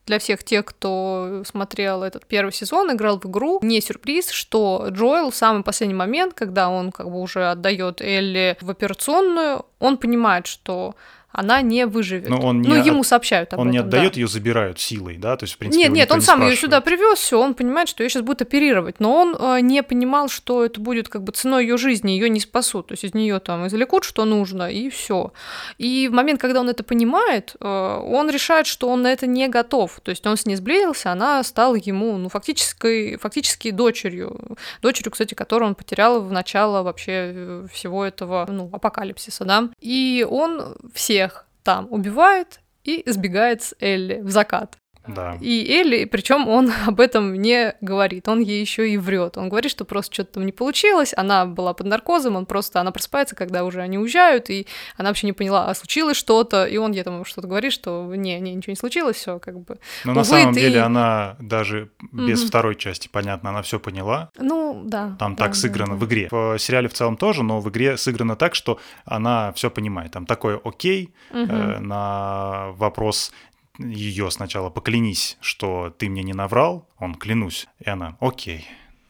для 0.06 0.18
всех 0.18 0.44
тех, 0.44 0.64
кто 0.64 1.42
смотрел 1.46 2.02
этот 2.02 2.26
первый 2.26 2.52
сезон, 2.52 2.92
играл 2.92 3.18
в 3.18 3.26
игру, 3.26 3.58
не 3.62 3.80
сюрприз, 3.80 4.30
что 4.30 4.86
Джоэл 4.90 5.30
в 5.30 5.34
самый 5.34 5.62
последний 5.62 5.94
момент, 5.94 6.34
когда 6.34 6.68
он 6.68 6.92
как 6.92 7.10
бы 7.10 7.20
уже 7.20 7.50
отдает 7.50 8.00
Элли 8.00 8.56
в 8.60 8.70
операционную, 8.70 9.64
он 9.78 9.96
понимает, 9.96 10.46
что 10.46 10.94
она 11.36 11.60
не 11.60 11.84
выживет. 11.84 12.30
Но 12.30 12.40
он 12.40 12.62
не 12.62 12.68
ну, 12.68 12.80
от- 12.80 12.86
ему 12.86 13.04
сообщают 13.04 13.52
об 13.52 13.60
Он 13.60 13.70
не 13.70 13.76
этом, 13.76 13.90
да. 13.90 13.98
отдает, 13.98 14.16
ее 14.16 14.26
забирают 14.26 14.80
силой, 14.80 15.18
да, 15.18 15.36
то 15.36 15.44
есть 15.44 15.54
в 15.54 15.58
принципе. 15.58 15.84
Нет, 15.84 15.92
нет, 15.92 16.10
он 16.10 16.20
не 16.20 16.24
сам 16.24 16.40
ее 16.40 16.46
спрашивает. 16.56 16.60
сюда 16.60 16.80
привез, 16.80 17.18
все, 17.18 17.38
он 17.38 17.52
понимает, 17.52 17.90
что 17.90 18.02
ее 18.02 18.08
сейчас 18.08 18.22
будут 18.22 18.40
оперировать, 18.40 19.00
но 19.00 19.14
он 19.14 19.36
э, 19.38 19.60
не 19.60 19.82
понимал, 19.82 20.30
что 20.30 20.64
это 20.64 20.80
будет 20.80 21.10
как 21.10 21.22
бы 21.24 21.32
ценой 21.32 21.64
ее 21.64 21.76
жизни, 21.76 22.12
ее 22.12 22.30
не 22.30 22.40
спасут, 22.40 22.86
то 22.86 22.92
есть 22.92 23.04
из 23.04 23.12
нее 23.12 23.38
там 23.38 23.66
извлекут, 23.66 24.04
что 24.04 24.24
нужно, 24.24 24.72
и 24.72 24.88
все. 24.88 25.34
И 25.76 26.08
в 26.08 26.14
момент, 26.14 26.40
когда 26.40 26.60
он 26.60 26.70
это 26.70 26.82
понимает, 26.82 27.54
э, 27.60 27.66
он 27.66 28.30
решает, 28.30 28.66
что 28.66 28.88
он 28.88 29.02
на 29.02 29.12
это 29.12 29.26
не 29.26 29.46
готов, 29.48 30.00
то 30.02 30.08
есть 30.10 30.26
он 30.26 30.38
с 30.38 30.46
ней 30.46 30.56
сблизился, 30.56 31.12
она 31.12 31.44
стала 31.44 31.74
ему, 31.74 32.16
ну, 32.16 32.30
фактически, 32.30 33.18
фактически 33.18 33.72
дочерью, 33.72 34.56
дочерью, 34.80 35.12
кстати, 35.12 35.34
которую 35.34 35.68
он 35.68 35.74
потерял 35.74 36.22
в 36.22 36.32
начало 36.32 36.82
вообще 36.82 37.12
э, 37.12 37.66
всего 37.70 38.06
этого, 38.06 38.46
ну, 38.48 38.70
апокалипсиса, 38.72 39.44
да, 39.44 39.68
и 39.82 40.26
он 40.28 40.76
всех 40.94 41.25
там 41.66 41.88
убивает 41.90 42.60
и 42.84 43.02
сбегает 43.06 43.60
с 43.60 43.74
Элли 43.80 44.20
в 44.22 44.30
закат. 44.30 44.78
Да. 45.08 45.36
И 45.40 45.66
Элли, 45.72 46.04
причем 46.04 46.48
он 46.48 46.70
об 46.86 47.00
этом 47.00 47.34
не 47.34 47.74
говорит, 47.80 48.28
он 48.28 48.40
ей 48.40 48.60
еще 48.60 48.88
и 48.90 48.96
врет. 48.96 49.36
Он 49.38 49.48
говорит, 49.48 49.70
что 49.70 49.84
просто 49.84 50.12
что-то 50.14 50.34
там 50.34 50.46
не 50.46 50.52
получилось, 50.52 51.12
она 51.16 51.46
была 51.46 51.74
под 51.74 51.86
наркозом, 51.86 52.36
он 52.36 52.46
просто, 52.46 52.80
она 52.80 52.90
просыпается, 52.92 53.36
когда 53.36 53.64
уже 53.64 53.80
они 53.80 53.98
уезжают, 53.98 54.50
и 54.50 54.66
она 54.96 55.10
вообще 55.10 55.26
не 55.26 55.32
поняла, 55.32 55.68
а 55.70 55.74
случилось 55.74 56.16
что-то, 56.16 56.66
и 56.66 56.76
он 56.76 56.92
ей 56.92 57.02
там 57.02 57.24
что-то 57.24 57.46
говорит, 57.48 57.72
что 57.72 58.12
не, 58.14 58.38
не, 58.40 58.54
ничего 58.54 58.72
не 58.72 58.76
случилось, 58.76 59.16
все 59.16 59.38
как 59.38 59.58
бы. 59.60 59.78
Но 60.04 60.12
на 60.14 60.20
Увы, 60.20 60.28
самом 60.30 60.54
ты- 60.54 60.60
деле 60.60 60.80
она 60.80 61.36
даже 61.40 61.90
без 62.12 62.40
Мгм. 62.40 62.48
второй 62.48 62.74
части, 62.76 63.08
понятно, 63.10 63.50
она 63.50 63.62
все 63.62 63.78
поняла. 63.78 64.30
Ну, 64.38 64.82
да. 64.84 65.16
Там 65.18 65.34
да, 65.34 65.44
так 65.44 65.52
да, 65.52 65.58
сыграно 65.58 65.94
да. 65.94 66.04
в 66.04 66.06
игре. 66.08 66.28
В 66.30 66.58
сериале 66.58 66.88
в 66.88 66.92
целом 66.94 67.16
тоже, 67.16 67.42
но 67.42 67.60
в 67.60 67.68
игре 67.68 67.96
сыграно 67.96 68.36
так, 68.36 68.54
что 68.54 68.78
она 69.04 69.52
все 69.52 69.70
понимает. 69.70 70.12
Там 70.12 70.26
такое 70.26 70.60
окей 70.64 71.12
Мгм. 71.32 71.50
э, 71.50 71.78
на 71.80 72.68
вопрос 72.72 73.32
ее 73.78 74.30
сначала 74.30 74.70
поклянись, 74.70 75.36
что 75.40 75.90
ты 75.90 76.08
мне 76.08 76.22
не 76.22 76.32
наврал, 76.32 76.88
он 76.98 77.14
клянусь, 77.14 77.66
и 77.78 77.88
она 77.88 78.16
окей. 78.20 78.66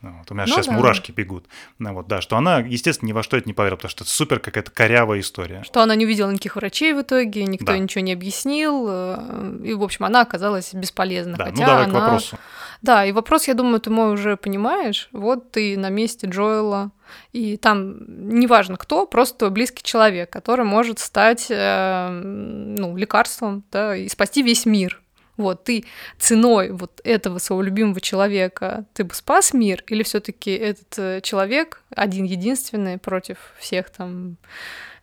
Ну, 0.06 0.18
Вот, 0.18 0.30
у 0.30 0.34
меня 0.34 0.44
Ну 0.46 0.52
сейчас 0.54 0.66
да. 0.66 0.72
мурашки 0.72 1.12
бегут. 1.12 1.46
Ну, 1.78 1.92
вот, 1.94 2.06
да, 2.06 2.20
что 2.20 2.36
она, 2.36 2.58
естественно, 2.60 3.08
ни 3.08 3.12
во 3.12 3.22
что 3.22 3.36
это 3.36 3.48
не 3.48 3.54
поверила, 3.54 3.76
потому 3.76 3.90
что 3.90 4.04
это 4.04 4.12
супер 4.12 4.38
какая-то 4.40 4.70
корявая 4.70 5.20
история. 5.20 5.62
Что 5.64 5.82
она 5.82 5.94
не 5.94 6.04
увидела 6.04 6.30
никаких 6.30 6.56
врачей 6.56 6.92
в 6.94 7.02
итоге, 7.02 7.44
никто 7.44 7.66
Да. 7.66 7.78
ничего 7.78 8.02
не 8.02 8.12
объяснил, 8.12 8.86
э, 8.88 9.58
и, 9.64 9.74
в 9.74 9.82
общем, 9.82 10.04
она 10.04 10.20
оказалась 10.22 10.72
бесполезна. 10.74 11.36
Да, 11.36 11.46
хотя 11.46 11.60
ну 11.60 11.66
давай 11.66 11.84
к 11.84 11.88
она... 11.88 12.00
вопросу. 12.00 12.38
Да, 12.82 13.04
и 13.04 13.12
вопрос, 13.12 13.48
я 13.48 13.54
думаю, 13.54 13.80
ты 13.80 13.90
мой 13.90 14.12
уже 14.12 14.36
понимаешь. 14.36 15.08
Вот 15.12 15.50
ты 15.50 15.76
на 15.76 15.88
месте 15.88 16.26
Джоэла, 16.28 16.90
и 17.32 17.56
там 17.56 17.96
неважно 18.38 18.76
кто, 18.76 19.06
просто 19.06 19.50
близкий 19.50 19.82
человек, 19.82 20.30
который 20.30 20.64
может 20.64 20.98
стать 20.98 21.46
э, 21.50 22.08
ну, 22.10 22.96
лекарством 22.96 23.64
да, 23.72 23.96
и 23.96 24.08
спасти 24.08 24.42
весь 24.42 24.66
мир. 24.66 25.00
Вот 25.36 25.64
ты 25.64 25.84
ценой 26.18 26.70
вот 26.70 27.00
этого 27.04 27.38
своего 27.38 27.62
любимого 27.62 28.00
человека 28.00 28.86
ты 28.94 29.04
бы 29.04 29.14
спас 29.14 29.52
мир, 29.52 29.84
или 29.88 30.02
все-таки 30.02 30.52
этот 30.52 30.98
э, 30.98 31.20
человек 31.22 31.82
один 31.90 32.24
единственный 32.24 32.98
против 32.98 33.38
всех 33.58 33.90
там 33.90 34.36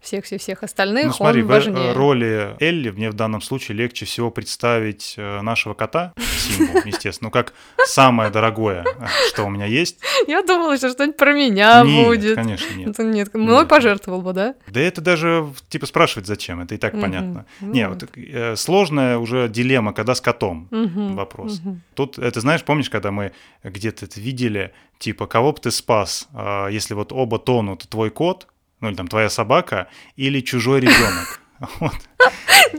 всех 0.04 0.26
всех 0.26 0.42
всех 0.42 0.64
остальных, 0.64 1.08
Ну 1.08 1.14
смотри, 1.14 1.42
он 1.42 1.48
в 1.48 1.50
важнее. 1.50 1.90
э, 1.90 1.94
роли 1.94 2.56
Элли 2.60 2.90
мне 2.92 3.10
в 3.10 3.14
данном 3.14 3.42
случае 3.42 3.78
легче 3.78 4.06
всего 4.06 4.30
представить 4.32 5.16
э, 5.18 5.42
нашего 5.42 5.74
кота, 5.74 6.14
Симбу, 6.18 6.80
естественно, 6.86 7.28
ну 7.28 7.32
как 7.32 7.54
самое 7.86 8.30
дорогое, 8.30 8.84
э, 8.86 9.06
что 9.30 9.44
у 9.46 9.50
меня 9.50 9.66
есть. 9.66 10.00
Я 10.28 10.42
думала, 10.44 10.78
что 10.78 10.90
что-нибудь 10.90 11.18
про 11.18 11.34
меня 11.34 11.84
Нет, 11.84 12.08
будет. 12.08 12.36
конечно, 12.36 12.74
нет. 12.76 12.90
Это 12.90 13.04
нет, 13.04 13.34
мной 13.34 13.60
Нет. 13.62 13.70
пожертвовал 13.70 14.22
бы, 14.22 14.34
да? 14.34 14.56
Да 14.68 14.80
это 14.80 15.02
даже, 15.02 15.48
типа, 15.70 15.86
спрашивать 15.86 16.28
зачем, 16.28 16.62
это 16.62 16.76
и 16.76 16.78
так 16.78 17.00
понятно. 17.00 17.46
Ну 17.62 17.74
Не, 17.74 17.88
вот. 17.90 18.04
э, 18.16 18.56
сложная 18.56 19.18
уже 19.18 19.48
дилемма, 19.50 19.94
когда 19.94 20.16
с 20.16 20.22
котом. 20.22 20.68
Мгм, 20.72 21.16
вопрос. 21.16 21.60
мгм. 21.60 21.82
Тут, 21.96 22.18
это 22.20 22.40
знаешь, 22.42 22.64
помнишь, 22.64 22.90
когда 22.90 23.12
мы 23.12 23.32
где-то 23.64 24.06
это 24.06 24.20
видели, 24.20 24.74
типа, 25.00 25.28
кого 25.28 25.52
бы 25.54 25.60
ты 25.60 25.72
спас, 25.72 26.28
а, 26.34 26.68
если 26.68 26.94
вот 26.94 27.12
оба 27.12 27.40
тонут, 27.40 27.88
твой 27.90 28.10
кот, 28.10 28.48
ну 28.84 28.90
или 28.90 28.96
там 28.96 29.08
твоя 29.08 29.30
собака, 29.30 29.88
или 30.16 30.42
чужой 30.42 30.82
ребенок? 30.82 31.40
Вот. 31.80 31.94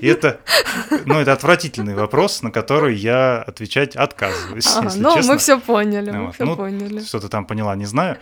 И 0.01 0.07
это, 0.07 0.41
ну, 1.07 1.15
это 1.19 1.33
отвратительный 1.33 1.95
вопрос, 1.95 2.43
на 2.43 2.51
который 2.51 2.95
я 2.95 3.41
отвечать 3.41 3.97
отказываюсь, 3.97 4.67
Ага, 4.77 4.93
ну, 4.97 5.15
честно. 5.15 5.33
мы 5.33 5.39
все 5.39 5.59
поняли, 5.59 6.11
Ну 6.11 6.19
мы 6.19 6.27
вот, 6.27 6.35
все 6.35 6.45
ну, 6.45 6.57
поняли. 6.57 7.01
Что 7.03 7.21
ты 7.21 7.29
там 7.29 7.47
поняла, 7.47 7.75
не 7.77 7.87
знаю. 7.87 8.19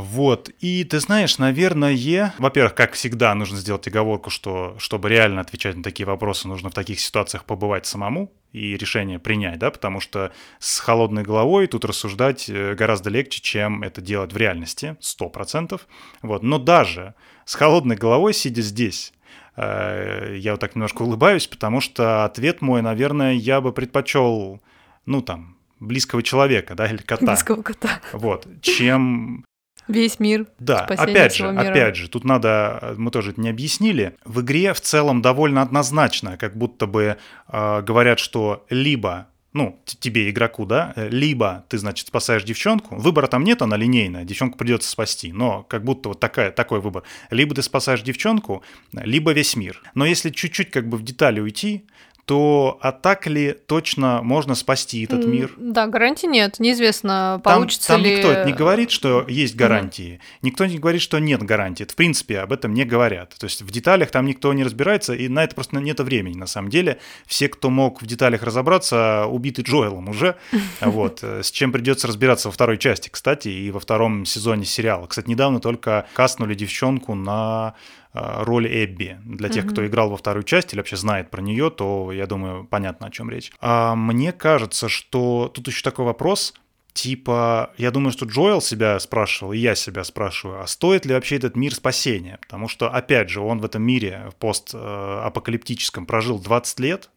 Вот. 0.00 0.48
И 0.60 0.84
ты 0.84 0.98
знаешь, 1.00 1.38
наверное, 1.38 2.34
во-первых, 2.38 2.74
как 2.74 2.94
всегда, 2.94 3.34
нужно 3.34 3.58
сделать 3.58 3.86
оговорку, 3.86 4.30
что 4.30 4.74
чтобы 4.78 5.08
реально 5.08 5.42
отвечать 5.42 5.76
на 5.76 5.82
такие 5.82 6.06
вопросы, 6.06 6.48
нужно 6.48 6.70
в 6.70 6.74
таких 6.74 7.00
ситуациях 7.00 7.44
побывать 7.44 7.86
самому 7.86 8.32
и 8.52 8.76
решение 8.76 9.18
принять, 9.18 9.58
да, 9.58 9.70
потому 9.70 10.00
что 10.00 10.32
с 10.58 10.80
холодной 10.80 11.22
головой 11.22 11.66
тут 11.66 11.84
рассуждать 11.84 12.48
э, 12.48 12.74
гораздо 12.74 13.10
легче, 13.10 13.40
чем 13.40 13.82
это 13.82 14.00
делать 14.00 14.32
в 14.32 14.36
реальности, 14.36 14.96
сто 15.00 15.28
процентов. 15.28 15.86
Вот. 16.22 16.42
Но 16.42 16.58
даже 16.58 17.14
с 17.44 17.54
холодной 17.54 17.96
головой, 17.96 18.34
сидя 18.34 18.62
здесь, 18.62 19.12
э, 19.56 20.36
я 20.38 20.52
вот 20.52 20.60
так 20.60 20.74
немножко 20.74 21.02
улыбаюсь, 21.02 21.46
потому 21.46 21.80
что 21.80 22.24
ответ 22.24 22.60
мой, 22.60 22.82
наверное, 22.82 23.34
я 23.34 23.60
бы 23.60 23.72
предпочел, 23.72 24.60
ну 25.06 25.22
там, 25.22 25.56
близкого 25.78 26.22
человека, 26.22 26.74
да, 26.74 26.86
или 26.86 26.98
кота. 26.98 27.26
Близкого 27.26 27.62
кота. 27.62 28.00
Вот, 28.12 28.48
чем 28.62 29.44
Весь 29.90 30.20
мир. 30.20 30.46
Да, 30.58 30.80
опять 30.80 31.34
же, 31.34 31.50
мира. 31.50 31.70
опять 31.70 31.96
же, 31.96 32.08
тут 32.08 32.24
надо, 32.24 32.94
мы 32.96 33.10
тоже 33.10 33.32
это 33.32 33.40
не 33.40 33.50
объяснили. 33.50 34.16
В 34.24 34.40
игре 34.40 34.72
в 34.72 34.80
целом 34.80 35.22
довольно 35.22 35.62
однозначно, 35.62 36.36
как 36.36 36.56
будто 36.56 36.86
бы 36.86 37.16
э, 37.48 37.82
говорят, 37.82 38.18
что 38.18 38.64
либо 38.70 39.26
ну, 39.52 39.80
тебе, 39.84 40.30
игроку, 40.30 40.64
да, 40.64 40.92
либо 40.96 41.64
ты, 41.68 41.78
значит, 41.78 42.06
спасаешь 42.06 42.44
девчонку, 42.44 42.94
выбора 42.94 43.26
там 43.26 43.42
нет, 43.42 43.62
она 43.62 43.76
линейная, 43.76 44.24
девчонку 44.24 44.56
придется 44.56 44.88
спасти, 44.88 45.32
но 45.32 45.64
как 45.64 45.82
будто 45.82 46.10
вот 46.10 46.20
такая, 46.20 46.52
такой 46.52 46.80
выбор. 46.80 47.02
Либо 47.30 47.54
ты 47.54 47.62
спасаешь 47.62 48.02
девчонку, 48.02 48.62
либо 48.92 49.32
весь 49.32 49.56
мир. 49.56 49.82
Но 49.94 50.06
если 50.06 50.30
чуть-чуть 50.30 50.70
как 50.70 50.88
бы 50.88 50.96
в 50.96 51.02
детали 51.02 51.40
уйти, 51.40 51.84
то 52.24 52.78
а 52.80 52.92
так 52.92 53.26
ли 53.26 53.52
точно 53.66 54.20
можно 54.22 54.54
спасти 54.54 55.04
этот 55.04 55.24
мир? 55.26 55.52
Да, 55.56 55.86
гарантий 55.86 56.26
нет. 56.26 56.60
Неизвестно, 56.60 57.40
получится 57.42 57.88
там, 57.88 58.02
там 58.02 58.04
ли... 58.04 58.16
никто 58.16 58.44
не 58.44 58.52
говорит, 58.52 58.90
что 58.90 59.24
есть 59.28 59.56
гарантии. 59.56 60.14
Mm-hmm. 60.14 60.38
Никто 60.42 60.66
не 60.66 60.78
говорит, 60.78 61.02
что 61.02 61.18
нет 61.18 61.42
гарантии. 61.42 61.84
В 61.84 61.94
принципе, 61.94 62.40
об 62.40 62.52
этом 62.52 62.74
не 62.74 62.84
говорят. 62.84 63.34
То 63.38 63.46
есть 63.46 63.62
в 63.62 63.70
деталях 63.70 64.10
там 64.10 64.26
никто 64.26 64.52
не 64.52 64.64
разбирается, 64.64 65.14
и 65.14 65.28
на 65.28 65.44
это 65.44 65.54
просто 65.54 65.76
нет 65.76 66.00
времени, 66.00 66.36
на 66.36 66.46
самом 66.46 66.70
деле. 66.70 66.98
Все, 67.26 67.48
кто 67.48 67.70
мог 67.70 68.02
в 68.02 68.06
деталях 68.06 68.42
разобраться, 68.42 69.26
убиты 69.26 69.62
Джоэлом 69.62 70.08
уже. 70.08 70.36
Вот. 70.80 71.22
С 71.22 71.50
чем 71.50 71.72
придется 71.72 72.06
разбираться 72.06 72.48
во 72.48 72.52
второй 72.52 72.78
части, 72.78 73.08
кстати, 73.08 73.48
и 73.48 73.70
во 73.70 73.80
втором 73.80 74.24
сезоне 74.24 74.64
сериала. 74.64 75.06
Кстати, 75.06 75.28
недавно 75.28 75.60
только 75.60 76.06
кастнули 76.14 76.54
девчонку 76.54 77.14
на 77.14 77.74
роль 78.12 78.66
Эбби. 78.66 79.18
Для 79.24 79.48
тех, 79.48 79.64
mm-hmm. 79.64 79.70
кто 79.70 79.86
играл 79.86 80.10
во 80.10 80.16
вторую 80.16 80.42
часть 80.42 80.72
или 80.72 80.80
вообще 80.80 80.96
знает 80.96 81.30
про 81.30 81.40
нее, 81.40 81.70
то, 81.70 82.12
я 82.12 82.26
думаю, 82.26 82.64
понятно, 82.64 83.06
о 83.06 83.10
чем 83.10 83.30
речь. 83.30 83.52
А 83.60 83.94
мне 83.94 84.32
кажется, 84.32 84.88
что 84.88 85.50
тут 85.54 85.68
еще 85.68 85.82
такой 85.82 86.04
вопрос, 86.04 86.54
Типа, 86.92 87.72
я 87.76 87.90
думаю, 87.92 88.10
что 88.10 88.26
Джоэл 88.26 88.60
себя 88.60 88.98
спрашивал, 88.98 89.52
и 89.52 89.58
я 89.58 89.74
себя 89.74 90.02
спрашиваю, 90.02 90.60
а 90.60 90.66
стоит 90.66 91.06
ли 91.06 91.14
вообще 91.14 91.36
этот 91.36 91.56
мир 91.56 91.74
спасения? 91.74 92.38
Потому 92.42 92.68
что, 92.68 92.90
опять 92.90 93.30
же, 93.30 93.40
он 93.40 93.60
в 93.60 93.64
этом 93.64 93.82
мире 93.82 94.28
в 94.32 94.34
постапокалиптическом 94.34 96.04
прожил 96.04 96.38
20 96.40 96.80
лет, 96.80 97.10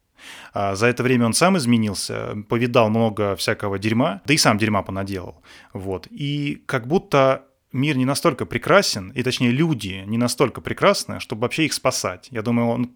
а 0.52 0.74
за 0.74 0.86
это 0.86 1.02
время 1.02 1.26
он 1.26 1.34
сам 1.34 1.58
изменился, 1.58 2.36
повидал 2.48 2.88
много 2.88 3.36
всякого 3.36 3.78
дерьма, 3.78 4.22
да 4.24 4.34
и 4.34 4.36
сам 4.36 4.58
дерьма 4.58 4.82
понаделал. 4.82 5.42
Вот. 5.72 6.06
И 6.10 6.62
как 6.66 6.86
будто 6.86 7.44
мир 7.74 7.96
не 7.96 8.04
настолько 8.04 8.46
прекрасен, 8.46 9.10
и 9.10 9.22
точнее 9.22 9.50
люди 9.50 10.04
не 10.06 10.16
настолько 10.16 10.60
прекрасны, 10.60 11.20
чтобы 11.20 11.42
вообще 11.42 11.66
их 11.66 11.72
спасать. 11.72 12.28
Я 12.30 12.42
думаю, 12.42 12.68
он 12.68 12.90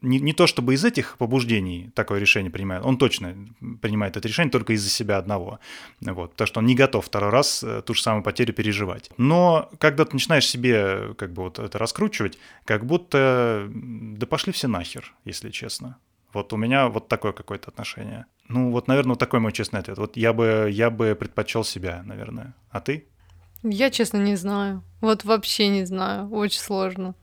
не, 0.00 0.18
не 0.18 0.32
то 0.32 0.46
чтобы 0.46 0.74
из 0.74 0.84
этих 0.84 1.16
побуждений 1.18 1.90
такое 1.94 2.18
решение 2.18 2.50
принимает, 2.50 2.84
он 2.84 2.96
точно 2.96 3.36
принимает 3.80 4.16
это 4.16 4.26
решение 4.26 4.50
только 4.50 4.72
из-за 4.72 4.88
себя 4.88 5.18
одного. 5.18 5.60
Вот, 6.00 6.32
потому 6.32 6.46
что 6.46 6.60
он 6.60 6.66
не 6.66 6.74
готов 6.74 7.04
второй 7.04 7.30
раз 7.30 7.62
э, 7.62 7.82
ту 7.82 7.94
же 7.94 8.02
самую 8.02 8.22
потерю 8.22 8.54
переживать. 8.54 9.10
Но 9.18 9.70
когда 9.78 10.04
ты 10.06 10.14
начинаешь 10.14 10.46
себе 10.46 11.14
как 11.14 11.32
бы 11.32 11.42
вот 11.42 11.58
это 11.58 11.78
раскручивать, 11.78 12.38
как 12.64 12.86
будто 12.86 13.68
да 13.70 14.26
пошли 14.26 14.52
все 14.52 14.68
нахер, 14.68 15.12
если 15.24 15.50
честно. 15.50 15.98
Вот 16.32 16.52
у 16.52 16.56
меня 16.56 16.88
вот 16.88 17.08
такое 17.08 17.32
какое-то 17.32 17.70
отношение. 17.70 18.26
Ну, 18.48 18.70
вот, 18.72 18.88
наверное, 18.88 19.10
вот 19.10 19.20
такой 19.20 19.38
мой 19.38 19.52
честный 19.52 19.80
ответ. 19.80 19.98
Вот 19.98 20.16
я 20.16 20.32
бы, 20.32 20.68
я 20.70 20.90
бы 20.90 21.14
предпочел 21.14 21.62
себя, 21.62 22.02
наверное. 22.04 22.54
А 22.70 22.80
ты? 22.80 23.06
Я, 23.64 23.90
честно, 23.90 24.18
не 24.18 24.36
знаю. 24.36 24.82
Вот 25.00 25.24
вообще 25.24 25.68
не 25.68 25.84
знаю. 25.84 26.30
Очень 26.30 26.60
сложно. 26.60 27.14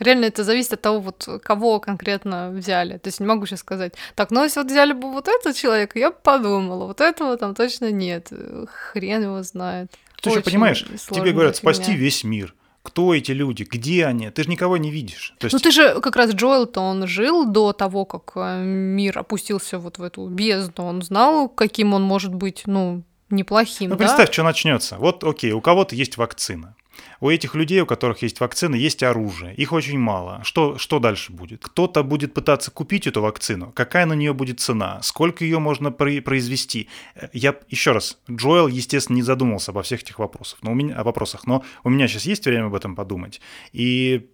Реально 0.00 0.24
это 0.26 0.44
зависит 0.44 0.72
от 0.72 0.82
того, 0.82 1.00
вот 1.00 1.28
кого 1.42 1.78
конкретно 1.78 2.50
взяли. 2.50 2.98
То 2.98 3.08
есть 3.08 3.20
не 3.20 3.26
могу 3.26 3.46
сейчас 3.46 3.60
сказать, 3.60 3.94
так, 4.14 4.30
ну 4.30 4.42
если 4.42 4.60
вот 4.60 4.70
взяли 4.70 4.94
бы 4.94 5.12
вот 5.12 5.28
этот 5.28 5.54
человек, 5.54 5.94
я 5.94 6.10
бы 6.10 6.16
подумала, 6.22 6.86
вот 6.86 7.00
этого 7.02 7.36
там 7.36 7.54
точно 7.54 7.90
нет. 7.92 8.32
Хрен 8.66 9.22
его 9.22 9.42
знает. 9.42 9.92
Ты 10.22 10.30
же 10.30 10.40
понимаешь, 10.40 10.86
тебе 11.10 11.32
говорят, 11.32 11.56
спасти 11.56 11.94
весь 11.94 12.24
мир. 12.24 12.54
Кто 12.82 13.14
эти 13.14 13.32
люди? 13.32 13.64
Где 13.64 14.06
они? 14.06 14.30
Ты 14.30 14.44
же 14.44 14.48
никого 14.48 14.78
не 14.78 14.90
видишь. 14.90 15.34
То 15.38 15.44
есть... 15.44 15.52
Ну 15.52 15.58
ты 15.58 15.70
же 15.70 16.00
как 16.00 16.16
раз 16.16 16.30
Джоэл-то 16.30 16.80
он 16.80 17.06
жил 17.06 17.44
до 17.44 17.74
того, 17.74 18.06
как 18.06 18.32
э, 18.36 18.64
мир 18.64 19.18
опустился 19.18 19.78
вот 19.78 19.98
в 19.98 20.02
эту 20.02 20.26
бездну. 20.28 20.86
Он 20.86 21.02
знал, 21.02 21.50
каким 21.50 21.92
он 21.92 22.02
может 22.02 22.34
быть, 22.34 22.62
ну, 22.64 23.02
неплохим. 23.30 23.90
Ну, 23.90 23.96
представь, 23.96 24.28
да? 24.28 24.32
что 24.32 24.42
начнется. 24.42 24.96
Вот, 24.96 25.24
окей, 25.24 25.52
у 25.52 25.60
кого-то 25.60 25.94
есть 25.94 26.16
вакцина. 26.16 26.74
У 27.20 27.28
этих 27.28 27.54
людей, 27.54 27.80
у 27.80 27.86
которых 27.86 28.22
есть 28.22 28.40
вакцины, 28.40 28.76
есть 28.76 29.02
оружие. 29.02 29.54
Их 29.54 29.72
очень 29.72 29.98
мало. 29.98 30.42
Что, 30.42 30.78
что 30.78 30.98
дальше 30.98 31.32
будет? 31.32 31.62
Кто-то 31.62 32.02
будет 32.02 32.32
пытаться 32.32 32.70
купить 32.70 33.06
эту 33.06 33.20
вакцину. 33.20 33.72
Какая 33.72 34.06
на 34.06 34.14
нее 34.14 34.32
будет 34.32 34.60
цена? 34.60 35.00
Сколько 35.02 35.44
ее 35.44 35.58
можно 35.58 35.90
произвести? 35.90 36.88
Я 37.32 37.56
еще 37.68 37.92
раз, 37.92 38.18
Джоэл, 38.30 38.68
естественно, 38.68 39.16
не 39.16 39.22
задумывался 39.22 39.70
обо 39.70 39.82
всех 39.82 40.02
этих 40.02 40.18
вопросах, 40.18 40.60
но 40.62 40.72
у 40.72 40.74
меня, 40.74 40.96
о 40.96 41.04
вопросах, 41.04 41.46
но 41.46 41.62
у 41.84 41.90
меня 41.90 42.08
сейчас 42.08 42.24
есть 42.24 42.46
время 42.46 42.66
об 42.66 42.74
этом 42.74 42.96
подумать. 42.96 43.40
И 43.72 44.28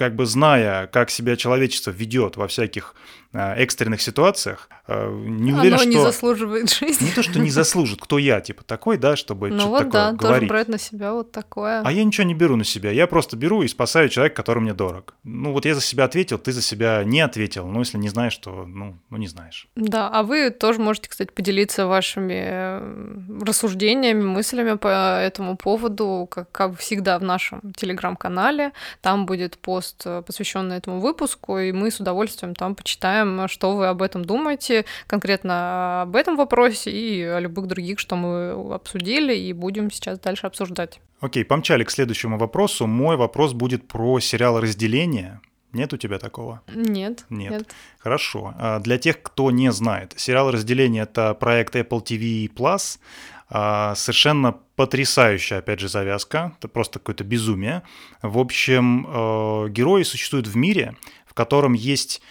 как 0.00 0.16
бы 0.16 0.24
зная, 0.24 0.86
как 0.86 1.10
себя 1.10 1.36
человечество 1.36 1.90
ведет 1.90 2.38
во 2.38 2.48
всяких 2.48 2.94
э, 3.34 3.52
экстренных 3.56 4.00
ситуациях, 4.00 4.70
э, 4.88 5.10
не 5.10 5.52
уверен, 5.52 5.74
Оно 5.74 5.82
что... 5.82 5.90
не 5.90 6.00
заслуживает 6.00 6.70
жизни. 6.70 7.04
Не 7.04 7.12
то, 7.12 7.22
что 7.22 7.38
не 7.38 7.50
заслужит, 7.50 8.00
кто 8.00 8.16
я, 8.16 8.40
типа, 8.40 8.64
такой, 8.64 8.96
да, 8.96 9.14
чтобы 9.14 9.50
ну 9.50 9.60
что-то 9.60 9.68
вот 9.68 9.78
такое 9.78 9.92
да, 9.92 10.12
говорить. 10.12 10.40
тоже 10.40 10.48
брать 10.48 10.68
на 10.68 10.78
себя 10.78 11.12
вот 11.12 11.32
такое. 11.32 11.82
А 11.84 11.92
я 11.92 12.02
ничего 12.02 12.26
не 12.26 12.32
беру 12.32 12.56
на 12.56 12.64
себя, 12.64 12.90
я 12.90 13.06
просто 13.06 13.36
беру 13.36 13.62
и 13.62 13.68
спасаю 13.68 14.08
человека, 14.08 14.36
который 14.36 14.60
мне 14.60 14.72
дорог. 14.72 15.14
Ну 15.22 15.52
вот 15.52 15.66
я 15.66 15.74
за 15.74 15.82
себя 15.82 16.04
ответил, 16.04 16.38
ты 16.38 16.52
за 16.52 16.62
себя 16.62 17.04
не 17.04 17.20
ответил, 17.20 17.66
ну 17.66 17.80
если 17.80 17.98
не 17.98 18.08
знаешь, 18.08 18.38
то, 18.38 18.64
ну, 18.66 18.96
ну 19.10 19.16
не 19.18 19.28
знаешь. 19.28 19.68
Да, 19.76 20.08
а 20.08 20.22
вы 20.22 20.48
тоже 20.48 20.80
можете, 20.80 21.10
кстати, 21.10 21.30
поделиться 21.30 21.86
вашими 21.86 22.42
э, 22.42 23.44
рассуждениями, 23.44 24.22
мыслями 24.22 24.78
по 24.78 25.20
этому 25.20 25.58
поводу, 25.58 26.26
как, 26.30 26.50
как 26.50 26.78
всегда 26.78 27.18
в 27.18 27.22
нашем 27.22 27.60
телеграм-канале, 27.76 28.72
там 29.02 29.26
будет 29.26 29.58
пост 29.58 29.89
пост, 29.90 30.02
э, 30.06 30.22
посвященный 30.22 30.76
этому 30.76 31.00
выпуску, 31.00 31.58
и 31.58 31.72
мы 31.72 31.90
с 31.90 32.00
удовольствием 32.00 32.54
там 32.54 32.74
почитаем, 32.74 33.48
что 33.48 33.76
вы 33.76 33.88
об 33.88 34.02
этом 34.02 34.24
думаете, 34.24 34.84
конкретно 35.06 36.02
об 36.02 36.16
этом 36.16 36.36
вопросе 36.36 36.90
и 36.90 37.22
о 37.22 37.40
любых 37.40 37.66
других, 37.66 37.98
что 37.98 38.16
мы 38.16 38.74
обсудили, 38.74 39.34
и 39.34 39.52
будем 39.52 39.90
сейчас 39.90 40.18
дальше 40.18 40.46
обсуждать. 40.46 41.00
Окей, 41.20 41.44
помчали 41.44 41.84
к 41.84 41.90
следующему 41.90 42.38
вопросу. 42.38 42.86
Мой 42.86 43.16
вопрос 43.16 43.52
будет 43.52 43.86
про 43.88 44.20
сериал 44.20 44.60
«Разделение». 44.60 45.40
Нет 45.72 45.92
у 45.92 45.96
тебя 45.96 46.18
такого? 46.18 46.62
Нет. 46.74 47.24
Нет. 47.30 47.50
нет. 47.52 47.74
Хорошо. 47.98 48.54
А 48.58 48.80
для 48.80 48.98
тех, 48.98 49.22
кто 49.22 49.52
не 49.52 49.70
знает, 49.70 50.14
сериал 50.16 50.50
«Разделение»— 50.50 51.02
это 51.04 51.34
проект 51.34 51.76
Apple 51.76 52.02
TV 52.02 52.52
Plus, 52.52 52.98
совершенно 53.50 54.52
потрясающая, 54.76 55.58
опять 55.58 55.80
же, 55.80 55.88
завязка. 55.88 56.54
Это 56.58 56.68
просто 56.68 56.98
какое-то 56.98 57.24
безумие. 57.24 57.82
В 58.22 58.38
общем, 58.38 59.06
э, 59.06 59.68
герои 59.70 60.04
существуют 60.04 60.46
в 60.46 60.56
мире, 60.56 60.96
в 61.26 61.34
котором 61.34 61.72
есть 61.72 62.22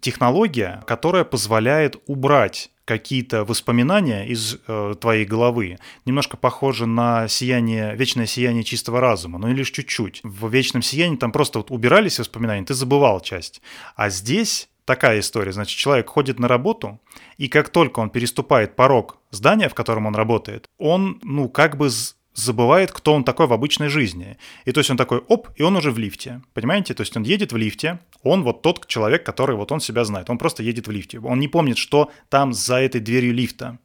технология, 0.00 0.82
которая 0.86 1.24
позволяет 1.24 1.96
убрать 2.06 2.70
какие-то 2.84 3.44
воспоминания 3.44 4.26
из 4.26 4.58
э, 4.66 4.94
твоей 5.00 5.24
головы. 5.24 5.78
Немножко 6.04 6.36
похоже 6.36 6.86
на 6.86 7.28
сияние, 7.28 7.96
вечное 7.96 8.26
сияние 8.26 8.64
чистого 8.64 9.00
разума, 9.00 9.38
но 9.38 9.48
и 9.48 9.54
лишь 9.54 9.70
чуть-чуть. 9.70 10.20
В 10.22 10.50
вечном 10.50 10.82
сиянии 10.82 11.16
там 11.16 11.32
просто 11.32 11.60
вот 11.60 11.70
убирались 11.70 12.18
воспоминания, 12.18 12.66
ты 12.66 12.74
забывал 12.74 13.20
часть. 13.20 13.62
А 13.96 14.10
здесь 14.10 14.68
такая 14.84 15.20
история. 15.20 15.52
Значит, 15.52 15.78
человек 15.78 16.08
ходит 16.08 16.38
на 16.38 16.48
работу, 16.48 17.00
и 17.36 17.48
как 17.48 17.68
только 17.68 18.00
он 18.00 18.10
переступает 18.10 18.76
порог 18.76 19.18
здания, 19.30 19.68
в 19.68 19.74
котором 19.74 20.06
он 20.06 20.14
работает, 20.14 20.68
он, 20.78 21.20
ну, 21.22 21.48
как 21.48 21.76
бы 21.76 21.90
забывает, 22.34 22.92
кто 22.92 23.14
он 23.14 23.24
такой 23.24 23.46
в 23.46 23.52
обычной 23.52 23.88
жизни. 23.88 24.36
И 24.64 24.72
то 24.72 24.80
есть 24.80 24.90
он 24.90 24.96
такой, 24.96 25.18
оп, 25.18 25.48
и 25.56 25.62
он 25.62 25.76
уже 25.76 25.90
в 25.90 25.98
лифте. 25.98 26.42
Понимаете? 26.52 26.94
То 26.94 27.02
есть 27.02 27.16
он 27.16 27.22
едет 27.22 27.52
в 27.52 27.56
лифте, 27.56 28.00
он 28.22 28.42
вот 28.42 28.62
тот 28.62 28.86
человек, 28.86 29.24
который 29.24 29.56
вот 29.56 29.70
он 29.70 29.80
себя 29.80 30.04
знает. 30.04 30.30
Он 30.30 30.38
просто 30.38 30.62
едет 30.62 30.88
в 30.88 30.90
лифте. 30.90 31.20
Он 31.20 31.38
не 31.38 31.48
помнит, 31.48 31.78
что 31.78 32.10
там 32.28 32.52
за 32.52 32.76
этой 32.76 33.00
дверью 33.00 33.34
лифта. 33.34 33.78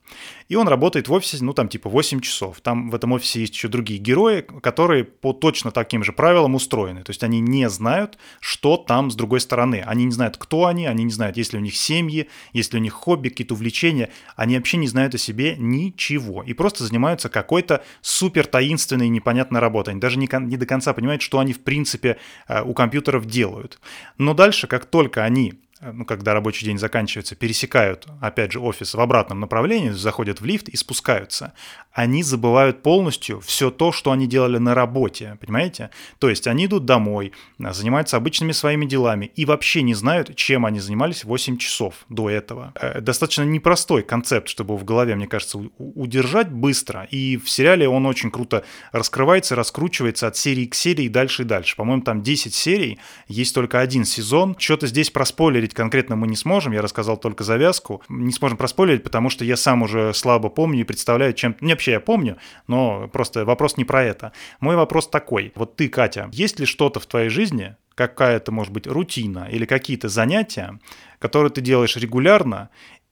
И 0.48 0.56
он 0.56 0.68
работает 0.68 1.08
в 1.08 1.14
офисе, 1.14 1.38
ну, 1.42 1.54
там, 1.54 1.70
типа, 1.70 1.90
8 1.90 2.22
часов. 2.22 2.60
Там 2.62 2.90
в 2.90 2.96
этом 2.96 3.12
офисе 3.12 3.42
есть 3.42 3.54
еще 3.54 3.68
другие 3.68 4.00
герои, 4.00 4.42
которые 4.42 5.04
по 5.04 5.32
точно 5.32 5.70
таким 5.72 6.04
же 6.04 6.12
правилам 6.12 6.56
устроены. 6.56 7.04
То 7.04 7.12
есть 7.12 7.24
они 7.24 7.40
не 7.40 7.70
знают, 7.70 8.18
что 8.40 8.78
там 8.78 9.12
с 9.12 9.16
другой 9.16 9.42
стороны. 9.42 9.84
Они 9.86 10.06
не 10.06 10.12
знают, 10.12 10.38
кто 10.38 10.66
они, 10.66 10.88
они 10.88 11.04
не 11.04 11.12
знают, 11.12 11.38
есть 11.38 11.54
ли 11.54 11.60
у 11.60 11.62
них 11.62 11.76
семьи, 11.76 12.28
есть 12.52 12.74
ли 12.74 12.80
у 12.80 12.82
них 12.82 12.94
хобби, 12.94 13.30
какие-то 13.30 13.54
увлечения. 13.54 14.10
Они 14.36 14.58
вообще 14.58 14.78
не 14.78 14.88
знают 14.88 15.14
о 15.14 15.20
себе 15.20 15.56
ничего. 15.58 16.42
И 16.42 16.54
просто 16.54 16.84
занимаются 16.84 17.30
какой-то 17.30 17.84
супер 18.02 18.39
супер 18.40 18.48
таинственная 18.48 19.08
и 19.08 19.10
непонятная 19.10 19.60
работа. 19.60 19.92
Они 19.92 20.00
даже 20.00 20.18
не, 20.18 20.30
не 20.46 20.58
до 20.58 20.66
конца 20.66 20.94
понимают, 20.94 21.22
что 21.22 21.40
они 21.40 21.52
в 21.54 21.60
принципе 21.60 22.18
э, 22.48 22.62
у 22.62 22.74
компьютеров 22.74 23.26
делают. 23.26 23.80
Но 24.18 24.34
дальше, 24.34 24.68
как 24.68 24.86
только 24.86 25.26
они 25.26 25.60
ну, 25.82 26.06
когда 26.06 26.34
рабочий 26.34 26.66
день 26.66 26.78
заканчивается, 26.78 27.36
пересекают, 27.36 28.08
опять 28.22 28.52
же, 28.52 28.60
офис 28.60 28.94
в 28.94 29.00
обратном 29.00 29.40
направлении, 29.40 29.90
заходят 29.90 30.42
в 30.42 30.46
лифт 30.46 30.68
и 30.68 30.76
спускаются, 30.76 31.54
они 31.94 32.24
забывают 32.24 32.84
полностью 32.84 33.40
все 33.42 33.72
то, 33.72 33.92
что 33.92 34.12
они 34.12 34.28
делали 34.28 34.58
на 34.58 34.76
работе, 34.76 35.38
понимаете? 35.42 35.90
То 36.20 36.30
есть 36.30 36.48
они 36.48 36.66
идут 36.66 36.86
домой, 36.86 37.34
э, 37.60 37.74
занимаются 37.74 38.18
обычными 38.18 38.52
своими 38.52 38.86
делами 38.86 39.32
и 39.36 39.46
вообще 39.46 39.82
не 39.82 39.94
знают, 39.94 40.36
чем 40.36 40.66
они 40.66 40.80
занимались 40.80 41.24
8 41.24 41.58
часов 41.58 42.06
до 42.10 42.30
этого. 42.30 42.74
Э, 42.76 43.02
достаточно 43.02 43.44
непростой 43.44 44.04
концепт, 44.04 44.50
чтобы 44.50 44.78
в 44.78 44.84
голове, 44.84 45.16
мне 45.16 45.28
кажется, 45.28 45.60
удержать 45.78 46.50
быстро, 46.50 47.08
и 47.10 47.38
в 47.38 47.50
сериале 47.50 47.88
он 47.88 48.06
очень 48.06 48.32
круто 48.32 48.64
раскрывается, 48.92 49.56
раскручивается 49.56 50.28
от 50.28 50.38
серии 50.38 50.66
к 50.66 50.76
серии 50.76 51.08
дальше 51.08 51.44
и 51.44 51.46
дальше. 51.46 51.76
По-моему, 51.76 52.04
там 52.04 52.22
10 52.22 52.54
серий, 52.54 53.00
есть 53.28 53.56
только 53.56 53.80
один 53.80 54.06
сезон. 54.06 54.56
Что-то 54.58 54.88
здесь 54.88 55.10
проспойлерить 55.10 55.69
проспойлерить 55.70 55.74
конкретно 55.74 56.16
мы 56.16 56.28
не 56.28 56.36
сможем, 56.36 56.74
я 56.74 56.82
рассказал 56.82 57.18
только 57.18 57.44
завязку. 57.44 58.02
Не 58.10 58.32
сможем 58.32 58.58
проспойлерить, 58.58 59.04
потому 59.04 59.30
что 59.30 59.46
я 59.46 59.56
сам 59.56 59.82
уже 59.82 60.14
слабо 60.14 60.50
помню 60.50 60.82
и 60.82 60.84
представляю, 60.84 61.34
чем... 61.34 61.56
Не, 61.62 61.74
вообще 61.74 61.92
я 61.92 62.00
помню, 62.00 62.38
но 62.68 63.08
просто 63.08 63.46
вопрос 63.46 63.78
не 63.78 63.86
про 63.86 64.04
это. 64.04 64.32
Мой 64.60 64.76
вопрос 64.76 65.08
такой. 65.08 65.52
Вот 65.56 65.76
ты, 65.76 65.90
Катя, 65.90 66.30
есть 66.34 66.60
ли 66.60 66.66
что-то 66.66 67.00
в 67.00 67.06
твоей 67.06 67.30
жизни, 67.30 67.76
какая-то, 67.96 68.52
может 68.52 68.72
быть, 68.72 68.88
рутина 68.88 69.48
или 69.52 69.66
какие-то 69.66 70.08
занятия, 70.08 70.80
которые 71.20 71.50
ты 71.50 71.62
делаешь 71.62 71.98
регулярно, 71.98 72.70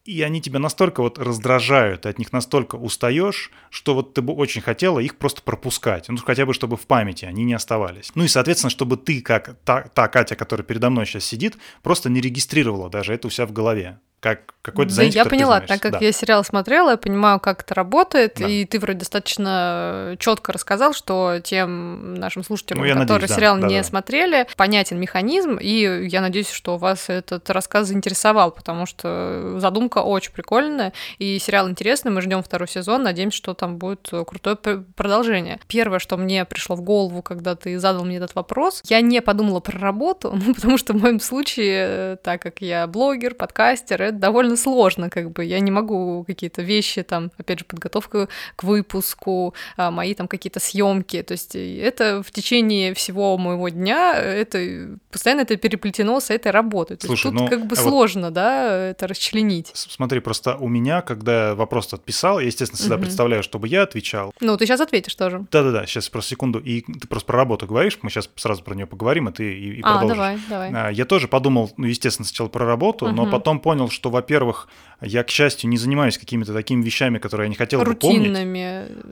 и 0.08 0.22
они 0.22 0.40
тебя 0.40 0.58
настолько 0.58 1.02
вот 1.02 1.18
раздражают, 1.18 2.02
ты 2.02 2.08
от 2.08 2.18
них 2.18 2.32
настолько 2.32 2.76
устаешь, 2.76 3.50
что 3.68 3.92
вот 3.94 4.14
ты 4.14 4.22
бы 4.22 4.32
очень 4.32 4.62
хотела 4.62 5.00
их 5.00 5.18
просто 5.18 5.42
пропускать, 5.42 6.08
ну 6.08 6.16
хотя 6.16 6.46
бы 6.46 6.54
чтобы 6.54 6.78
в 6.78 6.86
памяти 6.86 7.26
они 7.26 7.44
не 7.44 7.52
оставались. 7.52 8.10
Ну 8.14 8.24
и, 8.24 8.28
соответственно, 8.28 8.70
чтобы 8.70 8.96
ты, 8.96 9.20
как 9.20 9.58
та, 9.64 9.82
та 9.82 10.08
Катя, 10.08 10.34
которая 10.34 10.64
передо 10.64 10.88
мной 10.88 11.04
сейчас 11.04 11.24
сидит, 11.24 11.58
просто 11.82 12.08
не 12.08 12.22
регистрировала 12.22 12.88
даже 12.88 13.12
это 13.12 13.26
у 13.26 13.30
себя 13.30 13.46
в 13.46 13.52
голове 13.52 14.00
как 14.20 14.54
какой-то 14.62 14.92
занятие, 14.92 15.22
да, 15.22 15.24
Я 15.24 15.30
поняла, 15.30 15.60
так 15.60 15.80
как 15.80 15.92
да. 15.92 15.98
я 16.00 16.12
сериал 16.12 16.44
смотрела, 16.44 16.90
я 16.90 16.96
понимаю, 16.96 17.40
как 17.40 17.62
это 17.62 17.74
работает, 17.74 18.34
да. 18.36 18.46
и 18.46 18.64
ты 18.64 18.78
вроде 18.78 18.98
достаточно 18.98 20.16
четко 20.18 20.52
рассказал, 20.52 20.92
что 20.92 21.40
тем 21.42 22.14
нашим 22.14 22.44
слушателям, 22.44 22.80
ну, 22.80 22.88
которые 22.88 23.22
надеюсь, 23.22 23.34
сериал 23.34 23.58
да, 23.58 23.68
не 23.68 23.78
да, 23.78 23.84
смотрели, 23.84 24.46
понятен 24.56 25.00
механизм, 25.00 25.56
и 25.56 26.08
я 26.08 26.20
надеюсь, 26.20 26.50
что 26.50 26.76
вас 26.76 27.08
этот 27.08 27.48
рассказ 27.50 27.88
заинтересовал, 27.88 28.50
потому 28.50 28.84
что 28.86 29.54
задумка 29.58 29.98
очень 29.98 30.32
прикольная, 30.32 30.92
и 31.18 31.38
сериал 31.38 31.68
интересный, 31.68 32.10
мы 32.10 32.20
ждем 32.20 32.42
второй 32.42 32.68
сезон, 32.68 33.04
надеемся, 33.04 33.38
что 33.38 33.54
там 33.54 33.78
будет 33.78 34.10
крутое 34.26 34.56
продолжение. 34.56 35.60
Первое, 35.68 35.98
что 35.98 36.16
мне 36.16 36.44
пришло 36.44 36.76
в 36.76 36.82
голову, 36.82 37.22
когда 37.22 37.54
ты 37.54 37.78
задал 37.78 38.04
мне 38.04 38.16
этот 38.18 38.34
вопрос, 38.34 38.82
я 38.84 39.00
не 39.00 39.22
подумала 39.22 39.60
про 39.60 39.78
работу, 39.78 40.38
ну, 40.46 40.54
потому 40.54 40.76
что 40.76 40.92
в 40.92 41.00
моем 41.00 41.20
случае, 41.20 42.16
так 42.16 42.42
как 42.42 42.60
я 42.60 42.86
блогер, 42.86 43.34
подкастер, 43.34 44.07
это 44.08 44.18
довольно 44.18 44.56
сложно, 44.56 45.10
как 45.10 45.32
бы 45.32 45.44
я 45.44 45.60
не 45.60 45.70
могу 45.70 46.24
какие-то 46.26 46.62
вещи, 46.62 47.02
там, 47.02 47.30
опять 47.38 47.60
же, 47.60 47.64
подготовка 47.64 48.28
к 48.56 48.64
выпуску, 48.64 49.54
а, 49.76 49.90
мои 49.90 50.14
там 50.14 50.28
какие-то 50.28 50.60
съемки, 50.60 51.22
то 51.22 51.32
есть 51.32 51.54
это 51.54 52.22
в 52.22 52.30
течение 52.30 52.94
всего 52.94 53.36
моего 53.38 53.68
дня, 53.68 54.14
это 54.14 54.98
постоянно 55.10 55.42
это 55.42 55.56
переплетено 55.56 56.20
с 56.20 56.30
этой 56.30 56.52
работой. 56.52 56.96
То 56.96 57.06
Слушай, 57.06 57.26
есть 57.26 57.36
тут 57.36 57.42
ну, 57.42 57.48
как 57.48 57.66
бы 57.66 57.74
а 57.74 57.80
сложно, 57.80 58.26
вот 58.26 58.34
да, 58.34 58.88
это 58.88 59.06
расчленить. 59.06 59.70
Смотри, 59.74 60.20
просто 60.20 60.56
у 60.56 60.68
меня, 60.68 61.02
когда 61.02 61.54
вопрос 61.54 61.92
отписал, 61.92 62.40
я, 62.40 62.46
естественно, 62.46 62.78
всегда 62.78 62.96
угу. 62.96 63.04
представляю, 63.04 63.42
чтобы 63.42 63.68
я 63.68 63.82
отвечал. 63.82 64.32
Ну, 64.40 64.56
ты 64.56 64.66
сейчас 64.66 64.80
ответишь 64.80 65.14
тоже. 65.14 65.46
Да-да-да, 65.50 65.86
сейчас 65.86 66.08
просто 66.08 66.30
секунду, 66.30 66.58
и 66.58 66.82
ты 66.82 67.06
просто 67.08 67.26
про 67.26 67.38
работу 67.38 67.66
говоришь, 67.66 67.98
мы 68.02 68.10
сейчас 68.10 68.30
сразу 68.36 68.62
про 68.62 68.74
нее 68.74 68.86
поговорим, 68.86 69.28
и 69.28 69.32
ты 69.32 69.52
и, 69.52 69.78
и 69.78 69.80
а, 69.82 69.98
продолжишь. 69.98 70.16
давай, 70.16 70.38
давай. 70.48 70.70
А, 70.74 70.90
я 70.90 71.04
тоже 71.04 71.28
подумал, 71.28 71.72
ну, 71.76 71.86
естественно, 71.86 72.26
сначала 72.26 72.48
про 72.48 72.66
работу, 72.66 73.06
угу. 73.06 73.14
но 73.14 73.30
потом 73.30 73.60
понял, 73.60 73.88
что, 73.90 73.97
во-первых, 74.04 74.68
я, 75.00 75.22
к 75.24 75.30
счастью, 75.30 75.70
не 75.70 75.76
занимаюсь 75.76 76.18
какими-то 76.18 76.52
такими 76.52 76.82
вещами, 76.82 77.18
которые 77.18 77.46
я 77.46 77.48
не 77.50 77.56
хотел 77.56 77.80
бы 77.80 77.94
помнить. 77.94 78.28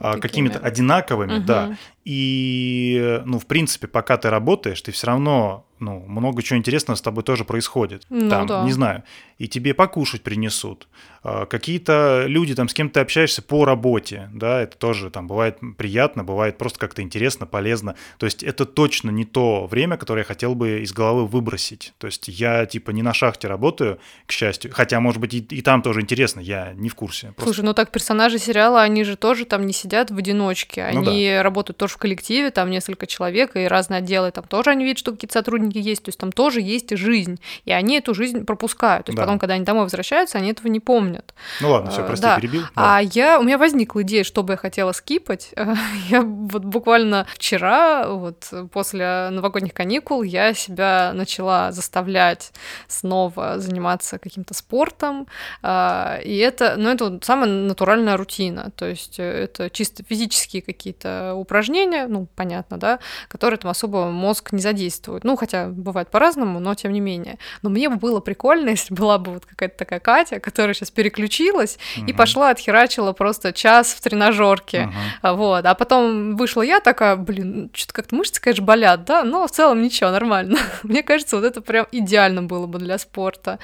А 0.01 0.19
какими-то 0.19 0.59
одинаковыми, 0.59 1.39
угу. 1.39 1.47
да. 1.47 1.77
И, 2.05 3.21
ну, 3.25 3.39
в 3.39 3.47
принципе, 3.47 3.87
пока 3.89 4.17
ты 4.17 4.31
работаешь, 4.31 4.81
ты 4.81 4.93
все 4.93 5.09
равно 5.09 5.66
ну, 5.79 6.05
много 6.07 6.43
чего 6.43 6.59
интересного 6.59 6.97
с 6.97 7.03
тобой 7.03 7.25
тоже 7.25 7.45
происходит. 7.45 8.05
Ну, 8.09 8.29
там, 8.29 8.47
да. 8.47 8.63
не 8.65 8.73
знаю, 8.73 9.03
и 9.39 9.49
тебе 9.49 9.75
покушать 9.75 10.23
принесут. 10.23 10.89
А, 11.23 11.45
какие-то 11.45 12.25
люди, 12.29 12.55
там, 12.55 12.69
с 12.69 12.75
кем 12.75 12.89
ты 12.89 13.01
общаешься 13.01 13.43
по 13.43 13.65
работе, 13.65 14.31
да, 14.33 14.61
это 14.61 14.79
тоже 14.79 15.11
там 15.11 15.27
бывает 15.27 15.59
приятно, 15.77 16.23
бывает 16.23 16.57
просто 16.57 16.79
как-то 16.79 17.03
интересно, 17.03 17.47
полезно. 17.47 17.97
То 18.19 18.27
есть 18.27 18.45
это 18.45 18.65
точно 18.65 19.11
не 19.11 19.25
то 19.25 19.67
время, 19.67 19.97
которое 19.97 20.21
я 20.21 20.25
хотел 20.25 20.55
бы 20.55 20.83
из 20.83 20.93
головы 20.93 21.27
выбросить. 21.27 21.95
То 21.99 22.07
есть 22.07 22.29
я, 22.29 22.65
типа, 22.65 22.93
не 22.93 23.03
на 23.03 23.13
шахте 23.13 23.49
работаю, 23.49 23.99
к 24.27 24.33
счастью, 24.33 24.71
хотя, 24.73 25.01
может 25.01 25.21
быть, 25.21 25.35
и, 25.35 25.39
и 25.39 25.63
там 25.63 25.83
тоже 25.83 26.01
интересно, 26.01 26.39
я 26.39 26.73
не 26.75 26.89
в 26.89 26.95
курсе. 26.95 27.33
Просто... 27.33 27.45
Слушай, 27.45 27.65
ну 27.65 27.75
так 27.75 27.91
персонажи 27.91 28.39
сериала, 28.39 28.83
они 28.83 29.03
же 29.03 29.17
тоже 29.17 29.47
там 29.47 29.67
не 29.67 29.73
сидят 29.73 30.13
в 30.13 30.17
одиночке, 30.17 30.85
они 30.85 30.99
ну, 30.99 31.05
да. 31.05 31.43
работают 31.43 31.77
тоже 31.77 31.95
в 31.95 31.99
коллективе, 31.99 32.53
там 32.53 32.71
несколько 32.71 33.09
человек 33.09 33.57
и 33.57 33.65
разные 33.65 33.99
отделы, 33.99 34.31
там 34.31 34.45
тоже 34.45 34.71
они 34.71 34.85
видят, 34.85 34.99
что 34.99 35.11
какие-то 35.11 35.33
сотрудники 35.33 35.66
сотрудники 35.67 35.89
есть, 35.89 36.03
то 36.03 36.09
есть 36.09 36.19
там 36.19 36.33
тоже 36.33 36.61
есть 36.61 36.97
жизнь, 36.97 37.39
и 37.65 37.73
они 37.73 37.99
эту 37.99 38.15
жизнь 38.15 38.45
пропускают. 38.45 39.07
То 39.07 39.11
есть 39.11 39.17
да. 39.17 39.23
потом, 39.23 39.39
когда 39.39 39.55
они 39.55 39.65
домой 39.65 39.85
возвращаются, 39.85 40.39
они 40.39 40.51
этого 40.51 40.69
не 40.69 40.81
помнят. 40.81 41.35
Ну 41.61 41.71
ладно, 41.71 41.91
все, 41.91 42.05
прости, 42.05 42.23
да. 42.23 42.37
перебил. 42.37 42.63
Да. 42.75 42.99
А 42.99 43.01
я, 43.03 43.39
у 43.39 43.43
меня 43.43 43.59
возникла 43.59 44.03
идея, 44.03 44.25
что 44.25 44.43
бы 44.43 44.55
я 44.55 44.57
хотела 44.57 44.93
скипать. 44.93 45.55
Я 46.09 46.23
вот 46.23 46.65
буквально 46.65 47.27
вчера, 47.35 48.09
вот 48.09 48.53
после 48.73 49.29
новогодних 49.31 49.75
каникул, 49.75 50.23
я 50.23 50.55
себя 50.55 51.13
начала 51.15 51.73
заставлять 51.73 52.53
снова 52.87 53.59
заниматься 53.59 54.19
каким-то 54.19 54.55
спортом, 54.55 55.27
а, 55.63 56.19
и 56.25 56.37
это, 56.37 56.75
ну, 56.77 56.91
это 56.91 57.11
вот 57.11 57.25
самая 57.25 57.51
натуральная 57.51 58.17
рутина, 58.17 58.71
то 58.77 58.87
есть 58.87 59.19
это 59.19 59.71
чисто 59.71 60.05
физические 60.05 60.63
какие-то 60.63 61.35
упражнения, 61.35 62.07
ну, 62.07 62.29
понятно, 62.37 62.79
да, 62.79 62.99
которые 63.29 63.59
там 63.59 63.71
особо 63.71 64.11
мозг 64.11 64.53
не 64.53 64.61
задействуют. 64.61 65.25
Ну, 65.25 65.37
хотя 65.37 65.56
хотя 65.57 65.69
бывает 65.69 66.11
по-разному, 66.11 66.61
но 66.61 66.75
тем 66.75 66.93
не 66.93 67.01
менее. 67.01 67.39
Но 67.63 67.71
мне 67.71 67.89
бы 67.89 67.97
было 67.97 68.21
прикольно, 68.21 68.71
если 68.77 68.95
была 68.95 69.19
бы 69.19 69.33
вот 69.33 69.47
какая-то 69.47 69.77
такая 69.77 70.01
Катя, 70.01 70.41
которая 70.41 70.75
сейчас 70.75 70.91
переключилась 70.91 71.79
угу. 71.97 72.07
и 72.07 72.13
пошла 72.13 72.51
отхерачила 72.51 73.13
просто 73.13 73.53
час 73.53 73.93
в 73.93 74.01
тренажерке, 74.01 74.91
угу. 75.23 75.37
вот. 75.37 75.65
А 75.65 75.75
потом 75.75 76.37
вышла 76.37 76.63
я 76.63 76.81
такая, 76.81 77.17
блин, 77.17 77.71
что-то 77.73 77.95
как-то 77.95 78.17
мышцы, 78.17 78.41
конечно, 78.41 78.65
болят, 78.65 79.05
да, 79.05 79.25
но 79.25 79.47
в 79.47 79.51
целом 79.51 79.83
ничего, 79.83 80.11
нормально. 80.11 80.59
мне 80.83 81.03
кажется, 81.03 81.37
вот 81.37 81.45
это 81.45 81.61
прям 81.61 81.87
идеально 81.93 82.43
было 82.43 82.67
бы 82.67 82.79
для 82.79 82.99
спорта. 82.99 83.59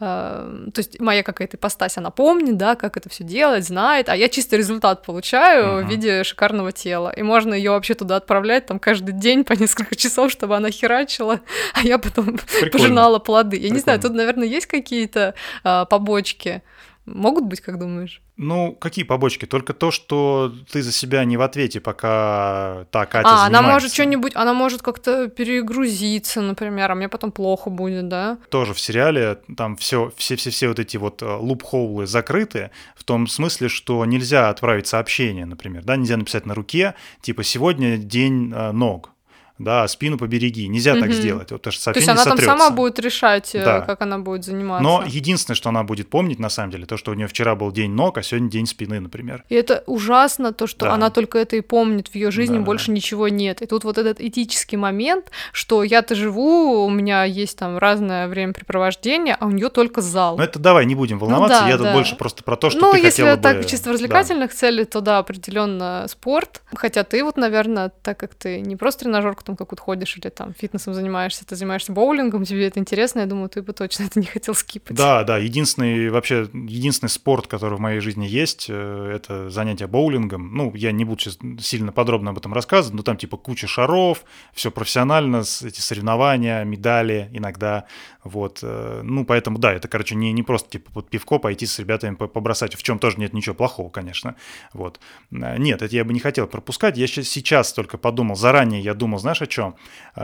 А, 0.00 0.68
то 0.72 0.78
есть 0.78 1.00
моя 1.00 1.22
какая-то 1.22 1.56
ипостась, 1.56 1.96
она 1.98 2.10
помнит, 2.10 2.56
да, 2.56 2.74
как 2.74 2.96
это 2.96 3.08
все 3.08 3.24
делать, 3.24 3.66
знает, 3.66 4.08
а 4.08 4.16
я 4.16 4.28
чисто 4.28 4.56
результат 4.56 5.04
получаю 5.04 5.78
угу. 5.78 5.86
в 5.86 5.90
виде 5.90 6.24
шикарного 6.24 6.72
тела. 6.72 7.10
И 7.10 7.22
можно 7.22 7.54
ее 7.54 7.70
вообще 7.70 7.94
туда 7.94 8.16
отправлять 8.16 8.66
там 8.66 8.78
каждый 8.78 9.12
день 9.12 9.44
по 9.44 9.52
несколько 9.58 9.96
часов, 9.96 10.30
чтобы 10.30 10.56
она 10.56 10.70
херачила, 10.70 11.37
а 11.74 11.82
я 11.82 11.98
потом 11.98 12.38
Прикольно. 12.38 12.70
пожинала 12.70 13.18
плоды. 13.18 13.56
Я 13.56 13.60
Прикольно. 13.62 13.74
не 13.74 13.80
знаю, 13.80 14.00
тут, 14.00 14.12
наверное, 14.14 14.46
есть 14.46 14.66
какие-то 14.66 15.34
а, 15.64 15.84
побочки. 15.84 16.62
Могут 17.06 17.44
быть, 17.44 17.62
как 17.62 17.78
думаешь? 17.78 18.20
Ну, 18.36 18.72
какие 18.72 19.04
побочки? 19.04 19.46
Только 19.46 19.72
то, 19.72 19.90
что 19.90 20.52
ты 20.70 20.82
за 20.82 20.92
себя 20.92 21.24
не 21.24 21.38
в 21.38 21.42
ответе, 21.42 21.80
пока 21.80 22.84
та 22.90 23.06
Катя 23.06 23.28
А, 23.28 23.30
занимается. 23.30 23.58
она 23.58 23.62
может 23.72 23.92
что-нибудь, 23.94 24.32
она 24.36 24.52
может 24.52 24.82
как-то 24.82 25.28
перегрузиться, 25.28 26.40
например, 26.42 26.92
а 26.92 26.94
мне 26.94 27.08
потом 27.08 27.32
плохо 27.32 27.70
будет, 27.70 28.08
да? 28.08 28.38
Тоже 28.50 28.74
в 28.74 28.80
сериале 28.80 29.38
там 29.56 29.76
все, 29.76 30.12
все-все-все 30.16 30.68
вот 30.68 30.78
эти 30.78 30.98
вот 30.98 31.22
лупхоллы 31.22 32.06
закрыты, 32.06 32.70
в 32.94 33.04
том 33.04 33.26
смысле, 33.26 33.68
что 33.68 34.04
нельзя 34.04 34.50
отправить 34.50 34.86
сообщение, 34.86 35.46
например, 35.46 35.82
да, 35.84 35.96
нельзя 35.96 36.16
написать 36.16 36.46
на 36.46 36.54
руке, 36.54 36.94
типа, 37.22 37.42
сегодня 37.42 37.96
день 37.96 38.52
э, 38.54 38.72
ног, 38.72 39.10
да, 39.58 39.88
спину 39.88 40.18
побереги. 40.18 40.68
Нельзя 40.68 40.92
угу. 40.92 41.00
так 41.00 41.12
сделать, 41.12 41.50
вот, 41.50 41.60
потому 41.60 41.72
что 41.72 41.92
То 41.92 41.98
есть 41.98 42.08
она 42.08 42.22
сотрется. 42.22 42.46
там 42.46 42.58
сама 42.58 42.70
будет 42.70 42.98
решать, 42.98 43.54
э, 43.54 43.64
да. 43.64 43.80
как 43.80 44.00
она 44.02 44.18
будет 44.18 44.44
заниматься. 44.44 44.82
Но 44.82 45.04
единственное, 45.06 45.56
что 45.56 45.68
она 45.68 45.82
будет 45.82 46.08
помнить, 46.08 46.38
на 46.38 46.48
самом 46.48 46.70
деле, 46.70 46.86
то, 46.86 46.96
что 46.96 47.10
у 47.10 47.14
нее 47.14 47.26
вчера 47.26 47.54
был 47.54 47.72
день 47.72 47.90
ног, 47.90 48.18
а 48.18 48.22
сегодня 48.22 48.48
день 48.50 48.66
спины, 48.66 49.00
например. 49.00 49.44
И 49.48 49.54
это 49.54 49.82
ужасно, 49.86 50.52
то, 50.52 50.66
что 50.66 50.86
да. 50.86 50.94
она 50.94 51.10
только 51.10 51.38
это 51.38 51.56
и 51.56 51.60
помнит, 51.60 52.08
в 52.08 52.14
ее 52.14 52.30
жизни 52.30 52.58
да, 52.58 52.64
больше 52.64 52.90
ничего 52.90 53.28
нет. 53.28 53.62
И 53.62 53.66
тут 53.66 53.84
вот 53.84 53.98
этот 53.98 54.20
этический 54.20 54.76
момент, 54.76 55.30
что 55.52 55.82
я-то 55.82 56.14
живу, 56.14 56.84
у 56.84 56.90
меня 56.90 57.24
есть 57.24 57.58
там 57.58 57.78
разное 57.78 58.28
времяпрепровождение, 58.28 59.36
а 59.38 59.46
у 59.46 59.50
нее 59.50 59.70
только 59.70 60.00
зал. 60.00 60.36
Ну 60.36 60.42
это 60.42 60.58
давай, 60.58 60.86
не 60.86 60.94
будем 60.94 61.18
волноваться, 61.18 61.60
ну, 61.60 61.64
да, 61.64 61.68
я 61.68 61.78
да. 61.78 61.84
тут 61.84 61.92
больше 61.94 62.16
просто 62.16 62.44
про 62.44 62.56
то, 62.56 62.70
что 62.70 62.80
ну, 62.80 62.92
ты 62.92 62.98
если 62.98 63.22
хотела 63.22 63.36
так 63.36 63.58
бы... 63.58 63.64
чисто 63.64 63.90
в 63.90 63.92
развлекательных 63.92 64.50
да. 64.50 64.56
целей, 64.56 64.84
то 64.84 65.00
да, 65.00 65.18
определенно 65.18 66.06
спорт. 66.08 66.62
Хотя 66.74 67.02
ты 67.02 67.24
вот, 67.24 67.36
наверное, 67.36 67.90
так 68.02 68.18
как 68.18 68.34
ты 68.34 68.60
не 68.60 68.76
просто 68.76 69.04
тренажерку 69.04 69.47
спортом, 69.48 69.56
как 69.56 69.72
вот 69.72 69.80
ходишь 69.80 70.16
или 70.16 70.28
там 70.28 70.54
фитнесом 70.54 70.94
занимаешься, 70.94 71.46
ты 71.46 71.56
занимаешься 71.56 71.92
боулингом, 71.92 72.44
тебе 72.44 72.66
это 72.66 72.80
интересно, 72.80 73.20
я 73.20 73.26
думаю, 73.26 73.48
ты 73.48 73.62
бы 73.62 73.72
точно 73.72 74.04
это 74.04 74.20
не 74.20 74.26
хотел 74.26 74.54
скипать. 74.54 74.96
Да, 74.96 75.24
да, 75.24 75.38
единственный 75.38 76.10
вообще 76.10 76.48
единственный 76.52 77.08
спорт, 77.08 77.46
который 77.46 77.76
в 77.76 77.80
моей 77.80 78.00
жизни 78.00 78.26
есть, 78.26 78.66
э, 78.68 79.12
это 79.14 79.50
занятие 79.50 79.86
боулингом. 79.86 80.54
Ну, 80.54 80.74
я 80.74 80.92
не 80.92 81.04
буду 81.04 81.20
сейчас 81.20 81.38
сильно 81.60 81.92
подробно 81.92 82.30
об 82.30 82.38
этом 82.38 82.52
рассказывать, 82.52 82.94
но 82.94 83.02
там 83.02 83.16
типа 83.16 83.36
куча 83.36 83.66
шаров, 83.66 84.24
все 84.52 84.70
профессионально, 84.70 85.42
эти 85.64 85.80
соревнования, 85.80 86.64
медали 86.64 87.28
иногда, 87.32 87.84
вот. 88.28 88.60
Э, 88.62 89.00
ну, 89.02 89.24
поэтому, 89.24 89.58
да, 89.58 89.72
это, 89.72 89.88
короче, 89.88 90.14
не, 90.14 90.32
не 90.32 90.42
просто 90.42 90.70
типа 90.70 90.92
под 90.92 91.08
пивко 91.08 91.38
пойти 91.38 91.66
с 91.66 91.78
ребятами 91.78 92.14
побросать, 92.14 92.74
в 92.74 92.82
чем 92.82 92.98
тоже 92.98 93.18
нет 93.18 93.32
ничего 93.32 93.54
плохого, 93.54 93.88
конечно. 93.88 94.34
Вот. 94.72 95.00
Э, 95.30 95.56
нет, 95.58 95.82
это 95.82 95.94
я 95.94 96.04
бы 96.04 96.12
не 96.12 96.20
хотел 96.20 96.46
пропускать. 96.46 96.98
Я 96.98 97.06
сейчас 97.06 97.72
только 97.72 97.96
подумал, 97.96 98.36
заранее 98.36 98.82
я 98.82 98.94
думал, 98.94 99.18
знаешь, 99.18 99.37
о 99.42 99.46
чем? 99.46 99.76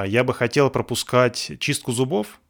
Я 0.05 0.24
бы 0.24 0.35
хотел 0.35 0.70
пропускать 0.70 1.53
чистку 1.61 1.92
зубов, 1.92 2.40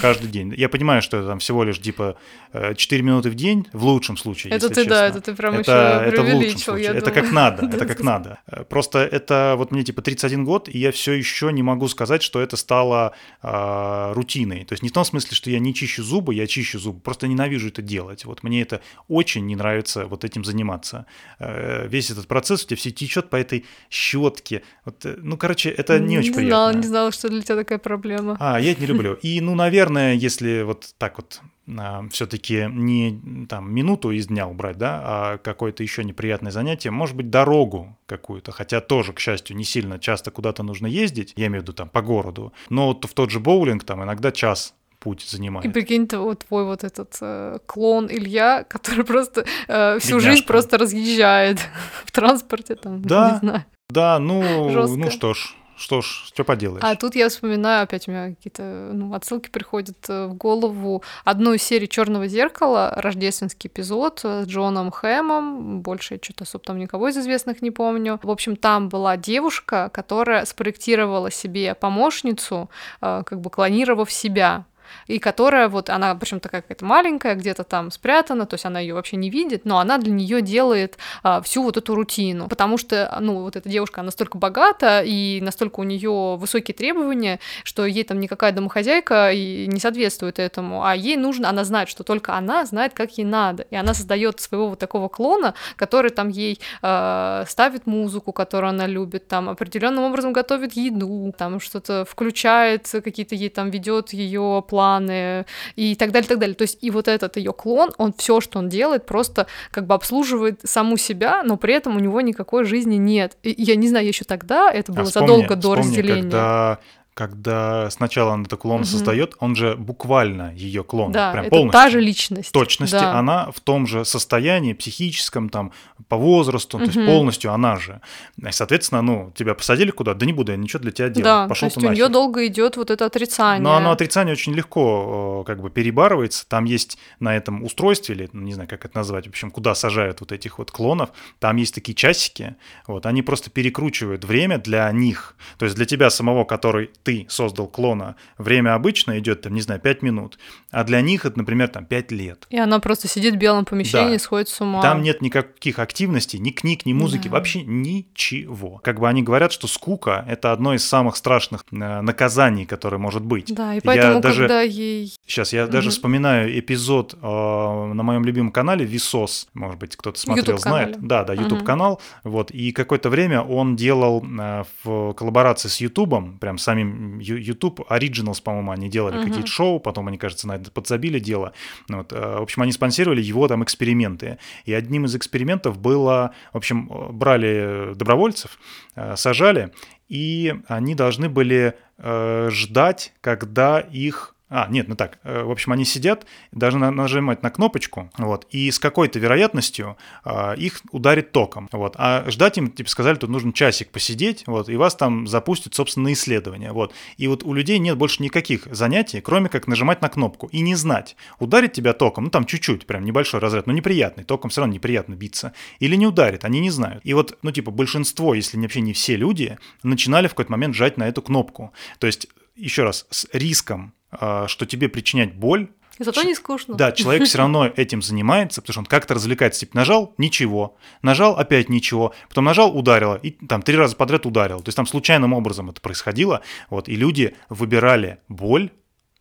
каждый 0.00 0.28
день. 0.28 0.54
Я 0.56 0.68
понимаю, 0.68 1.02
что 1.02 1.16
это 1.18 1.28
там 1.28 1.38
всего 1.38 1.64
лишь 1.64 1.80
типа 1.80 2.16
4 2.52 3.00
э, 3.00 3.04
минуты 3.04 3.30
в 3.30 3.34
день, 3.34 3.66
в 3.72 3.84
лучшем 3.84 4.16
случае. 4.16 4.52
Это 4.52 4.68
ты, 4.68 4.74
честно. 4.76 4.90
да, 4.90 5.06
это 5.06 5.20
ты 5.20 5.34
прям 5.34 5.54
это, 5.54 6.02
еще 6.02 6.10
это 6.10 6.22
в 6.22 6.34
лучшем 6.34 6.58
случае. 6.58 6.88
Это 6.88 7.10
как 7.10 7.32
надо, 7.32 7.66
это 7.66 7.86
как 7.86 8.00
надо. 8.12 8.38
Просто 8.68 8.98
это 8.98 9.54
вот 9.56 9.70
мне 9.70 9.84
типа 9.84 10.02
31 10.02 10.44
год, 10.44 10.68
и 10.68 10.78
я 10.78 10.92
все 10.92 11.12
еще 11.12 11.52
не 11.52 11.62
могу 11.62 11.88
сказать, 11.88 12.22
что 12.22 12.40
это 12.40 12.56
стало 12.56 13.14
э, 13.42 14.12
рутиной. 14.12 14.64
То 14.64 14.74
есть 14.74 14.82
не 14.82 14.88
в 14.88 14.92
том 14.92 15.04
смысле, 15.04 15.34
что 15.34 15.50
я 15.50 15.58
не 15.58 15.74
чищу 15.74 16.02
зубы, 16.02 16.34
я 16.34 16.46
чищу 16.46 16.78
зубы, 16.78 17.00
просто 17.00 17.26
ненавижу 17.26 17.68
это 17.68 17.82
делать. 17.82 18.24
Вот 18.24 18.42
мне 18.42 18.62
это 18.62 18.80
очень 19.08 19.46
не 19.46 19.56
нравится 19.56 20.06
вот 20.06 20.24
этим 20.24 20.44
заниматься. 20.44 21.06
Э, 21.38 21.86
весь 21.88 22.10
этот 22.10 22.26
процесс 22.28 22.64
у 22.64 22.66
тебя 22.66 22.76
все 22.76 22.90
течет 22.90 23.30
по 23.30 23.36
этой 23.36 23.64
щетке. 23.90 24.62
Вот, 24.84 25.04
э, 25.06 25.16
ну, 25.18 25.36
короче, 25.36 25.70
это 25.70 25.98
не, 25.98 26.06
не 26.06 26.18
очень 26.18 26.32
знала, 26.32 26.36
приятно. 26.36 26.48
Не 26.48 26.48
знала, 26.48 26.82
не 26.82 26.86
знала, 26.86 27.12
что 27.12 27.28
для 27.28 27.42
тебя 27.42 27.56
такая 27.56 27.78
проблема. 27.78 28.36
А, 28.40 28.60
я 28.60 28.72
это 28.72 28.80
не 28.80 28.86
люблю. 28.86 29.14
И, 29.22 29.40
ну, 29.40 29.54
наверное, 29.54 29.77
наверное, 29.78 30.14
если 30.14 30.62
вот 30.62 30.88
так 30.98 31.18
вот 31.18 31.40
а, 31.78 32.04
все-таки 32.10 32.66
не 32.68 33.46
там 33.48 33.72
минуту 33.72 34.10
из 34.10 34.26
дня 34.26 34.48
убрать, 34.48 34.76
да, 34.76 35.00
а 35.04 35.38
какое-то 35.38 35.84
еще 35.84 36.02
неприятное 36.02 36.50
занятие, 36.50 36.90
может 36.90 37.14
быть, 37.14 37.30
дорогу 37.30 37.96
какую-то, 38.06 38.50
хотя 38.50 38.80
тоже, 38.80 39.12
к 39.12 39.20
счастью, 39.20 39.56
не 39.56 39.64
сильно 39.64 39.98
часто 40.00 40.30
куда-то 40.30 40.64
нужно 40.64 40.88
ездить, 40.88 41.32
я 41.36 41.46
имею 41.46 41.60
в 41.60 41.62
виду 41.62 41.72
там 41.74 41.88
по 41.88 42.02
городу, 42.02 42.52
но 42.70 42.88
вот 42.88 43.04
в 43.04 43.14
тот 43.14 43.30
же 43.30 43.38
боулинг 43.38 43.84
там 43.84 44.02
иногда 44.02 44.32
час 44.32 44.74
путь 44.98 45.22
занимает. 45.22 45.64
И 45.64 45.68
прикинь, 45.68 46.08
вот 46.12 46.44
твой 46.48 46.64
вот 46.64 46.82
этот 46.82 47.16
э, 47.20 47.58
клон 47.66 48.08
Илья, 48.10 48.64
который 48.68 49.04
просто 49.04 49.46
э, 49.68 49.98
всю 50.00 50.16
Бедняжка. 50.16 50.30
жизнь 50.30 50.46
просто 50.46 50.78
разъезжает 50.78 51.60
в 52.04 52.10
транспорте 52.10 52.74
там, 52.74 53.02
да, 53.02 53.30
не 53.32 53.38
знаю. 53.38 53.64
Да, 53.90 54.18
ну, 54.18 54.70
Жестко. 54.70 54.98
ну 54.98 55.10
что 55.10 55.34
ж, 55.34 55.54
что 55.78 56.02
ж, 56.02 56.24
что 56.26 56.44
поделаешь. 56.44 56.82
А 56.84 56.96
тут 56.96 57.14
я 57.14 57.28
вспоминаю, 57.28 57.84
опять 57.84 58.08
у 58.08 58.10
меня 58.10 58.34
какие-то 58.34 58.90
ну, 58.92 59.14
отсылки 59.14 59.48
приходят 59.48 59.96
э, 60.08 60.26
в 60.26 60.34
голову. 60.34 61.02
Одну 61.24 61.52
из 61.52 61.62
серий 61.62 61.88
Черного 61.88 62.26
зеркала, 62.26 62.92
рождественский 62.96 63.68
эпизод 63.68 64.20
с 64.24 64.46
Джоном 64.46 64.90
Хэмом. 64.90 65.80
Больше 65.80 66.18
что-то 66.20 66.44
особо 66.44 66.64
там 66.64 66.78
никого 66.78 67.08
из 67.08 67.16
известных 67.16 67.62
не 67.62 67.70
помню. 67.70 68.18
В 68.22 68.30
общем, 68.30 68.56
там 68.56 68.88
была 68.88 69.16
девушка, 69.16 69.90
которая 69.92 70.44
спроектировала 70.44 71.30
себе 71.30 71.74
помощницу, 71.74 72.68
э, 73.00 73.22
как 73.24 73.40
бы 73.40 73.48
клонировав 73.50 74.10
себя 74.10 74.66
и 75.06 75.18
которая 75.18 75.68
вот, 75.68 75.90
она 75.90 76.14
причем 76.14 76.40
такая 76.40 76.62
какая-то 76.62 76.84
маленькая, 76.84 77.34
где-то 77.34 77.64
там 77.64 77.90
спрятана, 77.90 78.46
то 78.46 78.54
есть 78.54 78.64
она 78.64 78.80
ее 78.80 78.94
вообще 78.94 79.16
не 79.16 79.30
видит, 79.30 79.64
но 79.64 79.78
она 79.78 79.98
для 79.98 80.12
нее 80.12 80.42
делает 80.42 80.98
а, 81.22 81.40
всю 81.42 81.62
вот 81.62 81.76
эту 81.76 81.94
рутину, 81.94 82.48
потому 82.48 82.78
что, 82.78 83.16
ну, 83.20 83.42
вот 83.42 83.56
эта 83.56 83.68
девушка, 83.68 84.02
настолько 84.02 84.38
богата, 84.38 85.02
и 85.04 85.40
настолько 85.42 85.80
у 85.80 85.84
нее 85.84 86.36
высокие 86.36 86.74
требования, 86.74 87.40
что 87.64 87.86
ей 87.86 88.04
там 88.04 88.20
никакая 88.20 88.52
домохозяйка 88.52 89.30
и 89.32 89.66
не 89.66 89.80
соответствует 89.80 90.38
этому, 90.38 90.84
а 90.84 90.94
ей 90.94 91.16
нужно, 91.16 91.48
она 91.48 91.64
знает, 91.64 91.88
что 91.88 92.04
только 92.04 92.34
она 92.34 92.64
знает, 92.66 92.94
как 92.94 93.18
ей 93.18 93.24
надо, 93.24 93.66
и 93.70 93.76
она 93.76 93.94
создает 93.94 94.40
своего 94.40 94.68
вот 94.70 94.78
такого 94.78 95.08
клона, 95.08 95.54
который 95.76 96.10
там 96.10 96.28
ей 96.28 96.60
э, 96.82 97.44
ставит 97.48 97.86
музыку, 97.86 98.32
которую 98.32 98.70
она 98.70 98.86
любит, 98.86 99.28
там 99.28 99.48
определенным 99.48 100.04
образом 100.04 100.32
готовит 100.32 100.74
еду, 100.74 101.34
там 101.36 101.60
что-то 101.60 102.04
включает, 102.04 102.88
какие-то 102.88 103.34
ей 103.34 103.50
там 103.50 103.70
ведет 103.70 104.12
ее 104.12 104.64
план 104.68 104.77
планы 104.78 105.44
и 105.74 105.96
так 105.96 106.12
далее, 106.12 106.28
так 106.28 106.38
далее. 106.38 106.54
То 106.54 106.62
есть 106.62 106.78
и 106.80 106.90
вот 106.90 107.08
этот 107.08 107.36
ее 107.36 107.52
клон, 107.52 107.90
он 107.98 108.12
все, 108.16 108.40
что 108.40 108.60
он 108.60 108.68
делает, 108.68 109.06
просто 109.06 109.48
как 109.72 109.86
бы 109.86 109.94
обслуживает 109.94 110.60
саму 110.64 110.96
себя, 110.96 111.42
но 111.42 111.56
при 111.56 111.74
этом 111.74 111.96
у 111.96 111.98
него 111.98 112.20
никакой 112.20 112.64
жизни 112.64 112.94
нет. 112.94 113.36
И 113.42 113.54
я 113.58 113.74
не 113.74 113.88
знаю, 113.88 114.06
еще 114.06 114.24
тогда 114.24 114.70
это 114.70 114.92
было 114.92 115.02
а 115.02 115.06
вспомни, 115.06 115.26
задолго 115.26 115.56
до 115.56 115.60
вспомни, 115.60 115.80
разделения. 115.80 116.22
Когда 116.22 116.78
когда 117.18 117.90
сначала 117.90 118.30
он 118.30 118.44
этот 118.44 118.60
клон 118.60 118.82
угу. 118.82 118.84
создает, 118.84 119.34
он 119.40 119.56
же 119.56 119.74
буквально 119.74 120.54
ее 120.54 120.84
клон, 120.84 121.10
да, 121.10 121.32
прям 121.32 121.46
это 121.46 121.50
полностью. 121.50 121.72
та 121.72 121.90
же 121.90 122.00
личность. 122.00 122.52
Точности 122.52 122.94
да. 122.94 123.18
она 123.18 123.50
в 123.50 123.58
том 123.58 123.88
же 123.88 124.04
состоянии 124.04 124.72
психическом, 124.72 125.48
там, 125.48 125.72
по 126.06 126.16
возрасту, 126.16 126.76
угу. 126.76 126.86
то 126.86 126.92
есть 126.92 127.04
полностью 127.08 127.52
она 127.52 127.74
же. 127.74 128.00
И, 128.36 128.52
соответственно, 128.52 129.02
ну, 129.02 129.32
тебя 129.34 129.56
посадили 129.56 129.90
куда? 129.90 130.14
Да 130.14 130.26
не 130.26 130.32
буду 130.32 130.52
я 130.52 130.58
ничего 130.58 130.80
для 130.80 130.92
тебя 130.92 131.08
делать. 131.08 131.24
Да, 131.24 131.48
Пошел 131.48 131.70
то 131.70 131.80
есть 131.80 131.88
у 131.88 131.92
нее 131.92 132.08
долго 132.08 132.46
идет 132.46 132.76
вот 132.76 132.92
это 132.92 133.04
отрицание. 133.04 133.64
Но 133.64 133.74
оно 133.74 133.90
отрицание 133.90 134.32
очень 134.32 134.54
легко 134.54 135.42
как 135.44 135.60
бы 135.60 135.70
перебарывается. 135.70 136.48
Там 136.48 136.66
есть 136.66 136.98
на 137.18 137.36
этом 137.36 137.64
устройстве, 137.64 138.14
или 138.14 138.30
не 138.32 138.52
знаю, 138.52 138.68
как 138.68 138.84
это 138.84 138.96
назвать, 138.96 139.26
в 139.26 139.30
общем, 139.30 139.50
куда 139.50 139.74
сажают 139.74 140.20
вот 140.20 140.30
этих 140.30 140.58
вот 140.58 140.70
клонов, 140.70 141.10
там 141.40 141.56
есть 141.56 141.74
такие 141.74 141.96
часики, 141.96 142.54
вот, 142.86 143.06
они 143.06 143.22
просто 143.22 143.50
перекручивают 143.50 144.24
время 144.24 144.58
для 144.58 144.88
них. 144.92 145.34
То 145.58 145.64
есть 145.64 145.74
для 145.74 145.84
тебя 145.84 146.10
самого, 146.10 146.44
который 146.44 146.90
ты 147.08 147.26
создал 147.28 147.66
клон, 147.66 147.88
клона 147.88 148.16
время 148.36 148.74
обычно 148.74 149.18
идет, 149.18 149.40
там, 149.40 149.54
не 149.54 149.62
знаю, 149.62 149.80
5 149.80 150.02
минут, 150.02 150.38
а 150.70 150.84
для 150.84 151.00
них 151.00 151.24
это, 151.24 151.38
например, 151.38 151.68
там 151.68 151.86
5 151.86 152.12
лет. 152.12 152.46
И 152.50 152.58
она 152.58 152.80
просто 152.80 153.08
сидит 153.08 153.34
в 153.34 153.38
белом 153.38 153.64
помещении, 153.64 154.16
да. 154.16 154.18
сходит 154.18 154.50
с 154.50 154.60
ума. 154.60 154.82
Там 154.82 155.02
нет 155.02 155.22
никаких 155.22 155.78
активностей, 155.78 156.38
ни 156.38 156.50
книг, 156.50 156.84
ни 156.84 156.92
музыки, 156.92 157.28
да. 157.28 157.34
вообще 157.34 157.62
ничего. 157.62 158.80
Как 158.84 159.00
бы 159.00 159.08
они 159.08 159.22
говорят, 159.22 159.52
что 159.52 159.66
скука— 159.68 160.24
это 160.28 160.52
одно 160.52 160.74
из 160.74 160.86
самых 160.86 161.16
страшных 161.16 161.64
э, 161.70 161.76
наказаний, 162.02 162.66
которое 162.66 162.98
может 162.98 163.24
быть. 163.24 163.54
Да, 163.54 163.74
и 163.74 163.80
поэтому, 163.80 164.14
я 164.16 164.20
даже... 164.20 164.40
когда 164.40 164.60
ей... 164.60 165.10
Сейчас, 165.26 165.54
я 165.54 165.64
угу. 165.64 165.72
даже 165.72 165.88
вспоминаю 165.88 166.58
эпизод 166.58 167.14
э, 167.14 167.26
на 167.26 168.02
моем 168.02 168.24
любимом 168.24 168.52
канале 168.52 168.84
«Висос», 168.84 169.48
может 169.54 169.78
быть, 169.78 169.96
кто-то 169.96 170.20
смотрел, 170.20 170.58
знает. 170.58 170.98
Да, 171.00 171.24
да, 171.24 171.32
YouTube-канал. 171.32 171.94
Угу. 172.24 172.32
Вот, 172.32 172.50
и 172.50 172.72
какое-то 172.72 173.08
время 173.08 173.40
он 173.40 173.76
делал 173.76 174.22
э, 174.22 174.64
в 174.84 175.14
коллаборации 175.14 175.68
с 175.68 175.80
YouTube, 175.80 176.38
прям 176.38 176.58
самим 176.58 176.97
YouTube, 177.20 177.80
Originals, 177.90 178.42
по-моему, 178.42 178.72
они 178.72 178.88
делали 178.88 179.18
uh-huh. 179.18 179.24
какие-то 179.24 179.48
шоу, 179.48 179.80
потом 179.80 180.08
они, 180.08 180.18
кажется, 180.18 180.48
на 180.48 180.56
это 180.56 180.70
подзабили 180.70 181.18
дело. 181.18 181.52
Вот. 181.88 182.12
Э, 182.12 182.38
в 182.38 182.42
общем, 182.42 182.62
они 182.62 182.72
спонсировали 182.72 183.22
его 183.22 183.48
там 183.48 183.62
эксперименты. 183.62 184.38
И 184.64 184.72
одним 184.72 185.04
из 185.04 185.14
экспериментов 185.14 185.78
было, 185.78 186.34
в 186.52 186.56
общем, 186.56 186.88
брали 187.12 187.94
добровольцев, 187.94 188.58
э, 188.96 189.16
сажали, 189.16 189.72
и 190.08 190.54
они 190.66 190.94
должны 190.94 191.28
были 191.28 191.74
э, 191.98 192.48
ждать, 192.50 193.12
когда 193.20 193.80
их 193.80 194.34
а, 194.50 194.66
нет, 194.70 194.88
ну 194.88 194.96
так. 194.96 195.18
Э, 195.24 195.42
в 195.42 195.50
общем, 195.50 195.72
они 195.72 195.84
сидят, 195.84 196.26
должны 196.52 196.90
нажимать 196.90 197.42
на 197.42 197.50
кнопочку, 197.50 198.10
вот, 198.16 198.46
и 198.50 198.70
с 198.70 198.78
какой-то 198.78 199.18
вероятностью 199.18 199.96
а, 200.24 200.54
их 200.54 200.80
ударит 200.90 201.32
током, 201.32 201.68
вот. 201.72 201.94
А 201.98 202.24
ждать 202.30 202.56
им, 202.56 202.70
типа, 202.70 202.88
сказали, 202.88 203.16
тут 203.16 203.30
нужно 203.30 203.52
часик 203.52 203.90
посидеть, 203.90 204.44
вот, 204.46 204.68
и 204.68 204.76
вас 204.76 204.94
там 204.94 205.26
запустят, 205.26 205.74
собственно, 205.74 206.08
на 206.08 206.12
исследование, 206.12 206.72
вот. 206.72 206.94
И 207.18 207.28
вот 207.28 207.42
у 207.42 207.52
людей 207.52 207.78
нет 207.78 207.98
больше 207.98 208.22
никаких 208.22 208.66
занятий, 208.70 209.20
кроме 209.20 209.48
как 209.48 209.66
нажимать 209.66 210.00
на 210.00 210.08
кнопку 210.08 210.46
и 210.46 210.60
не 210.60 210.74
знать, 210.76 211.16
ударит 211.38 211.72
тебя 211.72 211.92
током, 211.92 212.24
ну, 212.24 212.30
там 212.30 212.46
чуть-чуть, 212.46 212.86
прям 212.86 213.04
небольшой 213.04 213.40
разряд, 213.40 213.66
но 213.66 213.72
неприятный, 213.72 214.24
током 214.24 214.50
все 214.50 214.62
равно 214.62 214.74
неприятно 214.74 215.14
биться, 215.14 215.52
или 215.78 215.94
не 215.94 216.06
ударит, 216.06 216.44
они 216.44 216.60
не 216.60 216.70
знают. 216.70 217.02
И 217.04 217.12
вот, 217.12 217.38
ну, 217.42 217.52
типа, 217.52 217.70
большинство, 217.70 218.34
если 218.34 218.56
вообще 218.56 218.80
не 218.80 218.92
все 218.92 219.16
люди, 219.16 219.58
начинали 219.82 220.26
в 220.26 220.30
какой-то 220.30 220.52
момент 220.52 220.74
жать 220.74 220.96
на 220.96 221.08
эту 221.08 221.22
кнопку. 221.22 221.72
То 221.98 222.06
есть, 222.06 222.28
еще 222.56 222.82
раз, 222.82 223.06
с 223.10 223.26
риском 223.32 223.94
что 224.10 224.66
тебе 224.66 224.88
причинять 224.88 225.34
боль. 225.34 225.68
Зато 225.98 226.22
не 226.22 226.34
скучно. 226.34 226.76
Да, 226.76 226.92
человек 226.92 227.26
все 227.26 227.38
равно 227.38 227.66
этим 227.76 228.02
занимается, 228.02 228.60
потому 228.60 228.72
что 228.72 228.80
он 228.80 228.86
как-то 228.86 229.14
развлекается. 229.14 229.60
Типа 229.60 229.76
нажал, 229.76 230.14
ничего. 230.16 230.76
Нажал, 231.02 231.36
опять 231.36 231.68
ничего. 231.68 232.14
Потом 232.28 232.44
нажал, 232.44 232.76
ударило. 232.76 233.16
И 233.16 233.32
там 233.32 233.62
три 233.62 233.76
раза 233.76 233.96
подряд 233.96 234.24
ударил. 234.26 234.60
То 234.60 234.68
есть 234.68 234.76
там 234.76 234.86
случайным 234.86 235.32
образом 235.32 235.70
это 235.70 235.80
происходило. 235.80 236.42
Вот, 236.70 236.88
и 236.88 236.94
люди 236.94 237.34
выбирали 237.48 238.18
боль 238.28 238.70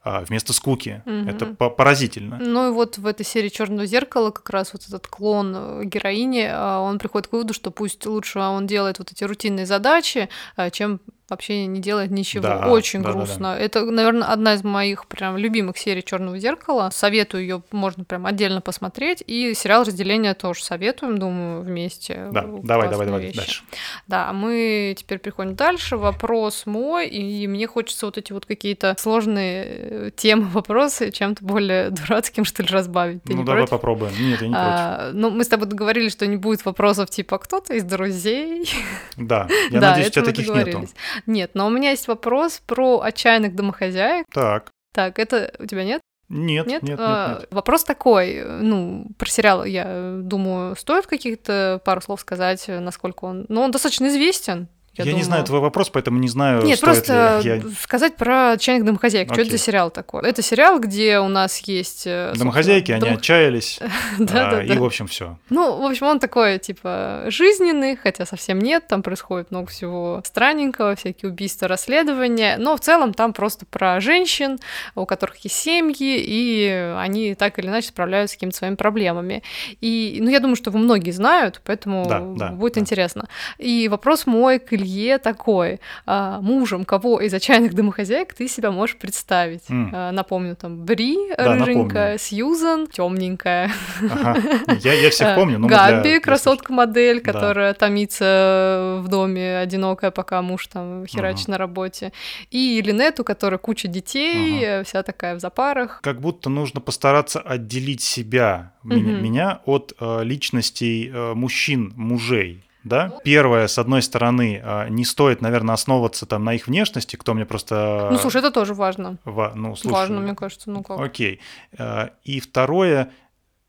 а, 0.04 0.22
вместо 0.22 0.54
скуки. 0.54 1.02
Угу. 1.06 1.30
Это 1.30 1.46
поразительно. 1.48 2.38
Ну 2.40 2.70
и 2.70 2.72
вот 2.72 2.98
в 2.98 3.06
этой 3.06 3.26
серии 3.26 3.50
Черного 3.50 3.86
зеркала 3.86 4.32
как 4.32 4.50
раз 4.52 4.72
вот 4.74 4.84
этот 4.88 5.08
клон 5.08 5.54
э, 5.56 5.84
героини, 5.86 6.48
а, 6.50 6.80
он 6.80 7.00
приходит 7.00 7.28
к 7.28 7.34
выводу, 7.34 7.54
что 7.54 7.72
пусть 7.72 8.06
лучше 8.06 8.40
он 8.40 8.68
делает 8.68 9.00
вот 9.00 9.12
эти 9.12 9.24
рутинные 9.24 9.66
задачи, 9.66 10.30
чем 10.72 11.02
вообще 11.30 11.66
не 11.66 11.82
делает 11.82 12.12
ничего. 12.12 12.44
Да, 12.44 12.68
Очень 12.68 13.02
да, 13.02 13.10
да, 13.10 13.16
грустно. 13.16 13.56
Это, 13.60 13.84
наверное, 13.86 14.28
одна 14.28 14.54
из 14.54 14.64
моих 14.64 15.08
прям 15.08 15.38
любимых 15.38 15.78
серий 15.78 16.04
Черного 16.04 16.38
зеркала. 16.40 16.90
Советую 16.92 17.42
ее, 17.44 17.62
можно 17.72 18.04
прям 18.04 18.26
отдельно 18.26 18.62
посмотреть. 18.62 19.24
И 19.28 19.54
сериал 19.54 19.84
разделения 19.84 20.34
тоже 20.34 20.64
советуем, 20.64 21.18
думаю, 21.18 21.62
вместе. 21.62 22.30
Да, 22.32 22.42
Классные 22.42 22.62
давай, 22.64 22.90
давай, 22.90 23.06
давай 23.08 23.22
вещи. 23.22 23.38
дальше. 23.38 23.64
Да, 24.08 24.34
мы 24.34 24.96
теперь 24.98 25.20
приходим 25.20 25.56
дальше. 25.56 25.98
Вопрос 25.98 26.66
мой, 26.66 27.08
и 27.08 27.48
мне 27.48 27.68
хочется 27.68 28.06
вот 28.06 28.18
эти 28.18 28.32
вот 28.32 28.46
какие-то 28.46 28.96
сложные 28.98 29.66
э, 29.68 30.12
темы, 30.16 30.48
вопросы 30.54 31.12
чем-то 31.12 31.44
более 31.44 31.90
дурацким, 31.92 32.46
что 32.46 32.64
ли, 32.64 32.70
разбавить. 32.70 33.24
Ты 33.24 33.36
ну, 33.36 33.44
давай 33.44 33.62
против? 33.62 33.72
попробуем. 33.72 34.12
Нет, 34.20 34.42
я 34.42 34.48
не 34.48 34.54
против. 34.54 34.54
А, 34.54 35.12
ну, 35.14 35.30
мы 35.30 35.44
с 35.44 35.48
тобой 35.48 35.68
договорились, 35.68 36.12
что 36.14 36.26
не 36.26 36.38
будет 36.38 36.64
вопросов 36.66 37.10
типа 37.10 37.38
«кто-то 37.38 37.74
из 37.74 37.84
друзей?» 37.84 38.70
Да, 39.18 39.48
я 39.72 39.80
Да, 39.80 39.90
надеюсь, 39.90 40.10
у 40.10 40.12
тебя 40.12 40.24
таких 40.24 40.48
нету. 40.48 40.88
Нет, 41.26 41.52
но 41.54 41.68
у 41.68 41.70
меня 41.70 41.92
есть 41.92 42.08
вопрос 42.08 42.62
про 42.66 43.02
отчаянных 43.02 43.56
домохозяек. 43.56 44.26
Так, 44.34 44.72
Так, 44.94 45.20
это 45.20 45.54
у 45.60 45.66
тебя 45.66 45.84
нет? 45.84 46.02
нет, 46.30 46.68
нет, 46.68 46.84
нет, 46.84 47.00
А, 47.02 47.40
нет. 47.40 47.48
Вопрос 47.52 47.84
такой, 47.84 48.44
ну, 48.44 49.08
про 49.18 49.30
сериал, 49.30 49.64
я 49.64 50.18
думаю, 50.22 50.76
стоит 50.76 51.08
каких-то 51.08 51.82
пару 51.86 52.02
слов 52.02 52.20
сказать, 52.22 52.66
насколько 52.68 53.26
он... 53.26 53.46
Ну, 53.50 53.62
он 53.62 53.72
достаточно 53.72 54.08
известен. 54.08 54.68
Я, 54.98 55.06
Я, 55.06 55.14
не 55.14 55.24
знаю 55.24 55.44
твой 55.44 55.60
вопрос, 55.60 55.90
поэтому 55.90 56.20
не 56.20 56.28
знаю, 56.28 56.64
Нет, 56.64 56.80
просто 56.82 57.40
ли 57.44 57.50
я... 57.50 57.62
сказать 57.82 58.16
про 58.16 58.52
«Отчаянных 58.54 58.86
домохозяек». 58.86 59.32
Что 59.32 59.42
это 59.42 59.52
за 59.52 59.58
сериал 59.58 59.92
такой? 59.92 60.28
Это 60.28 60.42
сериал, 60.42 60.80
где 60.80 61.20
у 61.20 61.28
нас 61.28 61.60
есть... 61.60 62.04
э, 62.06 62.34
Домохозяйки, 62.36 62.92
они 62.92 63.02
дом- 63.02 63.14
отчаялись, 63.18 63.80
Да, 64.20 64.48
а, 64.48 64.52
да, 64.52 64.64
и, 64.64 64.68
да. 64.70 64.76
в 64.76 64.84
общем, 64.84 65.08
все. 65.08 65.38
Ну, 65.50 65.82
в 65.82 65.86
общем, 65.86 66.08
он 66.08 66.20
такой, 66.20 66.58
типа, 66.58 67.26
жизненный, 67.28 67.96
хотя 67.96 68.26
совсем 68.26 68.60
нет, 68.60 68.88
там 68.88 69.04
происходит 69.04 69.52
много 69.52 69.68
всего 69.70 70.22
странненького, 70.26 70.96
всякие 70.96 71.30
убийства, 71.32 71.68
расследования, 71.68 72.58
но 72.58 72.76
в 72.76 72.80
целом 72.80 73.14
там 73.14 73.34
просто 73.34 73.66
про 73.66 74.00
женщин, 74.02 74.58
у 74.96 75.06
которых 75.06 75.38
есть 75.40 75.56
семьи, 75.56 75.96
и 76.26 76.94
они 76.98 77.36
так 77.36 77.60
или 77.60 77.68
иначе 77.68 77.90
справляются 77.90 78.34
с 78.34 78.38
какими-то 78.38 78.58
своими 78.58 78.76
проблемами. 78.76 79.44
И, 79.82 80.18
ну, 80.22 80.30
я 80.30 80.40
думаю, 80.40 80.56
что 80.56 80.72
вы 80.72 80.80
многие 80.80 81.12
знают, 81.12 81.62
поэтому 81.64 82.06
Да, 82.08 82.20
да, 82.20 82.48
будет 82.50 82.74
да. 82.74 82.82
интересно. 82.82 83.28
И 83.58 83.88
вопрос 83.90 84.26
мой 84.26 84.60
к 84.60 84.74
Илье 84.74 84.87
такой. 85.22 85.80
А, 86.06 86.40
мужем 86.42 86.86
кого 86.86 87.20
из 87.20 87.34
отчаянных 87.34 87.74
домохозяек 87.74 88.34
ты 88.34 88.48
себя 88.48 88.72
можешь 88.72 88.98
представить? 88.98 89.64
А, 89.70 90.12
напомню, 90.12 90.56
там, 90.56 90.86
Бри, 90.86 91.18
Да, 91.38 91.54
рыженькая, 91.54 92.14
напомню. 92.14 92.20
Сьюзан, 92.20 92.88
темненькая. 92.88 93.72
Ага. 94.10 94.38
Я, 94.84 94.94
я 94.94 95.10
всех 95.10 95.28
Э, 95.30 95.36
помню, 95.36 95.60
но 95.60 95.68
Габи, 95.68 96.10
для 96.10 96.20
красотка-модель, 96.22 97.22
Да. 97.24 97.32
которая 97.34 97.74
томится 97.74 99.02
в 99.04 99.08
доме 99.10 99.58
одинокая, 99.60 100.12
пока 100.12 100.42
муж 100.42 100.68
там 100.68 101.06
херачит 101.06 101.46
Ага. 101.48 101.52
на 101.52 101.58
работе. 101.58 102.14
И 102.52 102.82
Линет, 102.82 103.20
у 103.20 103.24
которой 103.24 103.58
куча 103.60 103.88
детей, 103.88 104.62
э, 104.64 104.84
вся 104.84 105.04
такая 105.04 105.36
в 105.36 105.40
запарах. 105.40 106.00
как 106.02 106.22
будто 106.22 106.50
нужно 106.50 106.80
постараться 106.82 107.40
отделить 107.40 108.02
себя, 108.02 108.74
Мгм. 108.84 109.24
меня 109.24 109.60
от 109.66 109.94
э, 110.00 110.24
личностей 110.24 111.12
э, 111.14 111.34
мужчин, 111.34 111.94
мужей. 111.96 112.64
Да? 112.88 113.14
Первое, 113.24 113.68
с 113.68 113.78
одной 113.78 114.02
стороны, 114.02 114.62
э, 114.64 114.90
не 114.90 115.06
стоит, 115.06 115.42
наверное, 115.42 115.74
основываться 115.76 116.26
там 116.26 116.44
на 116.44 116.54
их 116.54 116.68
внешности, 116.68 117.16
кто 117.16 117.34
мне 117.34 117.46
просто... 117.46 118.10
Ну, 118.12 118.18
слушай, 118.18 118.38
это 118.38 118.52
тоже 118.52 118.74
важно. 118.74 119.18
ва- 119.26 119.54
ну, 119.56 119.76
слушай, 119.76 119.94
Важно, 119.94 120.20
мне 120.22 120.36
кажется, 120.36 120.70
ну 120.72 120.84
как. 120.84 121.00
Окей. 121.00 121.40
Э, 121.78 122.10
И 122.24 122.40
второе, 122.40 123.12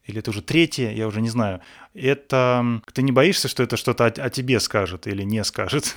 или 0.04 0.20
это 0.20 0.30
уже 0.30 0.40
третье, 0.42 0.90
я 0.90 1.06
уже 1.06 1.20
не 1.20 1.28
знаю, 1.28 1.60
это 1.94 2.64
ты 2.94 3.02
не 3.02 3.12
боишься, 3.12 3.48
что 3.48 3.62
это 3.62 3.76
что-то 3.76 4.06
о, 4.06 4.08
о 4.08 4.30
тебе 4.30 4.60
скажет 4.60 5.06
или 5.06 5.22
не 5.22 5.44
скажет? 5.44 5.94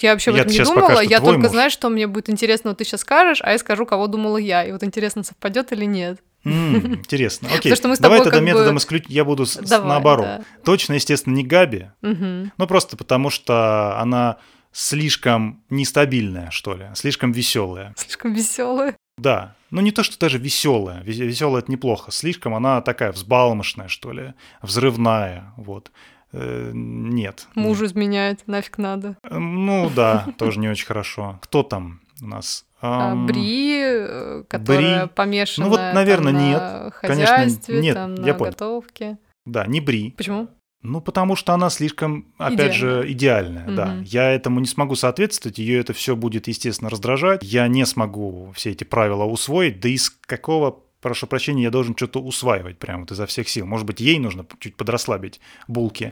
Я 0.00 0.12
вообще 0.12 0.30
об 0.30 0.36
этом 0.38 0.52
не 0.52 0.58
думала, 0.64 1.00
я 1.02 1.20
только 1.20 1.40
муж. 1.40 1.50
знаю, 1.50 1.70
что 1.70 1.88
мне 1.90 2.06
будет 2.06 2.30
интересно, 2.30 2.70
вот 2.70 2.78
ты 2.78 2.84
сейчас 2.84 3.00
скажешь, 3.00 3.40
а 3.42 3.52
я 3.52 3.58
скажу, 3.58 3.84
кого 3.84 4.06
думала 4.06 4.36
я. 4.38 4.64
И 4.64 4.72
вот 4.72 4.82
интересно, 4.82 5.22
совпадет 5.22 5.72
или 5.72 5.84
нет. 5.84 6.20
Интересно. 6.44 7.48
Окей. 7.54 7.72
Потому 7.74 7.94
Давай 7.98 8.18
тогда 8.18 8.32
как 8.32 8.40
бы- 8.40 8.46
методом 8.46 8.78
исключения 8.78 9.14
я 9.14 9.24
буду 9.24 9.46
с- 9.46 9.52
с- 9.54 9.68
Давай, 9.68 9.88
наоборот. 9.88 10.24
да. 10.26 10.44
Точно, 10.64 10.94
естественно, 10.94 11.34
не 11.34 11.44
Габи, 11.44 11.86
Мгм. 12.02 12.52
ну 12.56 12.66
просто 12.66 12.96
потому 12.96 13.30
что 13.30 13.98
она 13.98 14.38
слишком 14.72 15.62
нестабильная, 15.70 16.50
что 16.50 16.74
ли, 16.74 16.86
слишком 16.94 17.32
веселая. 17.32 17.94
Слишком 17.96 18.32
веселая. 18.32 18.96
Да, 19.18 19.54
ну 19.70 19.80
не 19.82 19.92
то, 19.92 20.02
что 20.02 20.18
даже 20.18 20.38
веселая. 20.38 21.02
Веселая 21.02 21.62
это 21.62 21.70
неплохо. 21.70 22.10
Слишком 22.10 22.54
она 22.54 22.80
такая 22.80 23.12
взбалмошная, 23.12 23.88
что 23.88 24.12
ли, 24.12 24.32
взрывная. 24.62 25.52
Вот. 25.56 25.92
Э, 26.32 26.70
Нет. 26.72 27.46
Мужу 27.54 27.84
изменяет, 27.84 28.48
нафиг 28.48 28.78
надо. 28.78 29.16
Ну 29.30 29.90
да, 29.94 30.26
тоже 30.38 30.58
не 30.58 30.68
очень 30.70 30.86
хорошо. 30.86 31.38
Кто 31.42 31.62
там 31.62 32.00
у 32.22 32.26
нас? 32.26 32.64
А, 32.84 33.12
Ам, 33.12 33.26
Бри, 33.26 33.80
э, 33.80 34.42
которая 34.48 35.06
Бри. 35.06 35.14
помешана 35.14 35.66
Ну 35.66 35.70
вот, 35.70 35.80
наверное, 35.94 36.32
там, 36.32 36.42
нет. 36.42 36.60
на 36.60 36.90
Конечно, 37.00 37.26
хозяйстве, 37.36 37.80
нет, 37.80 37.94
там, 37.94 38.14
я 38.16 38.32
на 38.32 38.34
понял. 38.34 38.50
готовке. 38.50 39.18
Да, 39.46 39.66
не 39.66 39.80
Бри. 39.80 40.10
Почему? 40.16 40.48
Ну, 40.82 41.00
потому 41.00 41.36
что 41.36 41.52
она 41.54 41.70
слишком, 41.70 42.34
опять 42.38 42.74
же, 42.74 43.04
идеальная, 43.06 43.68
да. 43.68 43.86
Мгм. 43.86 44.02
Я 44.02 44.32
этому 44.32 44.58
не 44.58 44.66
смогу 44.66 44.96
соответствовать, 44.96 45.58
ее 45.58 45.78
это 45.78 45.92
все 45.92 46.16
будет, 46.16 46.48
естественно, 46.48 46.90
раздражать. 46.90 47.40
Я 47.44 47.68
не 47.68 47.86
смогу 47.86 48.50
все 48.56 48.70
эти 48.70 48.82
правила 48.82 49.22
усвоить, 49.24 49.78
да 49.78 49.88
из 49.88 50.10
какого, 50.10 50.80
прошу 51.02 51.26
прощения, 51.26 51.64
я 51.64 51.70
должен 51.70 51.94
что-то 51.96 52.20
усваивать 52.20 52.78
прямо 52.78 53.00
вот 53.00 53.10
изо 53.10 53.26
всех 53.26 53.48
сил. 53.48 53.66
Может 53.66 53.86
быть, 53.86 54.00
ей 54.00 54.18
нужно 54.18 54.46
чуть 54.60 54.76
подрасслабить 54.76 55.40
булки. 55.68 56.10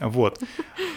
Вот. 0.00 0.40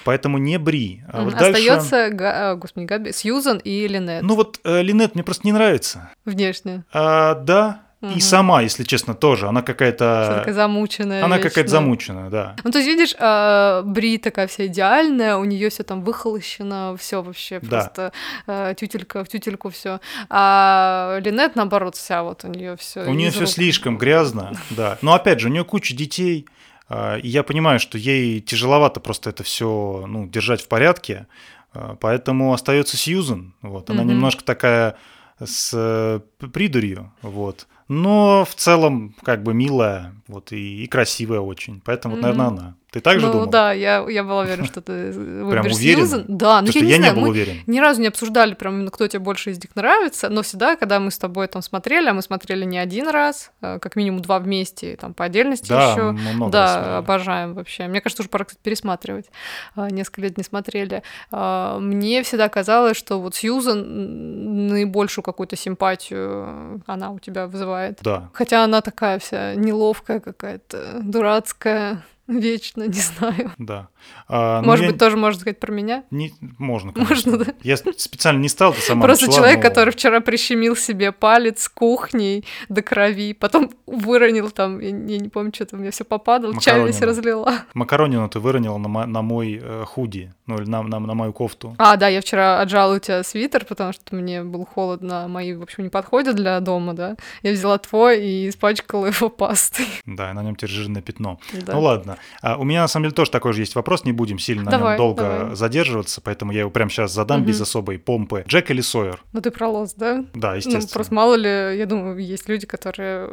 Поэтому 0.06 0.38
не 0.38 0.58
Бри. 0.58 1.04
А 1.12 1.24
вот 1.24 1.34
дальше... 1.36 1.60
Остается, 1.60 2.10
Га- 2.12 2.52
а, 2.52 2.56
господи, 2.56 2.86
Габи, 2.86 3.12
Сьюзан 3.12 3.58
и 3.58 3.88
Линет. 3.88 4.22
Ну 4.22 4.36
вот 4.36 4.60
э, 4.64 4.82
Линет 4.82 5.16
мне 5.16 5.24
просто 5.24 5.46
не 5.46 5.52
нравится. 5.52 6.12
Внешне. 6.24 6.86
А, 6.94 7.36
да, 7.36 7.82
Мгм. 8.02 8.18
и 8.18 8.20
сама, 8.20 8.62
если 8.62 8.84
честно, 8.84 9.14
тоже. 9.14 9.48
Она 9.48 9.62
какая-то... 9.62 10.34
такая 10.40 10.54
замученная. 10.56 11.24
Она 11.24 11.38
вечно. 11.38 11.50
какая-то 11.50 11.70
замученная, 11.70 12.30
да. 12.32 12.56
Ну, 12.64 12.72
то 12.72 12.80
есть, 12.80 12.90
видишь, 12.90 13.14
а, 13.20 13.84
Бри 13.84 14.18
такая 14.18 14.48
вся 14.48 14.66
идеальная, 14.66 15.38
у 15.38 15.44
нее 15.44 15.70
все 15.70 15.84
там 15.84 16.02
выхолощено, 16.04 16.96
все 16.98 17.22
вообще 17.22 17.60
Да. 17.62 17.68
просто 17.68 18.12
а, 18.48 18.74
тютелька 18.74 19.24
в 19.24 19.28
тютельку 19.30 19.70
все. 19.70 20.00
А 20.30 21.20
Линет, 21.24 21.56
наоборот, 21.56 21.96
вся 21.96 22.24
вот 22.24 22.44
у 22.44 22.48
нее 22.48 22.76
все. 22.78 23.02
У 23.06 23.14
нее 23.14 23.30
все 23.32 23.46
слишком 23.46 23.98
грязно, 23.98 24.54
да. 24.72 24.98
Но 25.02 25.14
опять 25.14 25.40
же, 25.40 25.48
у 25.50 25.52
нее 25.52 25.64
куча 25.64 25.96
детей, 25.96 26.48
а, 26.90 27.18
и 27.18 27.28
я 27.28 27.44
понимаю, 27.44 27.80
что 27.80 27.98
ей 27.98 28.42
тяжеловато 28.42 29.00
просто 29.00 29.30
это 29.30 29.44
все 29.44 30.06
ну, 30.08 30.28
держать 30.28 30.62
в 30.62 30.68
порядке, 30.68 31.28
а, 31.74 31.96
поэтому 32.00 32.52
остается 32.54 32.98
Сьюзен. 32.98 33.54
Вот. 33.62 33.90
Она 33.90 34.02
Мгм. 34.02 34.12
немножко 34.12 34.44
такая 34.44 34.96
с 35.44 35.72
э, 35.74 36.20
придурью, 36.54 37.12
вот. 37.22 37.68
Но 37.94 38.46
в 38.46 38.56
целом 38.56 39.14
как 39.22 39.44
бы 39.44 39.54
милая, 39.54 40.16
вот, 40.28 40.54
и, 40.54 40.82
и 40.82 40.88
красивая 40.88 41.42
очень. 41.42 41.82
Поэтому, 41.84 42.16
вот, 42.16 42.22
наверное, 42.22 42.48
она. 42.48 42.76
Ты 42.92 43.00
так 43.00 43.22
же 43.22 43.28
ну, 43.28 43.32
думал? 43.32 43.46
да, 43.48 43.72
я, 43.72 44.06
я 44.10 44.24
была 44.24 44.42
уверена, 44.42 44.66
что 44.66 44.82
ты 44.82 45.12
выберешь 45.14 45.74
уверена? 45.76 46.02
Сьюзан. 46.06 46.26
Да, 46.28 46.62
ну 46.62 46.68
Потому 46.68 46.72
что 46.72 46.80
я 46.80 46.86
не 46.86 46.92
я 46.92 46.98
знаю, 46.98 47.14
не 47.14 47.16
был 47.16 47.22
мы 47.28 47.30
уверен. 47.32 47.56
ни 47.66 47.80
разу 47.80 48.02
не 48.02 48.08
обсуждали 48.08 48.54
прям 48.54 48.76
именно, 48.76 48.92
кто 48.92 49.08
тебе 49.08 49.20
больше 49.20 49.52
из 49.52 49.58
них 49.64 49.74
нравится, 49.76 50.28
но 50.28 50.42
всегда, 50.42 50.76
когда 50.76 51.00
мы 51.00 51.10
с 51.10 51.18
тобой 51.18 51.48
там 51.48 51.62
смотрели, 51.62 52.10
а 52.10 52.14
мы 52.14 52.22
смотрели 52.22 52.66
не 52.66 52.78
один 52.78 53.08
раз, 53.08 53.52
а 53.62 53.80
как 53.80 53.96
минимум 53.96 54.22
два 54.22 54.40
вместе, 54.40 54.98
там 54.98 55.14
по 55.14 55.24
отдельности 55.24 55.70
Да, 55.70 55.92
еще. 55.94 56.12
много 56.12 56.42
раз 56.44 56.52
Да, 56.52 56.74
смотрели. 56.74 56.96
обожаем 56.98 57.54
вообще. 57.54 57.88
Мне 57.88 58.02
кажется, 58.02 58.24
уже 58.24 58.30
пора 58.30 58.44
кстати, 58.44 58.60
пересматривать. 58.62 59.28
А, 59.76 59.90
Несколько 59.90 60.22
лет 60.22 60.38
не 60.38 60.44
смотрели. 60.44 61.02
А, 61.32 61.80
Мне 61.80 62.24
всегда 62.24 62.50
казалось, 62.50 62.98
что 62.98 63.22
вот 63.22 63.36
Сьюзан 63.36 63.80
м, 63.80 64.68
наибольшую 64.68 65.24
какую-то 65.24 65.56
симпатию 65.56 66.82
она 66.88 67.12
у 67.12 67.20
тебя 67.20 67.48
вызывает. 67.48 68.00
Да. 68.02 68.30
Хотя 68.34 68.64
она 68.66 68.82
такая 68.82 69.18
вся 69.20 69.56
неловкая 69.56 70.20
какая-то, 70.20 71.00
дурацкая, 71.02 72.04
вечно, 72.40 72.84
не 72.88 73.00
знаю. 73.00 73.52
Да. 73.58 73.90
А, 74.28 74.62
ну, 74.62 74.68
Может 74.68 74.86
я 74.86 74.92
быть, 74.92 75.00
тоже 75.00 75.18
можно 75.18 75.40
сказать 75.40 75.60
про 75.60 75.72
меня? 75.72 76.04
не- 76.12 76.34
можно, 76.58 76.92
Можно, 76.96 77.06
конечно. 77.38 77.38
да? 77.38 77.46
Я 77.64 77.78
специально 77.78 78.40
не 78.40 78.50
стал, 78.50 78.74
ты 78.74 78.82
сама 78.82 79.04
Просто 79.04 79.26
начала, 79.28 79.44
человек, 79.48 79.64
но- 79.64 79.70
который 79.70 79.92
вчера 79.92 80.20
прищемил 80.22 80.76
себе 80.76 81.12
палец 81.12 81.68
кухней 81.70 82.46
до 82.70 82.82
крови, 82.82 83.34
потом 83.34 83.72
выронил 83.86 84.50
там, 84.50 84.80
я, 84.80 84.92
не- 84.92 85.16
я 85.16 85.20
не 85.20 85.30
помню, 85.30 85.52
что-то 85.54 85.76
у 85.76 85.80
меня 85.80 85.92
все 85.92 86.04
попадало, 86.04 86.60
чай 86.60 86.84
весь 86.86 87.02
разлила. 87.02 87.54
Макаронину 87.74 88.28
ты 88.30 88.40
выронила 88.40 88.78
на, 88.78 88.88
мо- 88.88 89.06
на 89.06 89.22
мой 89.22 89.60
э, 89.62 89.84
худи, 89.86 90.34
ну 90.48 90.56
или 90.58 90.70
на, 90.70 90.82
на, 90.84 91.00
на 91.00 91.14
мою 91.14 91.34
кофту. 91.34 91.76
А, 91.78 91.96
да, 91.98 92.08
я 92.08 92.22
вчера 92.22 92.60
отжала 92.62 92.96
у 92.96 93.00
тебя 93.00 93.24
свитер, 93.24 93.66
потому 93.66 93.94
что 93.94 94.16
мне 94.16 94.44
было 94.44 94.66
холодно, 94.66 95.28
мои, 95.28 95.54
в 95.54 95.62
общем, 95.62 95.84
не 95.84 95.90
подходят 95.90 96.36
для 96.36 96.60
дома, 96.60 96.94
да. 96.94 97.16
Я 97.44 97.52
взяла 97.52 97.78
твой 97.78 98.24
и 98.26 98.50
испачкала 98.50 99.08
его 99.08 99.30
пастой. 99.30 99.86
Да, 100.06 100.32
и 100.32 100.34
на 100.34 100.44
нем 100.44 100.56
теперь 100.56 100.70
жирное 100.70 101.02
пятно. 101.02 101.40
Да. 101.54 101.74
Ну 101.74 101.82
ладно. 101.82 102.18
А, 102.42 102.58
у 102.58 102.64
меня 102.64 102.82
на 102.82 102.88
самом 102.88 103.06
деле 103.06 103.16
тоже 103.16 103.32
такой 103.32 103.54
же 103.54 103.62
есть 103.62 103.76
вопрос, 103.76 104.04
не 104.06 104.12
будем 104.12 104.40
сильно 104.40 104.64
на 104.64 104.72
Давай, 104.72 104.92
нем 104.94 104.98
долго 104.98 105.22
давай. 105.24 105.56
задерживаться, 105.56 106.22
поэтому 106.22 106.52
я 106.52 106.62
его 106.62 106.70
прямо 106.70 106.90
сейчас 106.90 107.12
задам 107.14 107.40
Мгм. 107.42 107.48
без 107.48 107.62
особой 107.62 108.00
помпы. 108.00 108.44
Джек 108.48 108.72
или 108.72 108.82
Сойер? 108.82 109.22
Ну 109.34 109.42
ты 109.42 109.52
про 109.52 109.68
лос, 109.68 109.94
да? 109.96 110.24
Да, 110.34 110.52
Ну, 110.52 110.56
естественно. 110.58 110.88
просто 110.94 111.14
мало 111.14 111.36
ли, 111.36 111.78
я 111.78 111.86
думаю, 111.86 112.18
есть 112.18 112.48
люди, 112.50 112.66
которые 112.68 113.28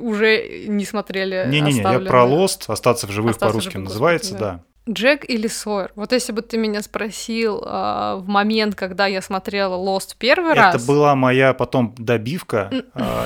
уже 0.00 0.66
не 0.68 0.84
смотрели 0.84 1.46
Не-не-не, 1.48 1.80
я 1.82 2.00
про 2.00 2.24
Lost, 2.26 2.64
остаться 2.68 3.06
в 3.06 3.10
живых 3.10 3.38
по-русски 3.38 3.76
называется, 3.76 4.32
господи, 4.32 4.50
да. 4.50 4.64
Джек 4.90 5.28
или 5.28 5.48
Сойер? 5.48 5.92
Вот 5.96 6.12
если 6.12 6.32
бы 6.32 6.40
ты 6.40 6.56
меня 6.56 6.80
спросил 6.80 7.58
э, 7.62 8.16
в 8.16 8.24
момент, 8.26 8.74
когда 8.74 9.06
я 9.06 9.20
смотрела 9.20 9.74
Lost 9.76 10.14
первый 10.18 10.52
Это 10.52 10.60
раз... 10.62 10.74
Это 10.76 10.86
была 10.86 11.14
моя 11.14 11.52
потом 11.52 11.94
добивка. 11.98 12.70
э, 12.94 13.24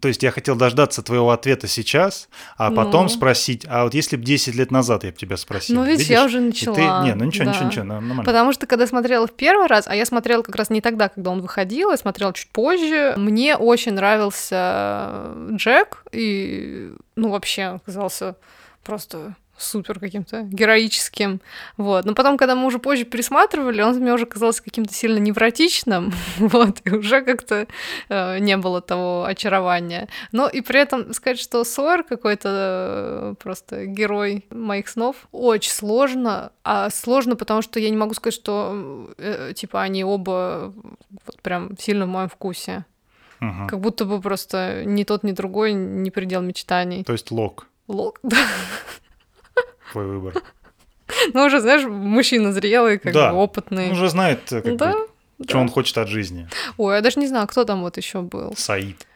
то 0.00 0.08
есть 0.08 0.22
я 0.22 0.30
хотел 0.30 0.56
дождаться 0.56 1.02
твоего 1.02 1.30
ответа 1.30 1.66
сейчас, 1.68 2.28
а 2.56 2.70
потом 2.70 3.04
Ну. 3.04 3.08
спросить, 3.08 3.64
а 3.68 3.84
вот 3.84 3.94
если 3.94 4.16
бы 4.16 4.24
10 4.24 4.54
лет 4.54 4.70
назад 4.70 5.04
я 5.04 5.10
бы 5.10 5.16
тебя 5.16 5.36
спросил? 5.36 5.76
Ну, 5.76 5.84
видишь, 5.84 6.06
я 6.08 6.24
уже 6.24 6.38
И 6.38 6.40
начала. 6.40 6.74
ты- 6.74 6.82
Не, 7.08 7.14
ну 7.14 7.24
ничего, 7.24 7.44
да. 7.46 7.50
ничего, 7.52 7.66
ничего, 7.66 7.84
нормально. 7.84 8.24
Потому 8.24 8.52
что 8.52 8.66
когда 8.66 8.86
смотрела 8.86 9.26
в 9.26 9.32
первый 9.32 9.66
раз, 9.66 9.86
а 9.88 9.94
я 9.94 10.04
смотрела 10.06 10.42
как 10.42 10.54
раз 10.56 10.70
не 10.70 10.80
тогда, 10.80 11.08
когда 11.08 11.30
он 11.30 11.40
выходил, 11.40 11.90
я 11.90 11.96
смотрела 11.96 12.32
чуть 12.32 12.50
позже, 12.50 13.14
мне 13.16 13.56
очень 13.56 13.92
нравился 13.92 15.32
Джек, 15.52 16.04
и, 16.12 16.92
ну, 17.16 17.30
вообще 17.30 17.62
оказался 17.82 18.36
просто 18.84 19.34
супер 19.58 19.98
каким-то 19.98 20.42
героическим, 20.42 21.40
вот. 21.76 22.04
Но 22.04 22.14
потом, 22.14 22.36
когда 22.36 22.54
мы 22.54 22.66
уже 22.66 22.78
позже 22.78 23.04
пересматривали, 23.04 23.82
он 23.82 23.96
мне 23.96 24.12
уже 24.12 24.26
казался 24.26 24.62
каким-то 24.62 24.92
сильно 24.92 25.18
невротичным, 25.18 26.12
вот, 26.38 26.80
и 26.84 26.90
уже 26.90 27.22
как-то 27.22 27.66
э, 28.08 28.38
не 28.38 28.56
было 28.56 28.80
того 28.80 29.24
очарования. 29.24 30.08
Но 30.32 30.48
и 30.48 30.60
при 30.60 30.80
этом 30.80 31.12
сказать, 31.12 31.38
что 31.38 31.64
Сойер 31.64 32.02
какой-то 32.02 32.48
э, 32.48 33.34
просто 33.42 33.86
герой 33.86 34.44
моих 34.50 34.88
снов, 34.88 35.16
очень 35.32 35.72
сложно. 35.72 36.52
А 36.64 36.90
сложно, 36.90 37.36
потому 37.36 37.62
что 37.62 37.80
я 37.80 37.90
не 37.90 37.96
могу 37.96 38.14
сказать, 38.14 38.34
что 38.34 39.12
э, 39.18 39.52
типа 39.54 39.82
они 39.82 40.04
оба 40.04 40.72
вот 41.26 41.42
прям 41.42 41.76
сильно 41.78 42.06
в 42.06 42.08
моем 42.08 42.28
вкусе. 42.28 42.84
Мгм. 43.40 43.68
Как 43.68 43.80
будто 43.80 44.04
бы 44.04 44.20
просто 44.20 44.82
ни 44.84 45.04
тот, 45.04 45.22
ни 45.22 45.32
другой 45.32 45.72
не 45.72 46.10
предел 46.10 46.40
мечтаний. 46.42 47.04
То 47.04 47.12
есть 47.12 47.30
лог, 47.30 47.66
Лок, 47.88 48.18
да. 48.22 48.36
Твой 49.92 50.06
выбор. 50.06 50.34
Ну, 51.34 51.44
уже, 51.44 51.60
знаешь, 51.60 51.84
мужчина 51.84 52.52
зрелый, 52.52 52.98
как 52.98 53.12
Да. 53.12 53.30
бы 53.30 53.36
опытный. 53.38 53.92
Уже 53.92 54.08
знает, 54.08 54.50
э, 54.52 54.60
как 54.60 54.76
да, 54.76 54.92
бы, 54.92 54.98
да. 55.38 55.44
что 55.48 55.58
он 55.58 55.68
хочет 55.68 55.96
от 55.98 56.08
жизни. 56.08 56.48
Ой, 56.78 56.96
я 56.96 57.00
даже 57.00 57.20
не 57.20 57.28
знаю, 57.28 57.46
кто 57.46 57.64
там 57.64 57.82
вот 57.82 57.96
еще 57.96 58.22
был. 58.22 58.54
Саид. 58.56 59.06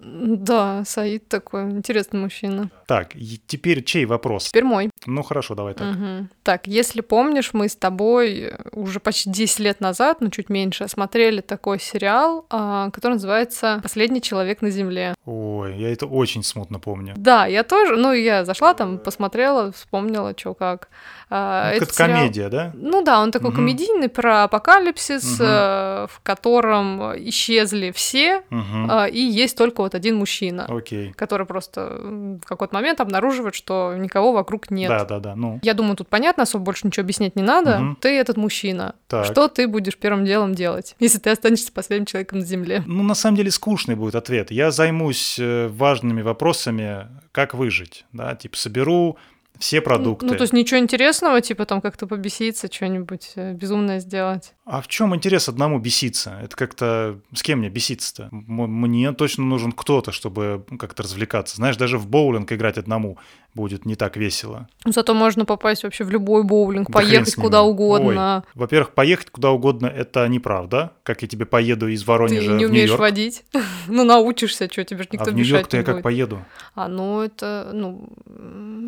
Да, 0.00 0.82
Саид 0.84 1.28
такой 1.28 1.62
интересный 1.70 2.18
мужчина. 2.20 2.70
Так, 2.86 3.14
и 3.14 3.40
теперь 3.46 3.84
чей 3.84 4.04
вопрос? 4.04 4.48
Теперь 4.48 4.64
мой. 4.64 4.90
Ну 5.10 5.22
хорошо, 5.22 5.54
давай 5.54 5.72
так. 5.74 5.86
Мгм. 5.86 6.28
Так, 6.42 6.66
если 6.66 7.00
помнишь, 7.00 7.50
мы 7.54 7.68
с 7.68 7.76
тобой 7.76 8.52
уже 8.72 9.00
почти 9.00 9.30
10 9.30 9.58
лет 9.60 9.80
назад, 9.80 10.18
ну 10.20 10.28
чуть 10.30 10.50
меньше, 10.50 10.86
смотрели 10.88 11.40
такой 11.40 11.80
сериал, 11.80 12.44
а, 12.50 12.90
который 12.90 13.14
называется 13.14 13.80
«Последний 13.82 14.20
человек 14.20 14.60
на 14.62 14.70
Земле». 14.70 15.14
Ой, 15.24 15.76
я 15.78 15.90
это 15.92 16.06
очень 16.06 16.42
смутно 16.42 16.78
помню. 16.78 17.14
Да, 17.16 17.46
я 17.46 17.62
тоже, 17.62 17.96
ну 17.96 18.12
я 18.12 18.44
зашла 18.44 18.74
там, 18.74 18.98
посмотрела, 18.98 19.72
вспомнила, 19.72 20.34
что 20.36 20.52
как. 20.54 20.88
А, 21.30 21.70
Ну, 21.70 21.76
это 21.76 21.92
сериал- 21.92 22.16
комедия, 22.18 22.48
да? 22.48 22.72
Ну 22.74 23.02
да, 23.02 23.20
он 23.20 23.30
такой 23.30 23.48
Мгм. 23.50 23.56
комедийный 23.56 24.08
про 24.08 24.44
апокалипсис, 24.44 25.38
э, 25.40 26.06
в 26.10 26.20
котором 26.22 27.00
исчезли 27.28 27.90
все, 27.92 28.42
а, 28.50 29.06
и 29.06 29.20
есть 29.20 29.56
только 29.56 29.80
вот 29.82 29.94
один 29.94 30.16
мужчина, 30.16 30.66
Окей. 30.68 31.12
который 31.12 31.46
просто 31.46 31.98
в 32.42 32.46
какой-то 32.46 32.74
момент 32.74 33.00
обнаруживает, 33.00 33.54
что 33.54 33.94
никого 33.96 34.32
вокруг 34.32 34.70
нет. 34.70 34.88
Да, 34.88 34.97
да, 35.04 35.18
да. 35.20 35.36
Ну, 35.36 35.60
Я 35.62 35.74
думаю, 35.74 35.96
тут 35.96 36.08
понятно, 36.08 36.42
особо 36.44 36.64
больше 36.64 36.86
ничего 36.86 37.02
объяснять 37.04 37.36
не 37.36 37.42
надо. 37.42 37.78
Мгм. 37.78 37.96
Ты 38.00 38.08
этот 38.18 38.36
мужчина. 38.36 38.94
так. 39.06 39.24
Что 39.24 39.48
ты 39.48 39.66
будешь 39.68 39.96
первым 39.96 40.24
делом 40.24 40.54
делать, 40.54 40.96
если 41.00 41.18
ты 41.18 41.30
останешься 41.30 41.72
последним 41.72 42.06
человеком 42.06 42.40
на 42.40 42.44
Земле? 42.44 42.82
Ну, 42.86 43.02
на 43.02 43.14
самом 43.14 43.36
деле, 43.36 43.50
скучный 43.50 43.94
будет 43.94 44.14
ответ. 44.14 44.50
Я 44.50 44.70
займусь 44.70 45.38
э, 45.38 45.68
важными 45.68 46.22
вопросами, 46.22 47.06
как 47.32 47.54
выжить, 47.54 48.04
да, 48.12 48.34
типа 48.34 48.56
соберу 48.56 49.18
все 49.58 49.80
продукты. 49.80 50.26
Ну, 50.26 50.34
то 50.36 50.42
есть 50.42 50.52
ничего 50.52 50.78
интересного, 50.78 51.40
типа 51.40 51.66
там 51.66 51.80
как-то 51.80 52.06
побеситься, 52.06 52.72
что-нибудь 52.72 53.32
э, 53.34 53.52
безумное 53.54 53.98
сделать. 53.98 54.54
А 54.64 54.80
в 54.80 54.88
чем 54.88 55.14
интерес 55.14 55.48
одному 55.48 55.78
беситься? 55.78 56.38
Это 56.42 56.56
как-то... 56.56 57.20
С 57.34 57.42
кем 57.42 57.58
мне 57.58 57.68
беситься-то? 57.68 58.28
Мне 58.30 59.12
точно 59.12 59.44
нужен 59.44 59.72
кто-то, 59.72 60.12
чтобы 60.12 60.64
ну, 60.70 60.78
как-то 60.78 61.02
развлекаться. 61.02 61.56
Знаешь, 61.56 61.76
даже 61.76 61.98
в 61.98 62.06
боулинг 62.06 62.52
играть 62.52 62.78
одному 62.78 63.18
будет 63.58 63.84
не 63.86 63.96
так 63.96 64.16
весело. 64.16 64.68
Ну, 64.84 64.92
Зато 64.92 65.14
можно 65.14 65.44
попасть 65.44 65.82
вообще 65.82 66.04
в 66.04 66.10
любой 66.10 66.44
боулинг, 66.44 66.88
Да 66.88 66.92
поехать 67.00 67.34
куда 67.34 67.62
угодно. 67.62 68.44
Ой, 68.46 68.50
во-первых, 68.54 68.94
поехать 68.94 69.30
куда 69.30 69.50
угодно— 69.50 69.86
это 69.96 70.26
неправда. 70.28 70.92
Как 71.02 71.22
я 71.22 71.28
тебе 71.28 71.44
поеду 71.44 71.88
из 71.88 72.02
Ты 72.02 72.06
Воронежа 72.08 72.52
не 72.52 72.66
в 72.66 72.68
умеешь 72.70 72.90
Нью-Йорк. 72.90 73.00
водить. 73.00 73.44
ну, 73.88 74.04
научишься, 74.04 74.68
что 74.70 74.84
тебе 74.84 75.02
же 75.02 75.08
А 75.10 75.14
никто 75.16 75.30
в 75.30 75.34
мешать 75.34 75.36
Нью-Йорк-то 75.50 75.76
я 75.76 75.82
как 75.82 75.94
будет. 75.96 76.04
поеду? 76.04 76.44
А, 76.76 76.86
ну, 76.88 77.20
это, 77.20 77.70
ну, 77.74 78.08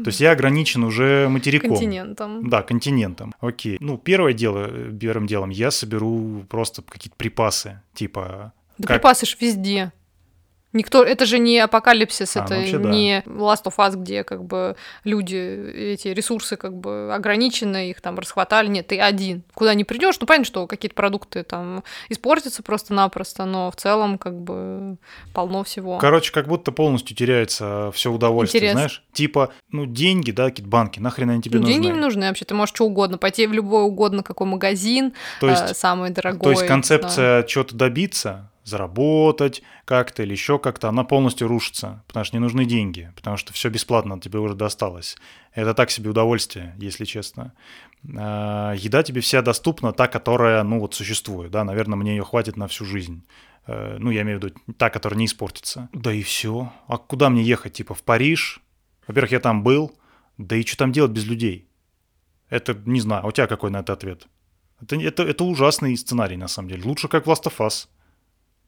То 0.04 0.08
есть 0.08 0.20
я 0.20 0.30
ограничен 0.30 0.84
уже 0.84 1.28
материком. 1.28 1.70
континентом. 1.70 2.48
Да, 2.48 2.62
континентом. 2.62 3.34
Окей. 3.40 3.76
Ну, 3.80 3.98
первое 3.98 4.32
дело, 4.34 4.68
первым 4.92 5.26
делом 5.26 5.50
я 5.50 5.70
соберу 5.70 6.44
просто 6.48 6.82
какие-то 6.82 7.16
припасы, 7.16 7.82
типа... 7.94 8.52
Да 8.78 8.86
как- 8.88 8.96
припасы 9.02 9.26
ж 9.26 9.36
везде. 9.40 9.92
Никто, 10.72 11.02
это 11.02 11.26
же 11.26 11.38
не 11.40 11.58
апокалипсис, 11.58 12.36
А, 12.36 12.40
ну 12.40 12.44
это 12.46 12.54
вообще 12.56 12.78
да. 12.78 12.90
не 12.90 13.22
Last 13.26 13.64
of 13.64 13.74
Us, 13.78 13.96
где 13.96 14.22
как 14.22 14.44
бы 14.44 14.76
люди, 15.04 15.34
эти 15.36 16.08
ресурсы 16.08 16.56
как 16.56 16.74
бы 16.74 17.12
ограничены, 17.12 17.90
их 17.90 18.00
там 18.00 18.18
расхватали. 18.18 18.68
Нет, 18.68 18.86
ты 18.86 19.00
один. 19.00 19.42
Куда 19.54 19.74
не 19.74 19.82
придешь, 19.84 20.16
ну 20.20 20.26
понятно, 20.26 20.44
что 20.44 20.66
какие-то 20.68 20.94
продукты 20.94 21.42
там 21.42 21.82
испортятся 22.08 22.62
просто-напросто, 22.62 23.46
но 23.46 23.70
в 23.70 23.76
целом 23.76 24.16
как 24.18 24.40
бы 24.40 24.96
полно 25.34 25.64
всего. 25.64 25.98
Короче, 25.98 26.32
как 26.32 26.46
будто 26.46 26.70
полностью 26.70 27.16
теряется 27.16 27.90
все 27.92 28.12
удовольствие, 28.12 28.60
Интерес. 28.60 28.72
знаешь? 28.74 29.02
Типа, 29.12 29.52
ну, 29.72 29.86
деньги, 29.86 30.30
да, 30.30 30.46
какие-то 30.50 30.70
банки, 30.70 31.00
нахрен 31.00 31.30
они 31.30 31.42
тебе 31.42 31.58
Ну, 31.58 31.62
нужны? 31.66 31.74
деньги 31.82 31.86
не 31.94 32.00
нужны 32.00 32.28
вообще, 32.28 32.44
ты 32.44 32.54
можешь 32.54 32.74
что 32.74 32.84
угодно, 32.86 33.18
пойти 33.18 33.46
в 33.46 33.52
любой 33.52 33.82
угодно 33.82 34.22
какой 34.22 34.46
магазин, 34.46 35.14
То 35.40 35.48
есть, 35.48 35.62
э, 35.70 35.74
самый 35.74 36.10
дорогой. 36.10 36.40
то 36.42 36.50
есть 36.50 36.62
да. 36.62 36.68
концепция 36.68 37.42
чего-то 37.42 37.74
добиться, 37.74 38.49
заработать 38.64 39.62
как-то 39.84 40.22
или 40.22 40.32
еще 40.32 40.58
как-то, 40.58 40.88
она 40.88 41.04
полностью 41.04 41.48
рушится, 41.48 42.02
потому 42.06 42.24
что 42.24 42.36
не 42.36 42.40
нужны 42.40 42.64
деньги, 42.64 43.12
потому 43.16 43.36
что 43.36 43.52
все 43.52 43.68
бесплатно 43.68 44.20
тебе 44.20 44.38
уже 44.38 44.54
досталось. 44.54 45.16
Это 45.54 45.74
так 45.74 45.90
себе 45.90 46.10
удовольствие, 46.10 46.74
если 46.78 47.04
честно. 47.04 47.52
А, 48.16 48.74
Еда 48.74 49.02
тебе 49.02 49.20
вся 49.20 49.42
доступна, 49.42 49.92
та, 49.92 50.08
которая, 50.08 50.62
ну, 50.62 50.80
вот 50.80 50.94
существует, 50.94 51.50
да, 51.50 51.64
наверное, 51.64 51.96
мне 51.96 52.16
ее 52.16 52.24
хватит 52.24 52.56
на 52.56 52.66
всю 52.66 52.84
жизнь. 52.84 53.24
Э, 53.66 53.96
Ну, 53.98 54.10
я 54.10 54.22
имею 54.22 54.40
в 54.40 54.44
виду 54.44 54.54
та, 54.76 54.90
которая 54.90 55.18
не 55.18 55.24
испортится. 55.26 55.88
Да 55.92 56.12
и 56.12 56.22
все. 56.22 56.72
А 56.86 56.98
куда 56.98 57.30
мне 57.30 57.42
ехать? 57.42 57.74
Типа 57.74 57.94
в 57.94 58.02
Париж? 58.02 58.60
Во-первых, 59.06 59.32
я 59.32 59.40
там 59.40 59.62
был. 59.62 59.92
Да 60.38 60.56
и 60.56 60.64
что 60.64 60.76
там 60.76 60.92
делать 60.92 61.12
без 61.12 61.26
людей? 61.26 61.68
Это, 62.48 62.74
не 62.86 63.00
знаю, 63.00 63.24
а 63.24 63.28
у 63.28 63.32
тебя 63.32 63.46
какой 63.46 63.70
на 63.70 63.80
это 63.80 63.92
ответ? 63.92 64.26
Это, 64.82 64.96
это, 64.96 65.22
это 65.22 65.44
ужасный 65.44 65.96
сценарий, 65.96 66.36
на 66.36 66.48
самом 66.48 66.68
деле. 66.68 66.82
Лучше 66.84 67.08
как 67.08 67.26
Last 67.26 67.44
of 67.44 67.58
Us. 67.58 67.86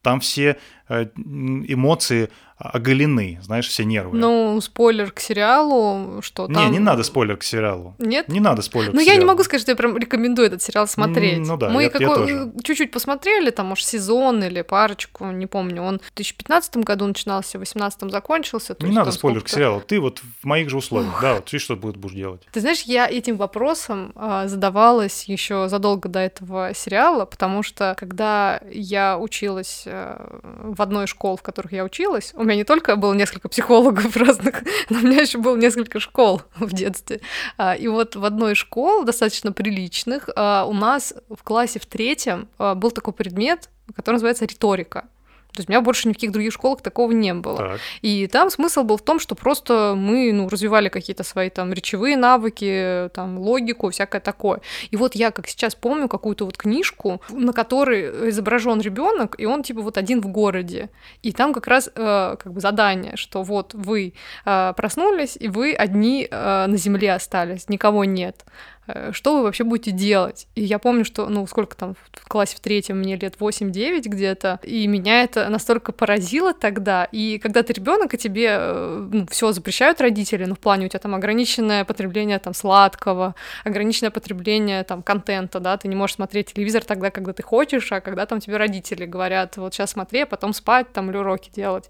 Там 0.03 0.19
все 0.19 0.57
эмоции 1.01 2.29
оголены, 2.57 3.39
знаешь, 3.43 3.67
все 3.67 3.83
нервы. 3.83 4.17
Ну, 4.17 4.61
спойлер 4.61 5.11
к 5.11 5.19
сериалу, 5.19 6.21
что 6.21 6.47
не, 6.47 6.53
там... 6.53 6.71
не 6.71 6.79
надо 6.79 7.03
спойлер 7.03 7.35
к 7.35 7.43
сериалу. 7.43 7.95
Нет? 7.99 8.29
Не 8.29 8.39
надо 8.39 8.61
спойлер 8.61 8.93
Ну, 8.93 8.99
к 9.01 9.03
я 9.03 9.15
не 9.15 9.25
могу 9.25 9.43
сказать, 9.43 9.61
что 9.63 9.71
я 9.71 9.75
прям 9.75 9.97
рекомендую 9.97 10.47
этот 10.47 10.61
сериал 10.61 10.87
смотреть. 10.87 11.39
Ну 11.39 11.57
да, 11.57 11.69
Мы 11.69 11.81
я- 11.81 11.87
я 11.87 11.89
какой- 11.89 12.15
тоже. 12.15 12.53
чуть-чуть 12.63 12.91
посмотрели, 12.91 13.49
там, 13.49 13.65
может, 13.67 13.85
сезон 13.85 14.43
или 14.43 14.61
парочку, 14.61 15.25
не 15.31 15.45
помню. 15.47 15.81
Он 15.81 15.95
в 15.99 16.13
2015 16.15 16.77
году 16.83 17.05
начинался, 17.07 17.57
в 17.57 17.61
2018 17.61 18.11
закончился. 18.11 18.75
Не 18.79 18.85
есть 18.87 18.95
надо 18.97 19.11
спойлер 19.11 19.41
к 19.41 19.49
сколько-то- 19.49 19.55
сериалу. 19.55 19.81
Ты 19.81 19.99
вот 19.99 20.21
в 20.41 20.45
моих 20.45 20.69
же 20.69 20.77
условиях, 20.77 21.19
да, 21.21 21.33
вот 21.35 21.45
ты 21.45 21.59
что 21.59 21.75
будешь 21.75 22.13
делать? 22.13 22.43
Ты 22.51 22.61
знаешь, 22.61 22.83
я 22.83 23.09
этим 23.09 23.35
вопросом 23.35 24.13
а, 24.15 24.47
задавалась 24.47 25.25
еще 25.25 25.67
задолго 25.67 26.07
до 26.07 26.19
этого 26.19 26.71
сериала, 26.73 27.25
потому 27.25 27.61
что 27.63 27.95
когда 27.97 28.61
я 28.71 29.17
училась 29.17 29.83
а, 29.85 30.39
в 30.63 30.81
одной 30.83 31.05
из 31.05 31.09
школ, 31.09 31.37
в 31.37 31.41
которых 31.41 31.71
я 31.71 31.83
училась, 31.83 32.33
у 32.35 32.43
меня 32.43 32.55
не 32.55 32.63
только 32.63 32.95
было 32.95 33.13
несколько 33.13 33.49
психологов 33.49 34.15
разных, 34.17 34.63
но 34.89 34.99
у 34.99 35.01
меня 35.01 35.21
еще 35.21 35.37
было 35.37 35.55
несколько 35.57 35.99
школ 35.99 36.41
в 36.55 36.73
детстве. 36.73 37.21
А, 37.57 37.73
И 37.75 37.87
вот 37.87 38.15
в 38.15 38.23
одной 38.23 38.53
из 38.53 38.57
школ, 38.57 39.03
достаточно 39.03 39.51
приличных, 39.51 40.29
а, 40.35 40.65
у 40.65 40.73
нас 40.73 41.13
в 41.29 41.43
классе 41.43 41.79
в 41.79 41.85
третьем 41.85 42.47
а, 42.57 42.75
был 42.75 42.91
такой 42.91 43.13
предмет, 43.13 43.69
который 43.95 44.15
называется 44.15 44.45
риторика. 44.45 45.05
То 45.53 45.59
есть 45.59 45.69
у 45.69 45.71
меня 45.71 45.81
больше 45.81 46.07
ни 46.07 46.13
в 46.13 46.15
каких 46.15 46.31
других 46.31 46.51
школах 46.51 46.81
такого 46.81 47.11
не 47.11 47.33
было. 47.33 47.57
Так. 47.57 47.79
И 48.01 48.27
там 48.27 48.49
смысл 48.49 48.83
был 48.83 48.97
в 48.97 49.03
том, 49.03 49.19
что 49.19 49.35
просто 49.35 49.93
мы 49.95 50.31
ну, 50.33 50.49
развивали 50.49 50.89
какие-то 50.89 51.23
свои 51.23 51.49
там 51.49 51.71
речевые 51.71 52.17
навыки, 52.17 53.09
там 53.13 53.37
логику, 53.37 53.91
всякое 53.91 54.19
такое. 54.19 54.61
И 54.89 54.95
вот 54.95 55.15
я 55.15 55.29
как 55.29 55.47
сейчас 55.47 55.75
помню 55.75 56.07
какую-то 56.07 56.45
вот 56.45 56.57
книжку, 56.57 57.21
на 57.29 57.53
которой 57.53 58.29
изображен 58.29 58.81
ребенок, 58.81 59.35
и 59.37 59.45
он 59.45 59.61
типа 59.61 59.81
вот 59.81 59.97
один 59.97 60.21
в 60.21 60.27
городе. 60.27 60.89
И 61.21 61.31
там 61.31 61.53
как 61.53 61.67
раз 61.67 61.89
э, 61.93 62.35
как 62.39 62.51
бы 62.51 62.59
задание, 62.59 63.15
что 63.15 63.43
вот 63.43 63.75
вы 63.75 64.13
э, 64.45 64.73
проснулись, 64.75 65.37
и 65.39 65.49
вы 65.49 65.73
одни 65.73 66.27
э, 66.29 66.65
на 66.67 66.77
земле 66.77 67.13
остались, 67.13 67.69
никого 67.69 68.05
нет. 68.05 68.43
Э, 68.87 69.11
что 69.13 69.37
вы 69.37 69.43
вообще 69.43 69.63
будете 69.63 69.91
делать? 69.91 70.47
И 70.55 70.63
я 70.63 70.79
помню, 70.79 71.05
что, 71.05 71.27
ну, 71.29 71.45
сколько 71.47 71.75
там, 71.75 71.95
в 72.11 72.27
классе 72.27 72.55
в 72.57 72.59
третьем 72.59 72.99
мне 72.99 73.15
лет 73.15 73.35
8-9 73.39 74.01
где-то, 74.03 74.59
и 74.63 74.87
меня 74.87 75.23
это 75.23 75.49
настолько 75.49 75.91
поразило 75.91 76.53
тогда, 76.53 77.05
и 77.11 77.39
когда 77.39 77.63
ты 77.63 77.73
ребенок, 77.73 78.13
и 78.13 78.17
тебе, 78.17 78.47
э, 78.49 79.07
ну, 79.11 79.27
все 79.27 79.51
запрещают 79.51 80.01
родители, 80.01 80.45
ну, 80.45 80.55
в 80.55 80.59
плане 80.59 80.85
у 80.85 80.89
тебя 80.89 80.99
там 80.99 81.15
ограниченное 81.15 81.85
потребление 81.85 82.39
там 82.39 82.53
сладкого, 82.53 83.35
ограниченное 83.63 84.11
потребление 84.11 84.83
там 84.83 85.03
контента, 85.03 85.59
да, 85.59 85.77
ты 85.77 85.87
не 85.87 85.95
можешь 85.95 86.15
смотреть 86.15 86.53
телевизор 86.53 86.83
тогда, 86.83 87.11
когда 87.11 87.33
ты 87.33 87.43
хочешь, 87.43 87.91
а 87.91 88.01
когда 88.01 88.25
там 88.25 88.39
тебе 88.39 88.57
родители 88.57 89.05
говорят, 89.05 89.57
вот 89.57 89.73
сейчас 89.73 89.91
смотри, 89.91 90.21
а 90.21 90.25
потом 90.25 90.53
спать 90.53 90.91
там 90.93 91.09
или 91.09 91.17
уроки 91.17 91.49
делать. 91.53 91.89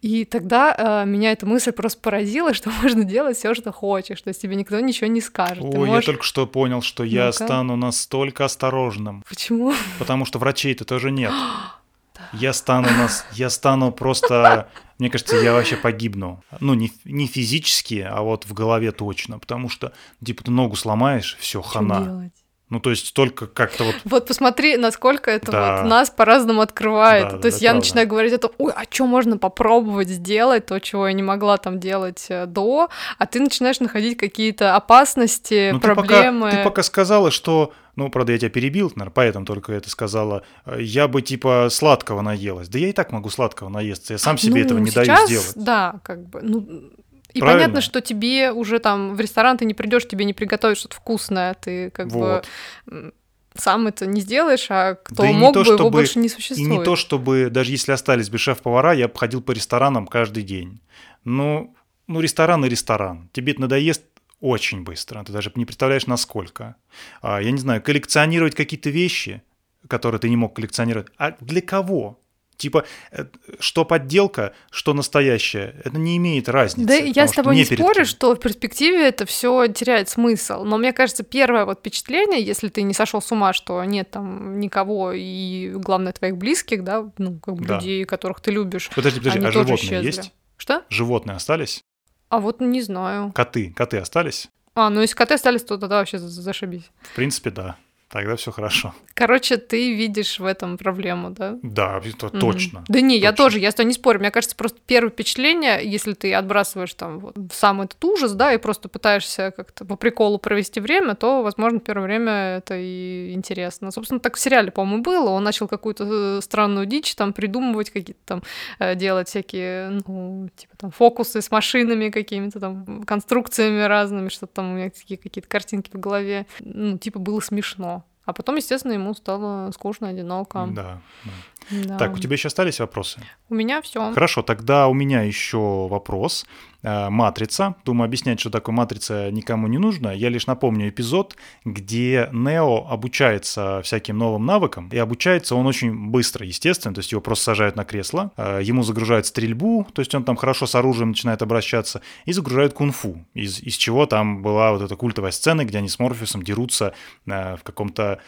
И 0.00 0.24
тогда 0.24 1.02
э, 1.04 1.06
меня 1.06 1.32
эта 1.32 1.46
мысль 1.46 1.72
просто 1.72 2.00
поразила, 2.00 2.54
что 2.54 2.70
можно 2.82 3.04
делать 3.04 3.36
все, 3.36 3.54
что 3.54 3.72
хочешь, 3.72 4.20
то 4.22 4.28
есть 4.28 4.42
тебе 4.42 4.56
никто 4.56 4.78
ничего 4.80 5.08
не 5.08 5.20
скажет. 5.20 5.62
Ой, 5.64 5.86
можешь... 5.86 6.21
только 6.22 6.26
что 6.26 6.46
понял, 6.46 6.82
что 6.82 7.04
я 7.04 7.26
ну 7.26 7.32
стану 7.32 7.76
настолько 7.76 8.44
осторожным. 8.44 9.24
Почему? 9.28 9.74
Потому 9.98 10.24
что 10.24 10.38
врачей-то 10.38 10.84
тоже 10.84 11.10
нет. 11.10 11.32
Я 12.32 12.52
стану 12.52 12.88
нас, 12.88 13.26
я 13.32 13.50
стану 13.50 13.92
просто, 13.92 14.68
мне 14.98 15.10
кажется, 15.10 15.36
я 15.36 15.52
вообще 15.52 15.76
погибну. 15.76 16.42
Ну, 16.60 16.72
не, 16.72 16.90
не 17.04 17.26
физически, 17.26 18.06
а 18.08 18.22
вот 18.22 18.46
в 18.46 18.54
голове 18.54 18.90
точно. 18.92 19.38
Потому 19.38 19.68
что, 19.68 19.92
типа, 20.24 20.44
ты 20.44 20.50
ногу 20.50 20.76
сломаешь, 20.76 21.36
все, 21.40 21.60
хана. 21.60 22.04
Делать? 22.04 22.32
Ну, 22.72 22.80
то 22.80 22.88
есть 22.88 23.12
только 23.12 23.46
как-то 23.46 23.84
вот... 23.84 23.96
Вот 24.04 24.26
посмотри, 24.26 24.78
насколько 24.78 25.30
это 25.30 25.52
да. 25.52 25.82
вот 25.82 25.90
нас 25.90 26.08
по-разному 26.08 26.62
открывает. 26.62 27.24
Да, 27.24 27.30
то 27.32 27.38
да, 27.42 27.48
есть 27.48 27.60
я 27.60 27.72
правда. 27.72 27.84
начинаю 27.84 28.08
говорить 28.08 28.32
о 28.32 28.38
том, 28.38 28.50
ой, 28.56 28.72
а 28.74 28.84
что 28.88 29.06
можно 29.06 29.36
попробовать 29.36 30.08
сделать, 30.08 30.64
то, 30.64 30.78
чего 30.78 31.06
я 31.06 31.12
не 31.12 31.22
могла 31.22 31.58
там 31.58 31.78
делать 31.78 32.24
э, 32.30 32.46
до, 32.46 32.88
а 33.18 33.26
ты 33.26 33.40
начинаешь 33.40 33.78
находить 33.80 34.16
какие-то 34.16 34.74
опасности, 34.74 35.70
ну, 35.70 35.80
проблемы. 35.80 36.46
Ты 36.46 36.56
пока, 36.56 36.62
ты 36.62 36.64
пока 36.64 36.82
сказала, 36.82 37.30
что 37.30 37.74
ну, 37.94 38.08
правда, 38.08 38.32
я 38.32 38.38
тебя 38.38 38.48
перебил, 38.48 38.90
наверное, 38.94 39.12
поэтому 39.12 39.44
только 39.44 39.74
это 39.74 39.90
сказала. 39.90 40.42
Я 40.78 41.08
бы, 41.08 41.20
типа, 41.20 41.68
сладкого 41.70 42.22
наелась. 42.22 42.68
Да 42.68 42.78
я 42.78 42.88
и 42.88 42.92
так 42.92 43.12
могу 43.12 43.28
сладкого 43.28 43.68
наесться, 43.68 44.14
я 44.14 44.18
сам 44.18 44.38
себе 44.38 44.60
ну, 44.60 44.66
этого 44.66 44.78
не 44.78 44.90
сейчас, 44.90 45.06
даю 45.06 45.26
сделать. 45.26 45.52
Да, 45.56 46.00
как 46.02 46.26
бы, 46.26 46.40
ну, 46.40 46.90
и 47.34 47.40
Правильно? 47.40 47.64
понятно, 47.64 47.80
что 47.80 48.00
тебе 48.00 48.52
уже 48.52 48.78
там 48.78 49.14
в 49.14 49.20
ресторан 49.20 49.58
ты 49.58 49.64
не 49.64 49.74
придешь, 49.74 50.06
тебе 50.06 50.24
не 50.24 50.32
приготовят 50.32 50.78
что-то 50.78 50.96
вкусное, 50.96 51.54
ты 51.54 51.90
как 51.90 52.08
вот. 52.08 52.46
бы 52.86 53.12
сам 53.54 53.86
это 53.86 54.06
не 54.06 54.20
сделаешь, 54.20 54.66
а 54.70 54.94
кто 54.94 55.22
да 55.24 55.32
мог 55.32 55.54
то, 55.54 55.60
бы, 55.60 55.64
чтобы, 55.64 55.80
его 55.80 55.90
больше 55.90 56.18
не 56.18 56.28
существует. 56.28 56.70
И 56.70 56.78
не 56.78 56.82
то, 56.84 56.96
чтобы, 56.96 57.48
даже 57.50 57.70
если 57.70 57.92
остались 57.92 58.30
бы 58.30 58.38
шеф-повара, 58.38 58.92
я 58.92 59.08
бы 59.08 59.18
ходил 59.18 59.42
по 59.42 59.52
ресторанам 59.52 60.06
каждый 60.06 60.42
день. 60.42 60.80
Ну, 61.24 61.74
ну 62.06 62.20
ресторан 62.20 62.64
и 62.64 62.68
ресторан. 62.68 63.28
Тебе 63.32 63.52
это 63.52 63.62
надоест 63.62 64.02
очень 64.40 64.82
быстро, 64.82 65.22
ты 65.22 65.32
даже 65.32 65.52
не 65.54 65.64
представляешь, 65.64 66.06
насколько. 66.06 66.76
А, 67.20 67.40
я 67.40 67.50
не 67.50 67.58
знаю, 67.58 67.82
коллекционировать 67.82 68.54
какие-то 68.54 68.90
вещи, 68.90 69.42
которые 69.86 70.20
ты 70.20 70.28
не 70.28 70.36
мог 70.36 70.54
коллекционировать. 70.54 71.08
А 71.16 71.36
для 71.40 71.60
кого? 71.60 72.18
Типа, 72.56 72.84
э, 73.10 73.24
что 73.58 73.84
подделка, 73.84 74.54
что 74.70 74.94
настоящее, 74.94 75.74
это 75.84 75.98
не 75.98 76.16
имеет 76.16 76.48
разницы. 76.48 76.86
Да, 76.86 76.94
я 76.94 77.26
с 77.26 77.32
тобой 77.32 77.56
не 77.56 77.64
спорю, 77.64 78.04
что 78.04 78.34
в 78.34 78.38
перспективе 78.38 79.08
это 79.08 79.26
все 79.26 79.66
теряет 79.68 80.08
смысл. 80.08 80.64
Но 80.64 80.78
мне 80.78 80.92
кажется, 80.92 81.24
первое 81.24 81.64
вот 81.64 81.80
впечатление, 81.80 82.42
если 82.42 82.68
ты 82.68 82.82
не 82.82 82.94
сошел 82.94 83.20
с 83.20 83.32
ума, 83.32 83.52
что 83.52 83.82
нет 83.84 84.10
там 84.10 84.60
никого 84.60 85.12
и 85.12 85.70
главное 85.74 86.12
твоих 86.12 86.36
близких, 86.36 86.84
да, 86.84 87.10
ну 87.18 87.38
как 87.38 87.54
бы 87.54 87.64
да. 87.64 87.76
людей, 87.76 88.04
которых 88.04 88.40
ты 88.40 88.50
любишь. 88.50 88.90
Подожди, 88.94 89.18
подожди, 89.18 89.44
а 89.44 89.50
животные 89.50 89.76
исчезли. 89.76 90.06
есть? 90.06 90.32
Что? 90.56 90.82
Животные 90.88 91.36
остались? 91.36 91.82
А 92.28 92.38
вот 92.38 92.60
не 92.60 92.80
знаю. 92.80 93.32
Коты, 93.34 93.72
коты 93.76 93.98
остались? 93.98 94.48
А, 94.74 94.88
ну 94.88 95.00
если 95.00 95.14
коты 95.14 95.34
остались, 95.34 95.64
то 95.64 95.76
тогда 95.78 95.98
вообще 95.98 96.18
зашибись. 96.18 96.90
В 97.00 97.14
принципе, 97.14 97.50
да. 97.50 97.76
Тогда 98.12 98.36
все 98.36 98.52
хорошо. 98.52 98.94
Короче, 99.14 99.56
ты 99.56 99.94
видишь 99.94 100.38
в 100.38 100.44
этом 100.44 100.76
проблему, 100.76 101.30
да? 101.30 101.58
Да, 101.62 101.98
это 102.04 102.26
угу. 102.26 102.38
точно. 102.38 102.84
Да 102.86 103.00
не, 103.00 103.14
точно. 103.14 103.24
я 103.24 103.32
тоже, 103.32 103.58
я 103.58 103.70
с 103.70 103.74
тобой 103.74 103.88
не 103.88 103.94
спорю. 103.94 104.20
Мне 104.20 104.30
кажется, 104.30 104.54
просто 104.54 104.78
первое 104.86 105.10
впечатление, 105.10 105.80
если 105.82 106.12
ты 106.12 106.34
отбрасываешь 106.34 106.92
там 106.92 107.20
вот 107.20 107.36
сам 107.52 107.80
этот 107.80 108.04
ужас, 108.04 108.32
да, 108.32 108.52
и 108.52 108.58
просто 108.58 108.90
пытаешься 108.90 109.50
как-то 109.56 109.86
по 109.86 109.96
приколу 109.96 110.38
провести 110.38 110.78
время, 110.80 111.14
то, 111.14 111.42
возможно, 111.42 111.80
первое 111.80 112.04
время 112.04 112.32
это 112.58 112.74
и 112.76 113.32
интересно. 113.32 113.90
Собственно, 113.90 114.20
так 114.20 114.36
в 114.36 114.40
сериале, 114.40 114.70
по-моему, 114.70 115.02
было. 115.02 115.30
Он 115.30 115.42
начал 115.42 115.66
какую-то 115.66 116.38
э, 116.38 116.40
странную 116.42 116.84
дичь 116.84 117.14
там 117.14 117.32
придумывать, 117.32 117.88
какие-то 117.88 118.20
там 118.26 118.42
э, 118.78 118.94
делать 118.94 119.28
всякие, 119.28 120.02
ну, 120.06 120.50
типа 120.54 120.76
там 120.76 120.90
фокусы 120.90 121.40
с 121.40 121.50
машинами 121.50 122.10
какими-то 122.10 122.60
там, 122.60 123.04
конструкциями 123.04 123.80
разными, 123.84 124.28
что-то 124.28 124.52
там 124.52 124.72
у 124.72 124.76
меня 124.76 124.90
такие 124.90 125.16
какие-то 125.16 125.48
картинки 125.48 125.90
в 125.94 125.98
голове. 125.98 126.46
Ну, 126.60 126.98
типа 126.98 127.18
было 127.18 127.40
смешно. 127.40 128.01
А 128.24 128.32
потом, 128.32 128.56
естественно, 128.56 128.92
ему 128.92 129.14
стало 129.14 129.70
скучно, 129.72 130.08
одиноко. 130.08 130.68
Да. 130.70 131.00
да. 131.24 131.30
Да. 131.70 131.98
Так, 131.98 132.14
у 132.14 132.18
тебя 132.18 132.34
еще 132.34 132.48
остались 132.48 132.80
вопросы? 132.80 133.20
У 133.48 133.54
меня 133.54 133.82
все. 133.82 134.12
Хорошо, 134.12 134.42
тогда 134.42 134.88
у 134.88 134.94
меня 134.94 135.22
еще 135.22 135.88
вопрос. 135.88 136.44
Э, 136.82 137.10
матрица. 137.10 137.76
Думаю, 137.84 138.06
объяснять, 138.06 138.40
что 138.40 138.50
такое 138.50 138.74
матрица, 138.74 139.30
никому 139.30 139.68
не 139.68 139.78
нужно. 139.78 140.08
Я 140.08 140.28
лишь 140.28 140.46
напомню 140.46 140.88
эпизод, 140.88 141.36
где 141.64 142.28
Нео 142.32 142.88
обучается 142.88 143.80
всяким 143.84 144.18
новым 144.18 144.44
навыкам. 144.46 144.88
И 144.88 144.98
обучается 144.98 145.54
он 145.54 145.66
очень 145.66 146.10
быстро, 146.10 146.44
естественно. 146.44 146.92
То 146.92 146.98
есть 146.98 147.12
его 147.12 147.20
просто 147.20 147.44
сажают 147.44 147.76
на 147.76 147.84
кресло, 147.84 148.32
э, 148.36 148.60
ему 148.64 148.82
загружают 148.82 149.26
стрельбу, 149.26 149.86
то 149.92 150.00
есть 150.00 150.12
он 150.14 150.24
там 150.24 150.34
хорошо 150.34 150.66
с 150.66 150.74
оружием 150.74 151.10
начинает 151.10 151.40
обращаться, 151.42 152.02
и 152.24 152.32
загружают 152.32 152.72
кунг-фу, 152.72 153.24
из, 153.34 153.60
из 153.60 153.76
чего 153.76 154.06
там 154.06 154.42
была 154.42 154.72
вот 154.72 154.82
эта 154.82 154.96
культовая 154.96 155.30
сцена, 155.30 155.64
где 155.64 155.78
они 155.78 155.88
с 155.88 156.00
Морфеусом 156.00 156.42
дерутся 156.42 156.94
э, 157.26 157.56
в 157.56 157.62
каком-то 157.62 158.18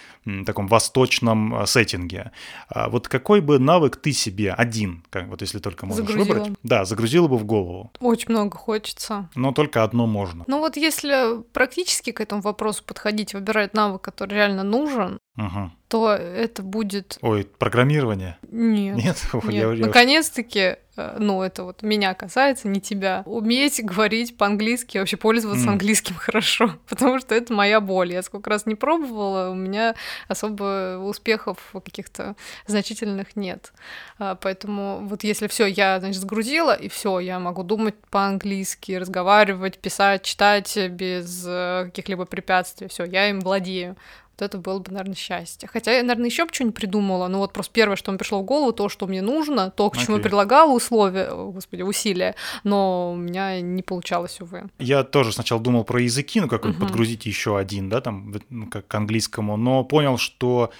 таком 0.46 0.68
восточном 0.68 1.66
сеттинге. 1.66 2.30
А 2.68 2.88
вот 2.88 3.08
какой 3.24 3.40
бы 3.40 3.58
навык 3.58 3.96
ты 3.96 4.12
себе 4.12 4.52
один, 4.52 5.02
как 5.08 5.28
вот 5.28 5.40
если 5.40 5.58
только 5.58 5.86
можешь 5.86 6.06
загрузила. 6.06 6.34
выбрать, 6.34 6.58
да, 6.62 6.84
загрузила 6.84 7.26
бы 7.26 7.38
в 7.38 7.46
голову? 7.46 7.90
Очень 8.00 8.32
много 8.32 8.58
хочется. 8.58 9.30
Но 9.34 9.52
только 9.52 9.82
одно 9.82 10.06
можно. 10.06 10.44
Ну 10.46 10.58
вот 10.58 10.76
если 10.76 11.42
практически 11.54 12.12
к 12.12 12.20
этому 12.20 12.42
вопросу 12.42 12.84
подходить, 12.84 13.32
выбирать 13.32 13.72
навык, 13.72 14.02
который 14.02 14.34
реально 14.34 14.62
нужен, 14.62 15.18
угу. 15.36 15.70
то 15.88 16.12
это 16.12 16.62
будет... 16.62 17.18
Ой, 17.20 17.44
программирование? 17.44 18.38
Нет. 18.50 18.96
Нет? 18.96 19.22
Нет. 19.44 19.78
Наконец-таки, 19.78 20.76
э, 20.96 21.16
ну 21.18 21.42
это 21.42 21.64
вот 21.64 21.82
меня 21.82 22.14
касается, 22.14 22.68
не 22.68 22.80
тебя. 22.80 23.22
Уметь 23.26 23.84
говорить 23.84 24.36
по-английски, 24.36 24.98
вообще 24.98 25.16
пользоваться 25.16 25.66
mm. 25.66 25.72
английским 25.72 26.14
хорошо, 26.18 26.76
потому 26.88 27.18
что 27.18 27.34
это 27.34 27.52
моя 27.52 27.80
боль. 27.80 28.12
Я 28.12 28.22
сколько 28.22 28.48
раз 28.50 28.66
не 28.66 28.74
пробовала, 28.74 29.50
у 29.50 29.54
меня 29.54 29.94
особо 30.28 30.98
успехов 30.98 31.58
каких-то 31.72 32.36
значительных 32.66 33.36
нет. 33.36 33.72
А, 34.18 34.36
поэтому 34.36 35.00
вот 35.02 35.24
если 35.24 35.48
все, 35.48 35.66
я, 35.66 35.98
значит, 35.98 36.20
сгрузила, 36.20 36.74
и 36.74 36.88
все, 36.88 37.18
я 37.18 37.40
могу 37.40 37.64
думать 37.64 37.96
по-английски, 38.10 38.92
разговаривать, 38.92 39.78
писать, 39.78 40.22
читать 40.22 40.76
без 40.90 41.44
э, 41.46 41.86
каких-либо 41.86 42.24
препятствий, 42.24 42.88
все, 42.88 43.04
я 43.04 43.28
им 43.28 43.40
владею. 43.40 43.96
Вот 44.36 44.44
это 44.44 44.58
было 44.58 44.80
бы, 44.80 44.90
наверное, 44.90 45.14
счастье. 45.14 45.68
Хотя 45.72 45.92
я, 45.92 46.02
наверное, 46.02 46.26
еще 46.26 46.44
бы 46.44 46.52
что-нибудь 46.52 46.74
придумала. 46.74 47.28
Но 47.28 47.38
вот 47.38 47.52
просто 47.52 47.72
первое, 47.72 47.96
что 47.96 48.10
мне 48.10 48.18
пришло 48.18 48.40
в 48.40 48.44
голову, 48.44 48.72
то, 48.72 48.88
что 48.88 49.06
мне 49.06 49.22
нужно, 49.22 49.70
то, 49.70 49.90
к 49.90 49.96
чему 49.96 50.16
я 50.16 50.22
предлагала 50.22 50.72
условия, 50.72 51.30
господи, 51.32 51.82
усилия. 51.82 52.34
Но 52.64 53.12
у 53.12 53.16
меня 53.16 53.60
не 53.60 53.82
получалось, 53.82 54.40
увы. 54.40 54.64
Я 54.78 55.04
тоже 55.04 55.32
сначала 55.32 55.60
думал 55.60 55.84
про 55.84 56.00
языки, 56.00 56.40
ну 56.40 56.48
как 56.48 56.64
угу. 56.64 56.74
подгрузить 56.74 57.26
еще 57.26 57.56
один, 57.56 57.88
да, 57.88 58.00
там, 58.00 58.34
ну, 58.50 58.66
как 58.66 58.88
к 58.88 58.94
английскому, 58.94 59.56
но 59.56 59.84
понял, 59.84 60.18
что 60.18 60.72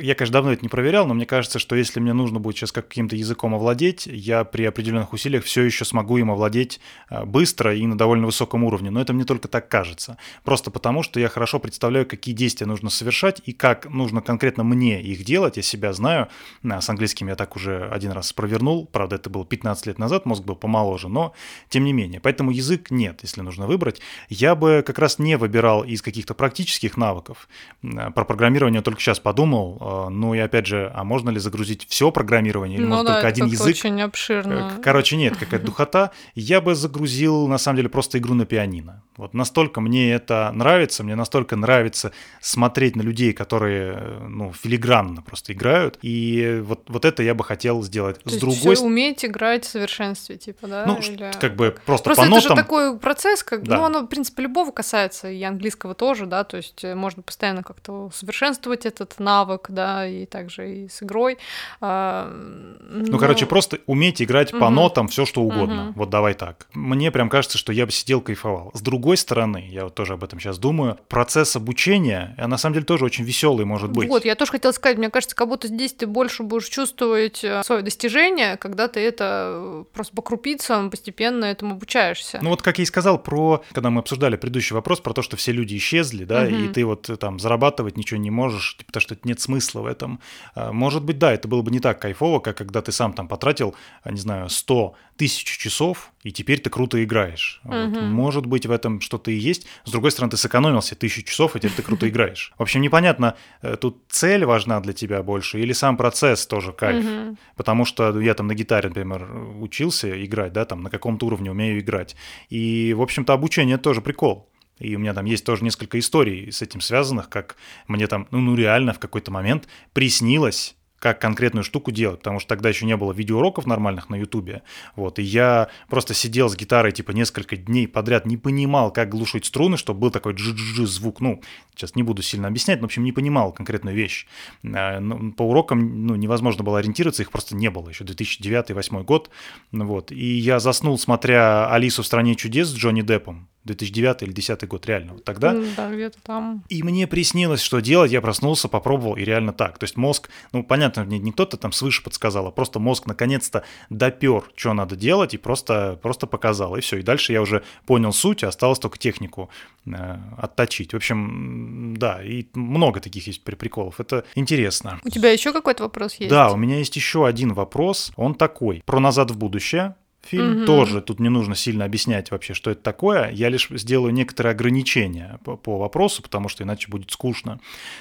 я, 0.00 0.14
конечно, 0.14 0.34
давно 0.34 0.52
это 0.52 0.62
не 0.62 0.68
проверял, 0.68 1.06
но 1.06 1.14
мне 1.14 1.26
кажется, 1.26 1.58
что 1.58 1.74
если 1.74 1.98
мне 1.98 2.12
нужно 2.12 2.40
будет 2.40 2.56
сейчас 2.56 2.72
каким-то 2.72 3.16
языком 3.16 3.54
овладеть, 3.54 4.06
я 4.06 4.44
при 4.44 4.64
определенных 4.64 5.12
усилиях 5.12 5.44
все 5.44 5.62
еще 5.62 5.84
смогу 5.84 6.18
им 6.18 6.30
овладеть 6.30 6.78
э, 7.10 7.24
быстро 7.24 7.74
и 7.74 7.86
на 7.86 7.96
довольно 7.96 8.26
высоком 8.26 8.64
уровне. 8.64 8.90
Но 8.90 9.00
это 9.00 9.12
мне 9.12 9.24
только 9.24 9.48
так 9.48 9.68
кажется. 9.68 10.18
Просто 10.44 10.70
потому, 10.70 11.02
что 11.02 11.18
я 11.20 11.28
хорошо 11.28 11.58
представляю, 11.58 12.06
какие 12.06 12.34
действия 12.34 12.66
нужно 12.66 12.90
совершать 12.90 13.40
и 13.44 13.52
как 13.52 13.88
нужно 13.88 14.20
конкретно 14.20 14.62
мне 14.62 15.02
их 15.02 15.24
делать. 15.24 15.56
Я 15.56 15.62
себя 15.62 15.92
знаю. 15.92 16.28
Э, 16.62 16.80
с 16.80 16.88
английским 16.90 17.28
я 17.28 17.34
так 17.34 17.56
уже 17.56 17.88
один 17.90 18.12
раз 18.12 18.32
провернул. 18.32 18.86
Правда, 18.86 19.16
это 19.16 19.30
было 19.30 19.46
15 19.46 19.86
лет 19.86 19.98
назад, 19.98 20.26
мозг 20.26 20.44
был 20.44 20.54
помоложе, 20.54 21.08
но 21.08 21.32
тем 21.70 21.84
не 21.84 21.92
менее. 21.92 22.20
Поэтому 22.20 22.50
язык 22.50 22.90
нет, 22.90 23.20
если 23.22 23.40
нужно 23.40 23.66
выбрать. 23.66 24.00
Я 24.28 24.54
бы 24.54 24.84
как 24.86 24.98
раз 24.98 25.18
не 25.18 25.36
выбирал 25.36 25.82
из 25.82 26.02
каких-то 26.02 26.34
практических 26.34 26.96
навыков. 26.96 27.48
Э, 27.82 28.10
про 28.10 28.24
программирование 28.24 28.82
только 28.82 29.00
сейчас 29.00 29.18
подумал, 29.18 29.61
подумал, 29.62 30.06
э, 30.06 30.10
ну 30.10 30.34
и 30.34 30.38
опять 30.38 30.66
же, 30.66 30.90
а 30.94 31.04
можно 31.04 31.30
ли 31.30 31.38
загрузить 31.38 31.86
все 31.88 32.10
программирование 32.10 32.78
или 32.78 32.84
ну, 32.84 32.90
может 32.90 33.06
да, 33.06 33.12
только 33.14 33.28
один 33.28 33.46
это 33.46 33.54
язык? 33.54 33.68
очень 33.68 34.02
обширно. 34.02 34.72
Э, 34.78 34.82
Короче, 34.82 35.16
нет, 35.16 35.36
какая-то 35.36 35.66
духота. 35.66 36.10
Я 36.34 36.60
бы 36.60 36.74
загрузил, 36.74 37.46
на 37.48 37.58
самом 37.58 37.76
деле, 37.76 37.88
просто 37.88 38.18
игру 38.18 38.34
на 38.34 38.44
пианино. 38.46 39.02
Вот 39.16 39.34
настолько 39.34 39.80
мне 39.82 40.10
это 40.12 40.50
нравится, 40.54 41.04
мне 41.04 41.14
настолько 41.14 41.54
нравится 41.56 42.12
смотреть 42.40 42.96
на 42.96 43.02
людей, 43.02 43.32
которые, 43.32 43.94
э, 43.96 44.26
ну, 44.28 44.52
филигранно 44.52 45.22
просто 45.22 45.52
играют. 45.52 45.98
И 46.02 46.60
вот, 46.64 46.84
вот 46.88 47.04
это 47.04 47.22
я 47.22 47.34
бы 47.34 47.44
хотел 47.44 47.82
сделать. 47.82 48.22
То 48.22 48.30
С 48.30 48.36
другой 48.38 48.76
стороны, 48.76 48.86
уметь 48.86 49.24
играть 49.24 49.64
в 49.64 49.68
совершенстве, 49.68 50.36
типа, 50.38 50.66
да? 50.66 50.84
ну, 50.86 50.98
Или- 50.98 51.30
как 51.40 51.56
бы 51.56 51.76
просто, 51.84 52.04
Просто 52.04 52.22
по 52.22 52.26
это 52.26 52.34
нотам. 52.34 52.56
же 52.56 52.62
такой 52.62 52.98
процесс, 52.98 53.42
как, 53.42 53.64
Да. 53.64 53.76
ну, 53.76 53.84
оно, 53.84 54.00
в 54.00 54.06
принципе, 54.06 54.42
любого 54.42 54.70
касается, 54.70 55.30
и 55.30 55.42
английского 55.42 55.94
тоже, 55.94 56.26
да, 56.26 56.44
то 56.44 56.56
есть 56.56 56.82
можно 56.82 57.22
постоянно 57.22 57.62
как-то 57.62 58.10
совершенствовать 58.14 58.86
этот 58.86 59.18
навык, 59.18 59.51
да, 59.68 60.06
и 60.06 60.26
также 60.26 60.72
и 60.84 60.88
с 60.88 61.02
игрой. 61.02 61.38
А, 61.80 62.30
Ну, 62.32 63.18
короче, 63.18 63.46
просто 63.46 63.78
уметь 63.86 64.22
играть 64.22 64.50
по 64.52 64.66
Мгм. 64.66 64.74
нотам 64.74 65.08
все, 65.08 65.24
что 65.26 65.42
угодно. 65.42 65.84
Мгм. 65.84 65.92
Вот 65.94 66.10
давай 66.10 66.34
так. 66.34 66.66
Мне 66.74 67.10
прям 67.10 67.28
кажется, 67.28 67.58
что 67.58 67.72
я 67.72 67.86
бы 67.86 67.92
сидел, 67.92 68.20
кайфовал. 68.20 68.70
С 68.74 68.80
другой 68.80 69.16
стороны, 69.16 69.66
я 69.68 69.84
вот 69.84 69.94
тоже 69.94 70.14
об 70.14 70.24
этом 70.24 70.40
сейчас 70.40 70.58
думаю, 70.58 70.98
процесс 71.08 71.56
обучения, 71.56 72.34
а 72.38 72.48
на 72.48 72.58
самом 72.58 72.74
деле 72.74 72.86
тоже 72.86 73.04
очень 73.04 73.24
веселый 73.24 73.64
может 73.64 73.90
быть. 73.90 74.08
Вот, 74.08 74.24
я 74.24 74.34
тоже 74.34 74.52
хотела 74.52 74.72
сказать, 74.72 74.98
мне 74.98 75.10
кажется, 75.10 75.34
как 75.36 75.48
будто 75.48 75.68
здесь 75.68 75.92
ты 75.92 76.06
больше 76.06 76.42
будешь 76.42 76.68
чувствовать 76.68 77.42
э, 77.44 77.62
свое 77.64 77.82
достижение, 77.82 78.56
когда 78.56 78.88
ты 78.88 79.00
это 79.00 79.52
э, 79.54 79.84
просто 79.92 80.14
по 80.14 80.22
крупицам 80.22 80.90
постепенно 80.90 81.44
этому 81.46 81.74
обучаешься. 81.74 82.38
Ну 82.42 82.50
вот 82.50 82.62
как 82.62 82.78
я 82.78 82.82
и 82.82 82.86
сказал 82.86 83.18
про, 83.18 83.62
когда 83.72 83.90
мы 83.90 84.00
обсуждали 84.00 84.36
предыдущий 84.36 84.74
вопрос 84.74 85.00
про 85.00 85.12
то, 85.12 85.22
что 85.22 85.36
все 85.36 85.52
люди 85.52 85.76
исчезли, 85.76 86.24
да, 86.24 86.48
и 86.48 86.52
Мгм. 86.64 86.72
ты 86.72 86.84
вот 86.84 87.10
э, 87.10 87.16
там 87.16 87.38
зарабатывать 87.38 87.96
ничего 87.96 88.18
не 88.20 88.30
можешь, 88.30 88.76
типа, 88.76 88.88
потому 88.92 89.00
что 89.02 89.16
нет 89.24 89.40
смысла 89.42 89.80
в 89.82 89.86
этом. 89.86 90.20
А, 90.54 90.72
Может 90.72 91.04
быть, 91.04 91.18
да, 91.18 91.32
это 91.32 91.48
было 91.48 91.62
бы 91.62 91.70
не 91.70 91.80
так 91.80 92.00
кайфово, 92.00 92.40
как 92.40 92.56
когда 92.56 92.80
ты 92.80 92.92
сам 92.92 93.12
там 93.12 93.28
потратил, 93.28 93.74
а, 94.02 94.10
не 94.10 94.18
знаю, 94.18 94.48
100 94.48 94.94
тысяч 95.16 95.58
часов, 95.58 96.12
и 96.22 96.32
теперь 96.32 96.60
ты 96.60 96.70
круто 96.70 97.02
играешь. 97.02 97.60
Вот. 97.64 97.88
Мгм. 97.88 98.12
Может 98.12 98.46
быть, 98.46 98.66
в 98.66 98.70
этом 98.70 99.00
что-то 99.00 99.30
и 99.30 99.34
есть. 99.34 99.66
С 99.84 99.90
другой 99.90 100.10
стороны, 100.10 100.30
ты 100.30 100.36
сэкономился 100.36 100.94
тысячу 100.94 101.22
часов, 101.22 101.56
и 101.56 101.60
теперь 101.60 101.76
ты 101.76 101.82
круто 101.82 102.08
играешь. 102.08 102.52
В 102.58 102.62
общем, 102.62 102.80
непонятно, 102.80 103.34
э, 103.62 103.76
тут 103.76 104.02
цель 104.08 104.44
важна 104.44 104.80
для 104.80 104.92
тебя 104.92 105.22
больше, 105.22 105.60
или 105.60 105.72
сам 105.72 105.96
процесс 105.96 106.46
тоже 106.46 106.72
кайф. 106.72 107.04
Мгм. 107.04 107.38
Потому 107.56 107.84
что 107.84 108.20
я 108.20 108.34
там 108.34 108.46
на 108.46 108.54
гитаре, 108.54 108.88
например, 108.88 109.28
учился 109.60 110.24
играть, 110.24 110.52
да, 110.52 110.64
там 110.64 110.82
на 110.82 110.90
каком-то 110.90 111.26
уровне 111.26 111.50
умею 111.50 111.80
играть. 111.80 112.16
И, 112.48 112.94
в 112.94 113.02
общем-то, 113.02 113.32
обучение 113.32 113.78
тоже 113.78 114.00
прикол. 114.00 114.48
И 114.82 114.96
у 114.96 114.98
меня 114.98 115.14
там 115.14 115.24
есть 115.24 115.44
тоже 115.46 115.62
несколько 115.62 115.98
историй 115.98 116.50
с 116.50 116.60
этим 116.60 116.80
связанных, 116.80 117.28
как 117.28 117.56
мне 117.86 118.06
там, 118.08 118.26
ну, 118.30 118.40
ну 118.40 118.56
реально 118.56 118.92
в 118.92 118.98
какой-то 118.98 119.30
момент 119.30 119.68
приснилось, 119.92 120.74
как 120.98 121.20
конкретную 121.20 121.64
штуку 121.64 121.90
делать, 121.90 122.18
потому 122.18 122.38
что 122.38 122.48
тогда 122.48 122.68
еще 122.68 122.86
не 122.86 122.96
было 122.96 123.12
видеоуроков 123.12 123.66
нормальных 123.66 124.08
на 124.08 124.14
Ютубе, 124.14 124.62
вот, 124.94 125.18
и 125.18 125.22
я 125.22 125.68
просто 125.88 126.14
сидел 126.14 126.48
с 126.48 126.56
гитарой, 126.56 126.92
типа, 126.92 127.10
несколько 127.10 127.56
дней 127.56 127.88
подряд, 127.88 128.24
не 128.24 128.36
понимал, 128.36 128.92
как 128.92 129.08
глушить 129.08 129.44
струны, 129.44 129.76
чтобы 129.76 129.98
был 129.98 130.10
такой 130.12 130.34
джи 130.34 130.86
звук, 130.86 131.20
ну, 131.20 131.42
сейчас 131.74 131.96
не 131.96 132.04
буду 132.04 132.22
сильно 132.22 132.46
объяснять, 132.46 132.78
но, 132.78 132.82
в 132.82 132.86
общем, 132.86 133.02
не 133.02 133.10
понимал 133.10 133.52
конкретную 133.52 133.96
вещь. 133.96 134.26
А, 134.64 135.00
ну, 135.00 135.32
По 135.32 135.42
урокам, 135.42 136.06
ну, 136.06 136.14
невозможно 136.14 136.62
было 136.62 136.78
ориентироваться, 136.78 137.22
их 137.22 137.32
просто 137.32 137.56
не 137.56 137.68
было, 137.68 137.88
еще 137.88 138.04
2009-2008 138.04 139.02
год, 139.02 139.30
вот, 139.72 140.12
и 140.12 140.24
я 140.24 140.60
заснул, 140.60 140.98
смотря 140.98 141.68
«Алису 141.68 142.04
в 142.04 142.06
стране 142.06 142.36
чудес» 142.36 142.68
с 142.68 142.74
Джонни 142.74 143.02
Деппом, 143.02 143.48
2009 143.64 144.22
или 144.22 144.32
2010 144.32 144.68
год, 144.68 144.86
реально, 144.86 145.12
вот 145.14 145.24
тогда, 145.24 145.54
Да, 145.76 145.90
где-то 145.92 146.18
там. 146.22 146.64
и 146.68 146.82
мне 146.82 147.06
приснилось, 147.06 147.60
что 147.60 147.80
делать, 147.80 148.10
я 148.10 148.20
проснулся, 148.20 148.68
попробовал, 148.68 149.16
и 149.16 149.24
реально 149.24 149.52
так. 149.52 149.78
То 149.78 149.84
есть 149.84 149.96
мозг, 149.96 150.30
ну, 150.52 150.64
понятно, 150.64 151.04
мне 151.04 151.18
не 151.18 151.32
кто-то 151.32 151.56
там 151.56 151.72
свыше 151.72 152.02
подсказал, 152.02 152.46
а 152.46 152.50
просто 152.50 152.78
мозг 152.80 153.06
наконец-то 153.06 153.62
допер, 153.90 154.44
что 154.56 154.72
надо 154.74 154.96
делать, 154.96 155.34
и 155.34 155.38
просто, 155.38 155.98
просто 156.02 156.26
показал, 156.26 156.76
и 156.76 156.80
все. 156.80 156.98
И 156.98 157.02
дальше 157.02 157.32
я 157.32 157.40
уже 157.42 157.62
понял 157.86 158.12
суть, 158.12 158.42
осталось 158.44 158.78
только 158.78 158.98
технику 158.98 159.48
э, 159.86 159.90
отточить. 160.38 160.92
В 160.92 160.96
общем, 160.96 161.96
да, 161.98 162.22
и 162.22 162.46
много 162.54 163.00
таких 163.00 163.26
есть 163.26 163.44
при- 163.44 163.54
приколов. 163.54 164.00
Это 164.00 164.24
интересно. 164.34 165.00
У 165.04 165.08
тебя 165.08 165.30
еще 165.30 165.52
какой-то 165.52 165.84
вопрос 165.84 166.14
есть? 166.16 166.30
Да, 166.30 166.50
у 166.52 166.56
меня 166.56 166.78
есть 166.78 166.96
еще 166.96 167.26
один 167.26 167.52
вопрос. 167.52 168.12
Он 168.16 168.34
такой. 168.34 168.82
Про 168.86 169.00
«Назад 169.00 169.30
в 169.30 169.36
будущее». 169.38 169.94
Фильм 170.26 170.58
Мгм. 170.58 170.66
тоже, 170.66 171.00
тут 171.00 171.18
не 171.18 171.28
нужно 171.28 171.54
сильно 171.56 171.84
объяснять 171.84 172.30
вообще, 172.30 172.54
что 172.54 172.70
это 172.70 172.80
такое. 172.80 173.30
Я 173.32 173.48
лишь 173.48 173.68
сделаю 173.70 174.12
некоторые 174.14 174.52
ограничения 174.52 175.40
по, 175.44 175.56
по 175.56 175.78
вопросу, 175.78 176.22
потому 176.22 176.48
что 176.48 176.62
иначе 176.62 176.88
будет 176.88 177.10
скучно. 177.10 177.58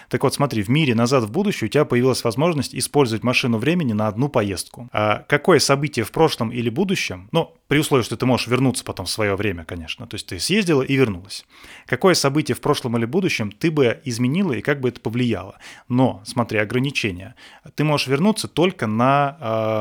Так 0.07 0.23
вот, 0.23 0.33
смотри, 0.33 0.61
в 0.61 0.69
мире 0.69 0.93
«Назад 0.93 1.23
в 1.23 1.31
будущее» 1.31 1.67
у 1.67 1.71
тебя 1.71 1.83
появилась 1.83 2.23
возможность 2.23 2.75
использовать 2.75 3.23
машину 3.23 3.57
времени 3.57 3.93
на 3.93 4.07
одну 4.07 4.29
поездку. 4.29 4.87
А 4.93 5.25
какое 5.27 5.59
событие 5.59 6.05
в 6.05 6.11
прошлом 6.11 6.51
или 6.51 6.69
будущем, 6.69 7.27
ну, 7.31 7.55
при 7.67 7.79
условии, 7.79 8.03
что 8.03 8.17
ты 8.17 8.25
можешь 8.25 8.47
вернуться 8.47 8.83
потом 8.83 9.05
в 9.05 9.09
свое 9.09 9.35
время, 9.35 9.63
конечно, 9.63 10.05
то 10.05 10.15
есть 10.15 10.27
ты 10.27 10.39
съездила 10.39 10.81
и 10.81 10.95
вернулась. 10.95 11.45
Какое 11.87 12.13
событие 12.13 12.55
в 12.55 12.61
прошлом 12.61 12.97
или 12.97 13.05
будущем 13.05 13.51
ты 13.51 13.71
бы 13.71 13.99
изменила 14.03 14.53
и 14.53 14.61
как 14.61 14.79
бы 14.79 14.89
это 14.89 14.99
повлияло? 14.99 15.57
Но, 15.87 16.21
смотри, 16.25 16.59
ограничения. 16.59 17.35
Ты 17.75 17.83
можешь 17.83 18.07
вернуться 18.07 18.47
только 18.47 18.87
на 18.87 19.37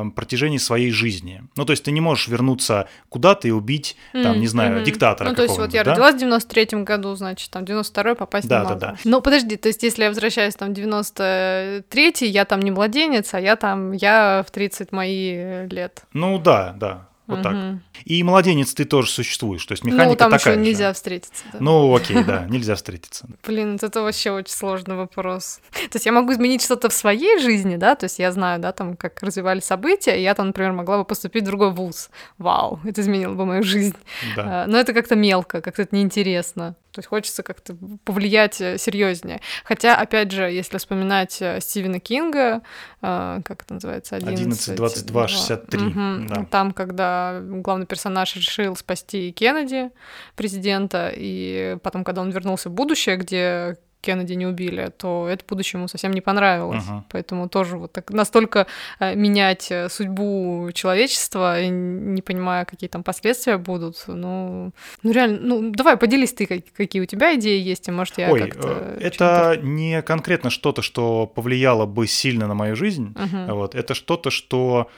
э, 0.07 0.11
протяжении 0.15 0.59
своей 0.59 0.91
жизни. 0.91 1.43
Ну, 1.57 1.65
то 1.65 1.73
есть 1.73 1.83
ты 1.83 1.91
не 1.91 2.01
можешь 2.01 2.29
вернуться 2.31 2.89
куда-то 3.09 3.49
и 3.49 3.51
убить, 3.51 3.97
там, 4.13 4.33
М, 4.35 4.41
не 4.41 4.47
знаю, 4.47 4.77
мгм. 4.77 4.85
диктатора 4.85 5.29
Ну, 5.29 5.35
то 5.35 5.43
есть 5.43 5.59
вот 5.59 5.75
я 5.75 5.85
да? 5.85 5.91
родилась 5.91 6.15
в 6.15 6.19
93-м 6.19 6.85
году, 6.85 7.15
значит, 7.15 7.51
там 7.51 7.65
92-й 7.65 8.15
попасть 8.15 8.49
Да, 8.49 8.59
не 8.61 8.63
да, 8.65 8.69
могу. 8.69 8.81
да. 8.81 8.95
Ну, 9.05 9.21
подожди, 9.21 9.57
то 9.57 9.69
есть 9.69 9.83
если 9.83 10.05
я 10.05 10.09
возвращаюсь 10.09 10.55
там 10.55 10.73
в 10.73 10.79
93-й, 10.79 12.27
я 12.29 12.45
там 12.45 12.61
не 12.61 12.71
младенец, 12.71 13.35
а 13.35 13.41
я 13.41 13.57
там, 13.57 13.93
я 13.93 14.45
в 14.47 14.51
30 14.51 14.93
мои 14.93 15.67
лет. 15.67 16.03
Ну, 16.13 16.39
да, 16.39 16.75
да, 16.79 17.09
вот 17.31 17.43
так. 17.43 17.55
Мгм. 17.55 17.83
И 18.05 18.23
младенец 18.23 18.75
ты 18.75 18.85
тоже 18.85 19.11
существуешь, 19.11 19.65
то 19.67 19.73
есть 19.73 19.85
механика 19.85 20.09
Ну, 20.11 20.17
там 20.17 20.31
такая 20.31 20.55
еще 20.55 20.63
же. 20.65 20.69
нельзя 20.71 20.93
встретиться. 20.93 21.45
да. 21.53 21.59
Ну, 21.61 21.95
окей, 21.95 22.23
да, 22.25 22.47
нельзя 22.49 22.75
встретиться. 22.75 23.27
Блин, 23.47 23.79
это 23.81 24.03
вообще 24.03 24.31
очень 24.31 24.53
сложный 24.55 24.97
вопрос. 24.97 25.61
То 25.73 25.97
есть 25.97 26.07
я 26.07 26.13
могу 26.13 26.33
изменить 26.33 26.63
что-то 26.63 26.89
в 26.89 26.93
своей 26.93 27.39
жизни, 27.41 27.77
да, 27.77 27.95
то 27.95 28.05
есть 28.05 28.19
я 28.19 28.33
знаю, 28.33 28.61
да, 28.61 28.73
там, 28.73 28.97
как 28.97 29.23
развивались 29.23 29.65
события, 29.65 30.19
и 30.19 30.23
я 30.23 30.35
там, 30.35 30.49
например, 30.49 30.73
могла 30.73 30.99
бы 30.99 31.05
поступить 31.05 31.43
в 31.43 31.47
другой 31.47 31.71
вуз. 31.73 32.11
Вау, 32.39 32.81
это 32.85 33.01
изменило 33.01 33.35
бы 33.35 33.47
мою 33.47 33.63
жизнь. 33.63 33.97
Да. 34.37 34.65
А, 34.65 34.67
Но 34.67 34.79
это 34.79 34.93
как-то 34.93 35.17
мелко, 35.17 35.61
как-то 35.61 35.83
это 35.83 35.95
неинтересно. 35.95 36.75
То 36.93 36.99
есть 36.99 37.09
хочется 37.09 37.43
как-то 37.43 37.77
повлиять 38.05 38.55
серьезнее. 38.55 39.41
Хотя, 39.65 39.97
опять 39.97 40.33
же, 40.33 40.43
если 40.45 40.79
вспоминать 40.79 41.41
э, 41.41 41.61
Стивена 41.61 42.01
Кинга, 42.01 42.63
э, 43.03 43.41
как 43.45 43.63
это 43.63 43.75
называется? 43.75 44.17
11, 44.17 44.75
22, 44.75 45.29
63, 45.29 45.81
Мгм. 45.81 46.27
да. 46.27 46.45
Там, 46.51 46.73
когда 46.73 47.41
главный 47.43 47.87
персонаж 47.87 48.35
решил 48.37 48.75
спасти 48.77 49.33
Кеннеди, 49.33 49.91
президента, 50.37 51.13
и 51.15 51.77
потом, 51.83 52.05
когда 52.05 52.23
он 52.23 52.31
вернулся 52.31 52.69
в 52.69 52.73
будущее, 52.73 53.17
где 53.17 53.77
Кеннеди 54.01 54.33
не 54.35 54.47
убили, 54.47 54.91
то 54.97 55.27
это 55.29 55.45
будущее 55.49 55.79
ему 55.79 55.89
совсем 55.89 56.13
не 56.13 56.21
понравилось. 56.21 56.85
Мгм. 56.87 57.05
Поэтому 57.11 57.49
тоже 57.49 57.77
вот 57.77 57.93
так 57.93 58.11
настолько 58.11 58.67
э, 58.99 59.15
менять 59.15 59.71
э, 59.71 59.89
судьбу 59.89 60.71
человечества, 60.73 61.61
и 61.61 61.69
не 61.69 62.23
понимая, 62.23 62.65
какие 62.65 62.89
там 62.89 63.03
последствия 63.03 63.59
будут. 63.59 64.05
Ну, 64.07 64.73
ну 65.03 65.13
реально, 65.13 65.39
ну 65.43 65.71
давай 65.71 65.97
поделись 65.97 66.33
ты, 66.33 66.47
как- 66.47 66.73
какие 66.77 67.03
у 67.03 67.07
тебя 67.07 67.35
идеи 67.35 67.61
есть, 67.61 67.89
и 67.89 67.91
может 67.91 68.19
я 68.19 68.31
Ой, 68.31 68.41
как-то... 68.49 68.69
э, 68.69 68.99
это 69.01 69.59
не 69.63 70.03
конкретно 70.03 70.51
что-то, 70.51 70.83
что 70.83 71.27
повлияло 71.27 71.87
бы 71.87 72.07
сильно 72.07 72.47
на 72.47 72.55
мою 72.55 72.77
жизнь. 72.77 73.15
Мгм. 73.17 73.55
Вот, 73.55 73.75
это 73.75 73.95
что-то, 73.95 74.31
что 74.31 74.89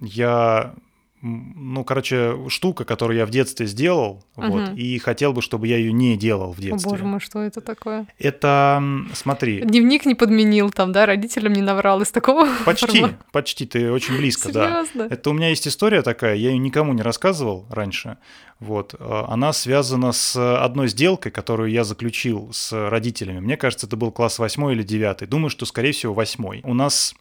я, 0.00 0.74
ну, 1.22 1.84
короче, 1.84 2.36
штука, 2.48 2.84
которую 2.84 3.18
я 3.18 3.26
в 3.26 3.30
детстве 3.30 3.66
сделал, 3.66 4.24
вот, 4.36 4.68
Мгм. 4.70 4.74
и 4.76 4.98
хотел 4.98 5.32
бы, 5.32 5.42
чтобы 5.42 5.66
я 5.68 5.76
ее 5.76 5.92
не 5.92 6.16
делал 6.16 6.52
в 6.52 6.58
О 6.58 6.62
детстве. 6.62 6.90
боже 6.90 7.04
мой, 7.04 7.20
что 7.20 7.40
это 7.42 7.60
такое? 7.60 8.06
Это, 8.18 8.82
смотри, 9.12 9.60
Дневник 9.60 10.06
не 10.06 10.14
подменил 10.14 10.70
там, 10.70 10.92
да, 10.92 11.06
родителям 11.06 11.52
не 11.52 11.62
наврал 11.62 12.00
из 12.00 12.10
такого 12.10 12.48
почти, 12.64 13.00
формата? 13.00 13.18
почти, 13.32 13.66
ты 13.66 13.92
очень 13.92 14.16
близко, 14.16 14.50
да. 14.52 14.84
Серьезно? 14.86 15.12
Это 15.14 15.30
у 15.30 15.32
меня 15.32 15.48
есть 15.50 15.68
история 15.68 16.02
такая, 16.02 16.36
я 16.36 16.50
ее 16.50 16.58
никому 16.58 16.92
не 16.94 17.02
рассказывал 17.02 17.66
раньше. 17.70 18.16
Вот, 18.58 18.94
э, 18.98 19.22
она 19.28 19.52
связана 19.52 20.12
с 20.12 20.36
одной 20.62 20.88
сделкой, 20.88 21.32
которую 21.32 21.70
я 21.70 21.82
заключил 21.84 22.50
с 22.52 22.72
родителями. 22.90 23.40
Мне 23.40 23.56
кажется, 23.56 23.86
это 23.86 23.96
был 23.96 24.12
класс 24.12 24.38
восьмой 24.38 24.74
или 24.74 24.82
девятый. 24.82 25.26
Думаю, 25.26 25.48
что, 25.50 25.64
скорее 25.66 25.92
всего, 25.92 26.12
восьмой. 26.12 26.60
У 26.64 26.74
нас 26.74 27.14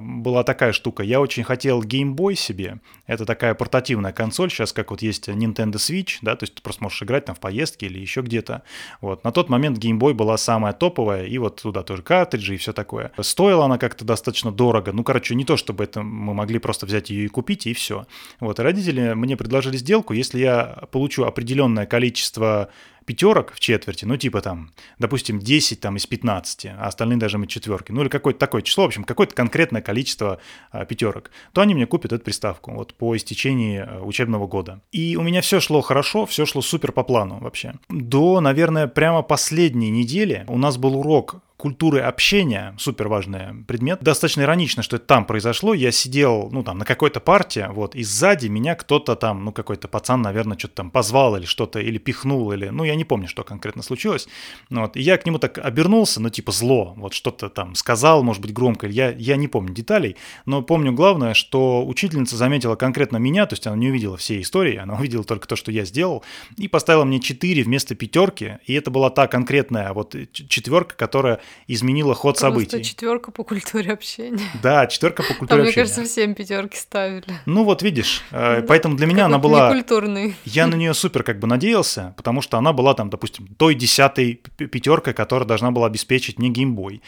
была 0.00 0.44
такая 0.44 0.72
штука. 0.72 1.02
Я 1.02 1.20
очень 1.20 1.44
хотел 1.44 1.82
Game 1.82 2.14
Boy 2.14 2.34
себе. 2.34 2.80
Это 3.06 3.24
такая 3.24 3.54
портативная 3.54 4.12
консоль, 4.12 4.50
сейчас 4.50 4.72
как 4.72 4.90
вот 4.90 5.02
есть 5.02 5.28
Nintendo 5.28 5.74
Switch, 5.74 6.18
да, 6.22 6.36
то 6.36 6.44
есть 6.44 6.54
ты 6.54 6.62
просто 6.62 6.82
можешь 6.82 7.02
играть 7.02 7.24
там 7.24 7.34
в 7.34 7.40
поездке 7.40 7.86
или 7.86 7.98
еще 7.98 8.20
где-то. 8.20 8.62
Вот. 9.00 9.24
На 9.24 9.32
тот 9.32 9.48
момент 9.48 9.78
Game 9.78 9.98
Boy 9.98 10.12
была 10.14 10.36
самая 10.36 10.72
топовая, 10.72 11.26
и 11.26 11.38
вот 11.38 11.62
туда 11.62 11.82
тоже 11.82 12.02
картриджи 12.02 12.54
и 12.54 12.58
все 12.58 12.72
такое. 12.72 13.12
Стоила 13.20 13.64
она 13.64 13.78
как-то 13.78 14.04
достаточно 14.04 14.52
дорого. 14.52 14.92
Ну, 14.92 15.04
короче, 15.04 15.34
не 15.34 15.44
то, 15.44 15.56
чтобы 15.56 15.84
это 15.84 16.02
мы 16.02 16.34
могли 16.34 16.58
просто 16.58 16.86
взять 16.86 17.10
ее 17.10 17.24
и 17.24 17.28
купить, 17.28 17.66
и 17.66 17.72
все. 17.72 18.06
Вот. 18.40 18.58
И 18.58 18.62
родители 18.62 19.14
мне 19.14 19.36
предложили 19.36 19.76
сделку, 19.76 20.12
если 20.12 20.38
я 20.38 20.84
получу 20.90 21.24
определенное 21.24 21.86
количество 21.86 22.68
пятерок 23.04 23.52
в 23.52 23.60
четверти, 23.60 24.04
ну, 24.04 24.16
типа 24.16 24.40
там, 24.40 24.72
допустим, 24.98 25.38
10 25.38 25.80
там 25.80 25.96
из 25.96 26.06
15, 26.06 26.66
а 26.66 26.86
остальные 26.86 27.18
даже 27.18 27.38
мы 27.38 27.46
четверки, 27.46 27.92
ну, 27.92 28.02
или 28.02 28.08
какое-то 28.08 28.38
такое 28.38 28.62
число, 28.62 28.84
в 28.84 28.86
общем, 28.88 29.04
какое-то 29.04 29.34
конкретное 29.34 29.82
количество 29.82 30.38
а, 30.70 30.84
пятерок, 30.84 31.30
то 31.52 31.60
они 31.60 31.74
мне 31.74 31.86
купят 31.86 32.12
эту 32.12 32.24
приставку 32.24 32.72
вот 32.72 32.94
по 32.94 33.16
истечении 33.16 33.78
а, 33.78 34.02
учебного 34.02 34.46
года. 34.46 34.80
И 34.92 35.16
у 35.16 35.22
меня 35.22 35.40
все 35.40 35.60
шло 35.60 35.80
хорошо, 35.80 36.26
все 36.26 36.46
шло 36.46 36.62
супер 36.62 36.92
по 36.92 37.02
плану 37.02 37.38
вообще. 37.40 37.74
До, 37.88 38.40
наверное, 38.40 38.86
прямо 38.86 39.22
последней 39.22 39.90
недели 39.90 40.44
у 40.48 40.58
нас 40.58 40.76
был 40.76 40.96
урок 40.96 41.42
культуры 41.62 42.00
общения, 42.00 42.74
супер 42.76 43.06
важный 43.06 43.62
предмет. 43.68 44.02
Достаточно 44.02 44.42
иронично, 44.42 44.82
что 44.82 44.96
это 44.96 45.06
там 45.06 45.24
произошло. 45.24 45.74
Я 45.74 45.92
сидел, 45.92 46.48
ну, 46.50 46.64
там, 46.64 46.78
на 46.78 46.84
какой-то 46.84 47.20
партии, 47.20 47.64
вот, 47.70 47.94
и 47.94 48.02
сзади 48.02 48.48
меня 48.48 48.74
кто-то 48.74 49.14
там, 49.14 49.44
ну, 49.44 49.52
какой-то 49.52 49.86
пацан, 49.86 50.22
наверное, 50.22 50.58
что-то 50.58 50.74
там 50.74 50.90
позвал 50.90 51.36
или 51.36 51.44
что-то, 51.44 51.78
или 51.78 51.98
пихнул, 51.98 52.50
или, 52.50 52.66
ну, 52.70 52.82
я 52.82 52.96
не 52.96 53.04
помню, 53.04 53.28
что 53.28 53.44
конкретно 53.44 53.84
случилось. 53.84 54.26
Вот, 54.70 54.96
и 54.96 55.02
я 55.02 55.16
к 55.18 55.24
нему 55.24 55.38
так 55.38 55.56
обернулся, 55.58 56.20
ну, 56.20 56.30
типа 56.30 56.50
зло, 56.50 56.94
вот, 56.96 57.12
что-то 57.12 57.48
там 57.48 57.76
сказал, 57.76 58.24
может 58.24 58.42
быть, 58.42 58.52
громко, 58.52 58.88
я, 58.88 59.12
я 59.12 59.36
не 59.36 59.46
помню 59.46 59.72
деталей, 59.72 60.16
но 60.46 60.62
помню 60.62 60.92
главное, 60.92 61.32
что 61.32 61.86
учительница 61.86 62.36
заметила 62.36 62.74
конкретно 62.74 63.18
меня, 63.18 63.46
то 63.46 63.52
есть 63.52 63.68
она 63.68 63.76
не 63.76 63.88
увидела 63.88 64.16
всей 64.16 64.42
истории, 64.42 64.78
она 64.78 64.94
увидела 64.94 65.22
только 65.22 65.46
то, 65.46 65.54
что 65.54 65.70
я 65.70 65.84
сделал, 65.84 66.24
и 66.56 66.66
поставила 66.66 67.04
мне 67.04 67.20
4 67.20 67.62
вместо 67.62 67.94
пятерки, 67.94 68.58
и 68.66 68.74
это 68.74 68.90
была 68.90 69.10
та 69.10 69.28
конкретная 69.28 69.92
вот 69.92 70.16
четверка, 70.32 70.96
которая 70.96 71.40
изменила 71.66 72.14
ход 72.14 72.36
Просто 72.38 72.46
событий. 72.46 72.84
четверка 72.84 73.30
по 73.30 73.44
культуре 73.44 73.92
общения. 73.92 74.50
Да, 74.62 74.86
четверка 74.86 75.22
по 75.22 75.34
культуре 75.34 75.62
мне 75.62 75.68
общения. 75.70 75.84
кажется, 75.84 76.04
всем 76.04 76.34
пятерки 76.34 76.76
ставили. 76.76 77.24
Ну 77.46 77.64
вот 77.64 77.82
видишь, 77.82 78.22
э, 78.30 78.62
поэтому 78.62 78.96
для 78.96 79.06
меня 79.06 79.26
она 79.26 79.38
была... 79.38 79.68
некультурный. 79.68 80.34
Я 80.44 80.66
на 80.66 80.74
нее 80.74 80.94
супер 80.94 81.22
как 81.22 81.38
бы 81.38 81.46
надеялся, 81.46 82.14
потому 82.16 82.42
что 82.42 82.58
она 82.58 82.72
была 82.72 82.94
там, 82.94 83.10
допустим, 83.10 83.46
той 83.46 83.74
десятой 83.74 84.34
пятеркой, 84.56 85.14
которая 85.14 85.46
должна 85.46 85.70
была 85.70 85.86
обеспечить 85.86 86.38
мне 86.38 86.48
геймбой. 86.48 87.02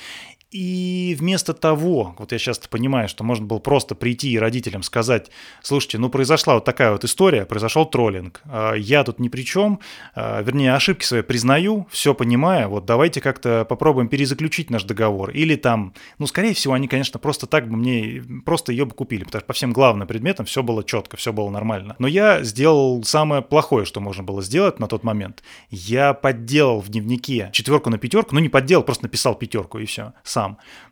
И 0.55 1.17
вместо 1.19 1.53
того, 1.53 2.15
вот 2.17 2.31
я 2.31 2.39
сейчас 2.39 2.59
понимаю, 2.59 3.09
что 3.09 3.25
можно 3.25 3.45
было 3.45 3.59
просто 3.59 3.97
прийти 3.97 4.31
и 4.31 4.39
родителям 4.39 4.85
сказать, 4.85 5.29
слушайте, 5.63 5.99
ну 5.99 6.09
произошла 6.09 6.55
вот 6.55 6.65
такая 6.65 6.93
вот 6.93 7.03
история, 7.03 7.45
произошел 7.45 7.87
троллинг, 7.87 8.41
а, 8.45 8.75
я 8.75 9.03
тут 9.03 9.19
ни 9.19 9.27
при 9.27 9.43
чем, 9.43 9.81
а, 10.15 10.41
вернее, 10.43 10.75
ошибки 10.75 11.05
свои 11.05 11.23
признаю, 11.23 11.89
все 11.91 12.15
понимаю, 12.15 12.69
вот 12.69 12.85
давайте 12.85 13.21
как-то 13.21 13.67
попробуем 13.69 14.07
перезаключить 14.07 14.71
наш 14.71 14.85
договор. 14.85 15.31
Или 15.31 15.57
там, 15.57 15.93
ну, 16.19 16.29
скорее 16.29 16.55
всего, 16.55 16.75
они, 16.75 16.87
конечно, 16.87 17.19
просто 17.19 17.49
так 17.49 17.69
бы 17.69 17.77
мне, 17.77 18.23
просто 18.45 18.71
ее 18.71 18.85
бы 18.85 18.95
купили, 18.95 19.25
потому 19.25 19.41
что 19.41 19.47
по 19.49 19.55
всем 19.55 19.73
главным 19.73 20.07
предметам 20.07 20.47
все 20.47 20.63
было 20.63 20.85
четко, 20.85 21.17
все 21.17 21.33
было 21.33 21.51
нормально. 21.51 21.97
Но 21.99 22.07
я 22.07 22.45
сделал 22.45 23.03
самое 23.03 23.43
плохое, 23.43 23.85
что 23.87 23.99
можно 23.99 24.23
было 24.23 24.41
сделать 24.41 24.79
на 24.79 24.87
тот 24.87 25.03
момент. 25.03 25.43
Я 25.71 26.15
подделал 26.15 26.79
в 26.81 26.91
дневнике 26.91 27.51
четверку 27.53 27.91
на 27.91 27.99
пятерку, 27.99 28.37
ну, 28.37 28.41
не 28.41 28.49
подделал, 28.49 28.85
просто 28.85 29.07
написал 29.07 29.35
пятерку 29.35 29.81
и 29.81 29.85
все, 29.87 30.13
сам. 30.23 30.44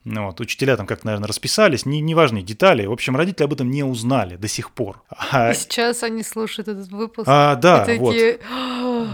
Ну, 0.04 0.26
вот, 0.26 0.40
учителя 0.40 0.76
там 0.76 0.86
как-то, 0.86 1.06
наверное, 1.06 1.28
расписались, 1.28 1.86
не, 1.86 2.00
неважные 2.00 2.42
детали. 2.42 2.86
В 2.86 2.92
общем, 2.92 3.16
родители 3.16 3.44
об 3.44 3.52
этом 3.52 3.70
не 3.70 3.84
узнали 3.84 4.36
до 4.36 4.48
сих 4.48 4.70
пор. 4.72 5.02
А, 5.30 5.52
И 5.52 5.54
сейчас 5.54 6.02
они 6.02 6.22
слушают 6.22 6.68
этот 6.68 6.88
выпуск. 6.90 7.28
а, 7.30 7.54
да, 7.56 7.84
и 7.84 7.98
вот. 7.98 8.10
такие, 8.12 8.38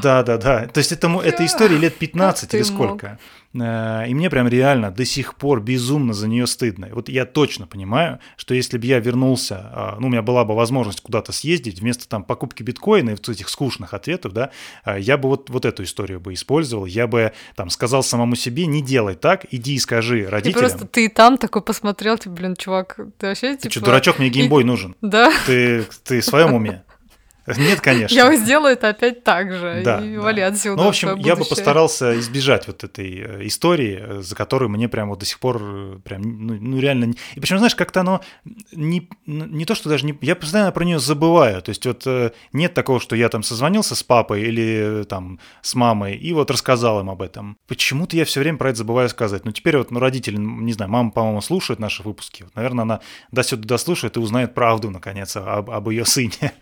Да, 0.02 0.22
да, 0.22 0.38
да. 0.38 0.66
То 0.66 0.78
есть 0.78 0.92
это, 0.92 1.08
это 1.24 1.44
история 1.44 1.76
лет 1.76 1.96
15 1.98 2.50
ты 2.50 2.58
или 2.58 2.70
мог? 2.70 2.72
сколько. 2.74 3.06
Э, 3.06 3.16
И 3.54 4.14
мне 4.14 4.28
прям 4.28 4.46
реально 4.46 4.90
до 4.90 5.04
сих 5.04 5.34
пор 5.34 5.62
безумно 5.62 6.12
за 6.12 6.28
нее 6.28 6.46
стыдно. 6.46 6.86
И 6.86 6.92
Вот 6.92 7.08
я 7.08 7.24
точно 7.24 7.66
понимаю, 7.66 8.18
что 8.36 8.54
если 8.54 8.76
бы 8.76 8.86
я 8.86 9.00
вернулся, 9.00 9.70
а, 9.72 9.96
ну, 9.98 10.08
у 10.08 10.10
меня 10.10 10.22
была 10.22 10.44
бы 10.44 10.54
возможность 10.54 11.00
куда-то 11.00 11.32
съездить, 11.32 11.80
вместо 11.80 12.08
там 12.08 12.24
покупки 12.24 12.62
биткоина 12.62 13.10
и 13.10 13.12
вот 13.12 13.28
этих 13.28 13.48
скучных 13.48 13.94
ответов, 13.94 14.32
да, 14.32 14.50
а, 14.84 14.98
я 14.98 15.16
бы 15.16 15.28
вот, 15.28 15.48
вот 15.50 15.64
эту 15.64 15.82
историю 15.82 16.20
бы 16.20 16.34
использовал. 16.34 16.84
Я 16.84 17.06
бы 17.06 17.32
там 17.56 17.70
сказал 17.70 18.02
самому 18.02 18.36
себе, 18.36 18.66
не 18.66 18.82
делай 18.82 19.14
так, 19.14 19.46
иди 19.50 19.74
и 19.74 19.78
скажи 19.78 20.22
и 20.22 20.26
родителям. 20.26 20.60
просто 20.60 20.86
ты 20.86 21.08
там 21.08 21.38
такой 21.38 21.62
посмотрел, 21.62 22.18
типа, 22.18 22.34
блин, 22.34 22.54
чувак, 22.54 22.98
ты 23.16 23.28
вообще, 23.28 23.56
Ты 23.56 23.62
типа... 23.62 23.72
что, 23.72 23.84
дурачок, 23.86 24.18
мне 24.18 24.28
геймбой 24.28 24.64
нужен. 24.64 24.94
Да, 25.00 25.32
Ты, 25.46 25.86
ты 26.04 26.20
в 26.20 26.24
своем 26.24 26.52
уме? 26.52 26.84
Нет, 27.56 27.80
конечно. 27.80 28.14
я 28.14 28.36
сделаю 28.36 28.74
это 28.74 28.88
опять 28.88 29.24
так 29.24 29.52
же, 29.52 29.82
Да, 29.84 30.04
и 30.04 30.16
да. 30.16 30.20
вали 30.20 30.42
отсюда. 30.42 30.76
Ну, 30.76 30.84
в 30.84 30.88
общем, 30.88 31.16
я 31.16 31.36
бы 31.36 31.44
постарался 31.44 32.18
избежать 32.18 32.66
вот 32.66 32.84
этой 32.84 33.18
э, 33.18 33.46
истории, 33.46 33.98
э, 34.00 34.22
за 34.22 34.34
которую 34.34 34.68
мне 34.70 34.88
прям 34.88 35.08
вот 35.08 35.20
до 35.20 35.26
сих 35.26 35.38
пор 35.38 35.60
э, 35.60 35.98
прям, 36.04 36.22
ну, 36.22 36.54
ну, 36.60 36.78
реально... 36.78 37.14
И 37.34 37.40
причем, 37.40 37.58
знаешь, 37.58 37.74
как-то 37.74 38.00
оно 38.00 38.20
не, 38.72 39.08
не 39.26 39.64
то, 39.64 39.74
что 39.74 39.88
даже 39.88 40.04
не... 40.04 40.16
Я 40.20 40.36
постоянно 40.36 40.72
про 40.72 40.84
нее 40.84 40.98
забываю. 40.98 41.62
То 41.62 41.70
есть 41.70 41.86
вот 41.86 42.06
нет 42.52 42.74
такого, 42.74 43.00
что 43.00 43.16
я 43.16 43.28
там 43.28 43.42
созвонился 43.42 43.94
с 43.94 44.02
папой 44.02 44.42
или 44.42 45.04
там 45.08 45.38
с 45.62 45.74
мамой 45.74 46.16
и 46.16 46.32
вот 46.32 46.50
рассказал 46.50 47.00
им 47.00 47.10
об 47.10 47.22
этом. 47.22 47.56
Почему-то 47.66 48.16
я 48.16 48.24
все 48.24 48.40
время 48.40 48.58
про 48.58 48.70
это 48.70 48.78
забываю 48.78 49.08
сказать. 49.08 49.44
Ну, 49.44 49.52
теперь 49.52 49.78
вот 49.78 49.90
ну, 49.90 50.00
родители, 50.00 50.36
не 50.36 50.72
знаю, 50.72 50.90
мама, 50.90 51.10
по-моему, 51.10 51.40
слушает 51.40 51.80
наши 51.80 52.02
выпуски. 52.02 52.42
Вот, 52.42 52.54
наверное, 52.56 52.82
она 52.82 53.00
до 53.32 53.42
сюда 53.42 53.66
дослушает 53.66 54.16
и 54.16 54.20
узнает 54.20 54.54
правду, 54.54 54.90
наконец, 54.90 55.36
об, 55.36 55.70
об 55.70 55.88
ее 55.88 56.04
сыне. 56.04 56.52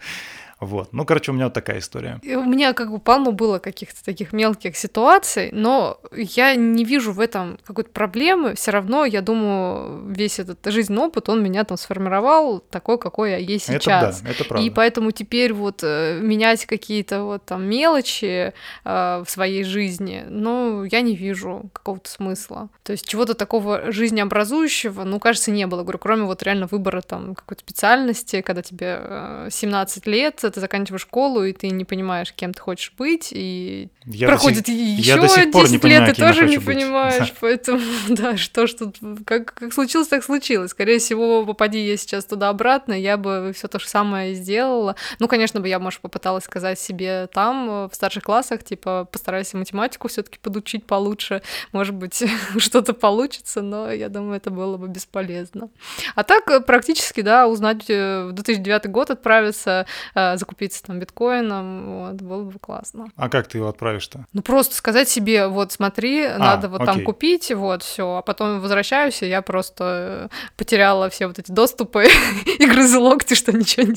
Вот. 0.59 0.93
Ну, 0.93 1.05
короче, 1.05 1.33
у 1.33 1.35
меня 1.35 1.47
вот 1.47 1.55
такая 1.55 1.81
история. 1.81 2.19
И 2.23 2.35
У 2.35 2.45
меня 2.45 2.73
как 2.73 2.91
бы 2.91 2.99
полно 2.99 3.33
было 3.33 3.59
каких-то 3.59 4.03
таких 4.03 4.33
мелких 4.33 4.77
ситуаций, 4.77 5.51
но 5.53 6.01
я 6.13 6.55
не 6.55 6.85
вижу 6.85 7.13
в 7.13 7.21
этом 7.21 7.59
какой-то 7.65 7.91
проблемы. 7.91 8.55
Все 8.55 8.71
равно, 8.71 9.05
я 9.05 9.21
думаю, 9.21 10.07
весь 10.09 10.39
этот 10.39 10.59
жизненный 10.65 11.03
опыт, 11.03 11.29
он 11.29 11.43
меня 11.43 11.65
там 11.65 11.77
сформировал 11.77 12.61
такой, 12.61 12.99
какой 12.99 13.33
я 13.33 13.37
есть 13.37 13.69
Это 13.69 13.81
сейчас. 13.81 14.21
да, 14.23 14.31
это 14.31 14.45
правда. 14.45 14.67
И 14.67 14.71
поэтому 14.71 15.11
теперь 15.11 15.53
вот 15.53 15.81
э, 15.83 16.21
менять 16.23 16.65
какие-то 16.65 17.25
вот 17.25 17.45
там 17.45 17.65
мелочи 17.65 18.55
э, 18.85 19.25
в 19.25 19.27
своей 19.29 19.63
жизни, 19.63 20.25
ну, 20.29 20.85
я 20.85 21.03
не 21.03 21.17
вижу 21.17 21.69
какого-то 21.75 22.09
смысла. 22.09 22.71
То 22.83 22.93
есть 22.93 23.07
чего-то 23.07 23.35
такого 23.35 23.93
жизнеобразующего, 23.93 25.05
ну, 25.05 25.21
кажется, 25.21 25.51
не 25.51 25.67
было. 25.67 25.83
Говорю, 25.83 25.99
кроме 25.99 26.23
вот 26.23 26.43
реально 26.43 26.67
выбора 26.67 27.03
там 27.03 27.35
какой-то 27.35 27.61
специальности, 27.61 28.41
когда 28.41 28.63
тебе 28.63 28.99
э, 29.01 29.49
17 29.51 30.07
лет, 30.07 30.46
ты 30.51 30.61
заканчиваешь 30.61 31.03
школу, 31.03 31.45
и 31.45 31.53
ты 31.53 31.69
не 31.71 31.85
понимаешь, 31.85 32.33
кем 32.35 32.53
ты 32.55 32.61
хочешь 32.61 32.93
быть, 32.99 33.31
и 33.33 33.89
Я 34.05 34.29
проходит 34.29 34.67
сих- 34.67 34.99
еще 34.99 35.11
я 35.11 35.17
до 35.21 35.29
сих 35.29 35.51
пор 35.51 35.65
не 35.65 35.69
10 35.71 35.83
понимаю, 35.83 36.07
лет, 36.07 36.17
ты 36.17 36.23
я 36.23 36.29
тоже 36.29 36.49
не 36.49 36.57
быть. 36.59 36.67
понимаешь, 36.67 37.29
Да. 37.31 37.35
поэтому, 37.41 37.81
да, 38.09 38.37
что 38.37 38.67
ж 38.67 38.73
тут, 38.75 38.97
как, 39.27 39.55
как 39.55 39.73
случилось, 39.73 40.09
так 40.09 40.25
случилось. 40.25 40.71
Скорее 40.71 40.99
всего, 40.99 41.45
попади 41.47 41.79
я 41.87 41.97
сейчас 41.97 42.25
туда-обратно, 42.25 42.93
я 42.93 43.17
бы 43.17 43.53
все 43.55 43.69
то 43.69 43.79
же 43.79 43.87
самое 43.89 44.35
сделала. 44.35 44.97
Ну, 45.19 45.29
конечно 45.29 45.61
бы 45.61 45.69
я, 45.69 45.79
может, 45.79 46.01
попыталась 46.01 46.45
сказать 46.45 46.79
себе 46.81 47.29
там, 47.33 47.69
э, 47.71 47.89
в 47.89 47.95
старших 47.95 48.23
классах, 48.25 48.63
типа, 48.65 49.09
постарайся 49.11 49.57
математику 49.57 50.09
все 50.09 50.23
таки 50.23 50.39
подучить 50.39 50.85
получше, 50.87 51.43
может 51.73 51.95
быть, 51.95 52.23
что-то 52.59 52.93
получится, 52.95 53.63
но 53.63 53.91
я 53.91 54.09
думаю, 54.09 54.37
это 54.37 54.51
было 54.51 54.77
бы 54.77 54.89
бесполезно. 54.89 55.69
А 56.15 56.23
так, 56.23 56.49
э, 56.51 56.61
практически, 56.61 57.21
да, 57.23 57.47
узнать 57.49 57.85
э, 57.89 58.27
в 58.29 58.33
2009 58.33 58.87
год 58.91 59.11
отправиться, 59.11 59.87
закупиться 60.39 60.82
там 60.82 60.99
биткоином, 60.99 61.99
вот, 62.01 62.14
было 62.22 62.45
бы 62.45 62.59
классно. 62.59 63.07
А 63.16 63.28
как 63.28 63.49
ты 63.49 63.59
его 63.59 63.68
отправишь-то? 63.68 64.26
Ну, 64.32 64.43
просто 64.43 64.74
сказать 64.74 65.09
себе, 65.09 65.49
вот, 65.49 65.72
смотри, 65.72 66.28
надо 66.28 66.68
вот 66.68 66.78
там 66.78 66.89
А, 66.89 66.93
окей. 66.93 67.05
купить, 67.05 67.53
вот, 67.53 67.82
все, 67.82 68.16
а 68.16 68.22
потом 68.22 68.61
возвращаюсь, 68.61 69.22
и 69.22 69.26
я 69.28 69.43
просто 69.43 70.28
э, 70.30 70.34
потеряла 70.57 71.09
все 71.11 71.26
вот 71.26 71.39
эти 71.39 71.51
доступы 71.53 72.07
и 72.59 72.66
грызу 72.66 73.01
локти, 73.01 73.34
что 73.34 73.53
ничего 73.53 73.87
не, 73.87 73.97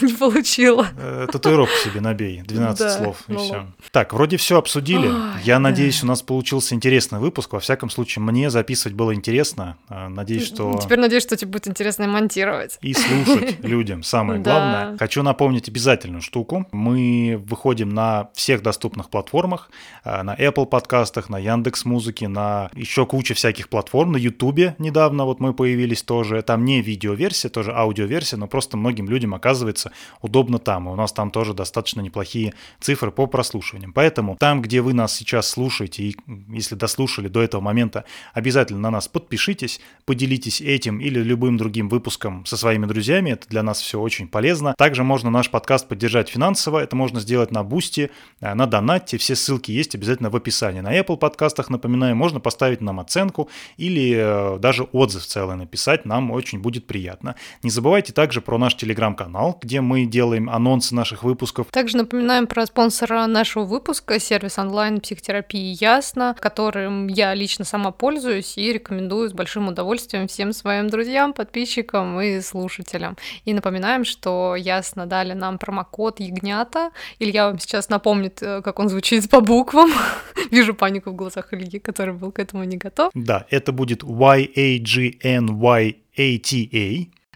не 0.06 0.12
получила. 0.12 0.88
Э, 0.98 1.26
Татуировку 1.30 1.74
себе 1.84 2.00
набей, 2.00 2.42
12 2.42 2.78
Да, 2.78 2.90
слов, 2.90 3.22
и 3.28 3.32
ну 3.32 3.38
все. 3.38 3.66
Так, 3.92 4.12
вроде 4.12 4.36
все 4.36 4.58
обсудили. 4.58 5.08
Ой, 5.08 5.14
Я 5.44 5.54
да. 5.54 5.60
надеюсь, 5.60 6.02
у 6.02 6.06
нас 6.06 6.22
получился 6.22 6.74
интересный 6.74 7.18
выпуск. 7.18 7.52
Во 7.52 7.60
всяком 7.60 7.90
случае, 7.90 8.22
мне 8.22 8.50
записывать 8.50 8.94
было 8.96 9.14
интересно. 9.14 9.76
Э, 9.88 10.08
Надеюсь, 10.08 10.46
что... 10.46 10.78
Теперь 10.82 10.98
надеюсь, 10.98 11.22
что 11.22 11.36
тебе 11.36 11.50
будет 11.52 11.68
интересно 11.68 12.06
монтировать. 12.08 12.78
И 12.82 12.94
слушать 12.94 13.62
людям, 13.64 14.02
самое 14.02 14.40
главное. 14.42 14.96
Хочу 14.98 15.22
напомнить 15.22 15.67
запомнить 15.68 15.78
обязательную 15.78 16.22
штуку. 16.22 16.66
Мы 16.72 17.40
выходим 17.48 17.90
на 17.90 18.28
всех 18.34 18.62
доступных 18.62 19.10
платформах, 19.10 19.70
э, 20.04 20.22
на 20.22 20.34
Apple 20.34 20.66
подкастах, 20.66 21.30
на 21.30 21.38
Яндекс 21.38 21.84
Музыке, 21.84 22.28
на 22.28 22.70
еще 22.74 23.06
куча 23.06 23.34
всяких 23.34 23.68
платформ, 23.68 24.12
на 24.12 24.16
Ютубе 24.16 24.74
недавно 24.78 25.24
вот 25.24 25.40
мы 25.40 25.54
появились 25.54 26.02
тоже. 26.02 26.42
Там 26.42 26.64
не 26.64 26.82
видеоверсия, 26.82 27.50
тоже 27.50 27.72
аудиоверсия, 27.72 28.38
но 28.38 28.46
просто 28.46 28.76
многим 28.76 29.08
людям 29.08 29.34
оказывается 29.34 29.90
удобно 30.22 30.58
там. 30.58 30.88
И 30.88 30.92
у 30.92 30.96
нас 30.96 31.12
там 31.12 31.30
тоже 31.30 31.54
достаточно 31.54 32.02
неплохие 32.02 32.52
цифры 32.80 33.10
по 33.10 33.26
прослушиваниям. 33.26 33.92
Поэтому 33.92 34.36
там, 34.38 34.62
где 34.62 34.80
вы 34.80 34.94
нас 34.94 35.14
сейчас 35.14 35.48
слушаете, 35.48 36.02
и 36.02 36.16
если 36.48 36.76
дослушали 36.76 37.28
до 37.28 37.40
этого 37.40 37.60
момента, 37.60 38.04
обязательно 38.34 38.80
на 38.80 38.90
нас 38.90 39.08
подпишитесь, 39.08 39.80
поделитесь 40.04 40.60
этим 40.60 41.00
или 41.00 41.22
любым 41.22 41.56
другим 41.56 41.88
выпуском 41.88 42.44
со 42.46 42.56
своими 42.56 42.86
друзьями. 42.86 43.30
Это 43.30 43.48
для 43.48 43.62
нас 43.62 43.80
все 43.80 43.98
очень 44.00 44.28
полезно. 44.28 44.74
Также 44.78 45.04
можно 45.04 45.30
наш 45.30 45.50
подкаст 45.50 45.57
поддержать 45.66 46.28
финансово. 46.28 46.78
Это 46.78 46.96
можно 46.96 47.20
сделать 47.20 47.50
на 47.50 47.64
Бусти, 47.64 48.10
э, 48.40 48.54
на 48.54 48.66
Донате. 48.66 49.16
Все 49.18 49.34
ссылки 49.34 49.70
есть 49.70 49.94
обязательно 49.94 50.30
в 50.30 50.36
описании. 50.36 50.80
На 50.80 50.98
Apple 50.98 51.16
подкастах, 51.16 51.70
напоминаю, 51.70 52.14
можно 52.16 52.40
поставить 52.40 52.80
нам 52.80 53.00
оценку 53.00 53.48
или 53.76 54.14
э, 54.16 54.58
даже 54.58 54.84
отзыв 54.84 55.26
целый 55.26 55.56
написать. 55.56 56.04
Нам 56.04 56.30
очень 56.30 56.60
будет 56.60 56.86
приятно. 56.86 57.34
Не 57.62 57.70
забывайте 57.70 58.12
также 58.12 58.40
про 58.40 58.58
наш 58.58 58.76
телеграм-канал, 58.76 59.58
где 59.62 59.80
мы 59.80 60.04
делаем 60.04 60.50
анонсы 60.50 60.94
наших 60.94 61.22
выпусков. 61.22 61.66
Также 61.70 61.96
напоминаем 61.96 62.46
про 62.46 62.66
спонсора 62.66 63.26
нашего 63.26 63.64
выпуска, 63.64 64.20
сервис 64.20 64.58
онлайн-психотерапии 64.58 65.76
«Ясно», 65.80 66.36
которым 66.38 67.06
я 67.08 67.34
лично 67.34 67.64
сама 67.64 67.90
пользуюсь 67.90 68.58
и 68.58 68.72
рекомендую 68.72 69.28
с 69.30 69.32
большим 69.32 69.68
удовольствием 69.68 70.28
всем 70.28 70.52
своим 70.52 70.88
друзьям, 70.88 71.32
подписчикам 71.32 72.20
и 72.20 72.40
слушателям. 72.40 73.16
И 73.44 73.54
напоминаем, 73.54 74.04
что 74.04 74.56
Ясно 74.68 75.06
дали 75.06 75.32
нам 75.32 75.47
промокод 75.56 76.20
«Ягнята». 76.20 76.90
Илья 77.18 77.46
вам 77.46 77.58
сейчас 77.58 77.88
напомнит, 77.88 78.42
э, 78.42 78.60
как 78.60 78.78
он 78.78 78.90
звучит 78.90 79.30
по 79.30 79.40
буквам. 79.40 79.90
Вижу 80.50 80.74
панику 80.74 81.10
в 81.12 81.14
глазах 81.16 81.54
Ильи, 81.54 81.78
который 81.78 82.12
был 82.12 82.30
к 82.32 82.38
этому 82.38 82.64
не 82.64 82.76
готов. 82.76 83.10
Да, 83.14 83.46
это 83.48 83.72
будет 83.72 84.02
Y-A-G-N-Y-A-T-A. 84.02 84.78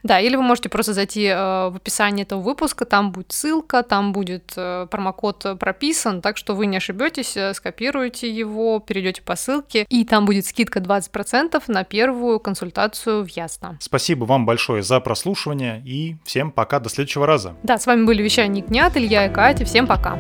Да, 0.03 0.21
или 0.21 0.37
вы 0.37 0.43
можете 0.43 0.69
просто 0.69 0.93
зайти 0.95 1.27
э, 1.27 1.35
в 1.35 1.77
описание 1.77 2.25
этого 2.25 2.41
выпуска, 2.41 2.85
там 2.85 3.13
будет 3.13 3.33
ссылка, 3.33 3.83
там 3.83 4.13
будет 4.13 4.53
э, 4.57 4.87
промокод 4.91 5.59
прописан, 5.59 6.21
так 6.21 6.37
что 6.37 6.55
вы 6.55 6.67
не 6.67 6.77
ошибетесь, 6.77 7.37
э, 7.37 7.55
скопируете 7.55 8.31
его, 8.31 8.81
перейдете 8.81 9.23
по 9.23 9.37
ссылке, 9.37 9.87
и 9.89 10.05
там 10.05 10.27
будет 10.27 10.47
скидка 10.47 10.81
20% 10.81 11.63
на 11.69 11.85
первую 11.85 12.41
консультацию 12.41 13.25
в 13.25 13.29
Ясно. 13.29 13.79
Спасибо 13.81 14.25
вам 14.25 14.45
большое 14.45 14.83
за 14.83 15.01
прослушивание, 15.01 15.83
и 15.85 16.17
всем 16.25 16.51
пока, 16.51 16.81
до 16.81 16.89
следующего 16.89 17.27
раза. 17.27 17.55
Да, 17.63 17.79
с 17.79 17.87
вами 17.87 18.05
были 18.05 18.23
вещания 18.23 18.63
Гнят, 18.63 18.97
Илья 18.97 19.27
и 19.27 19.33
Катя, 19.33 19.65
всем 19.65 19.87
пока. 19.87 20.19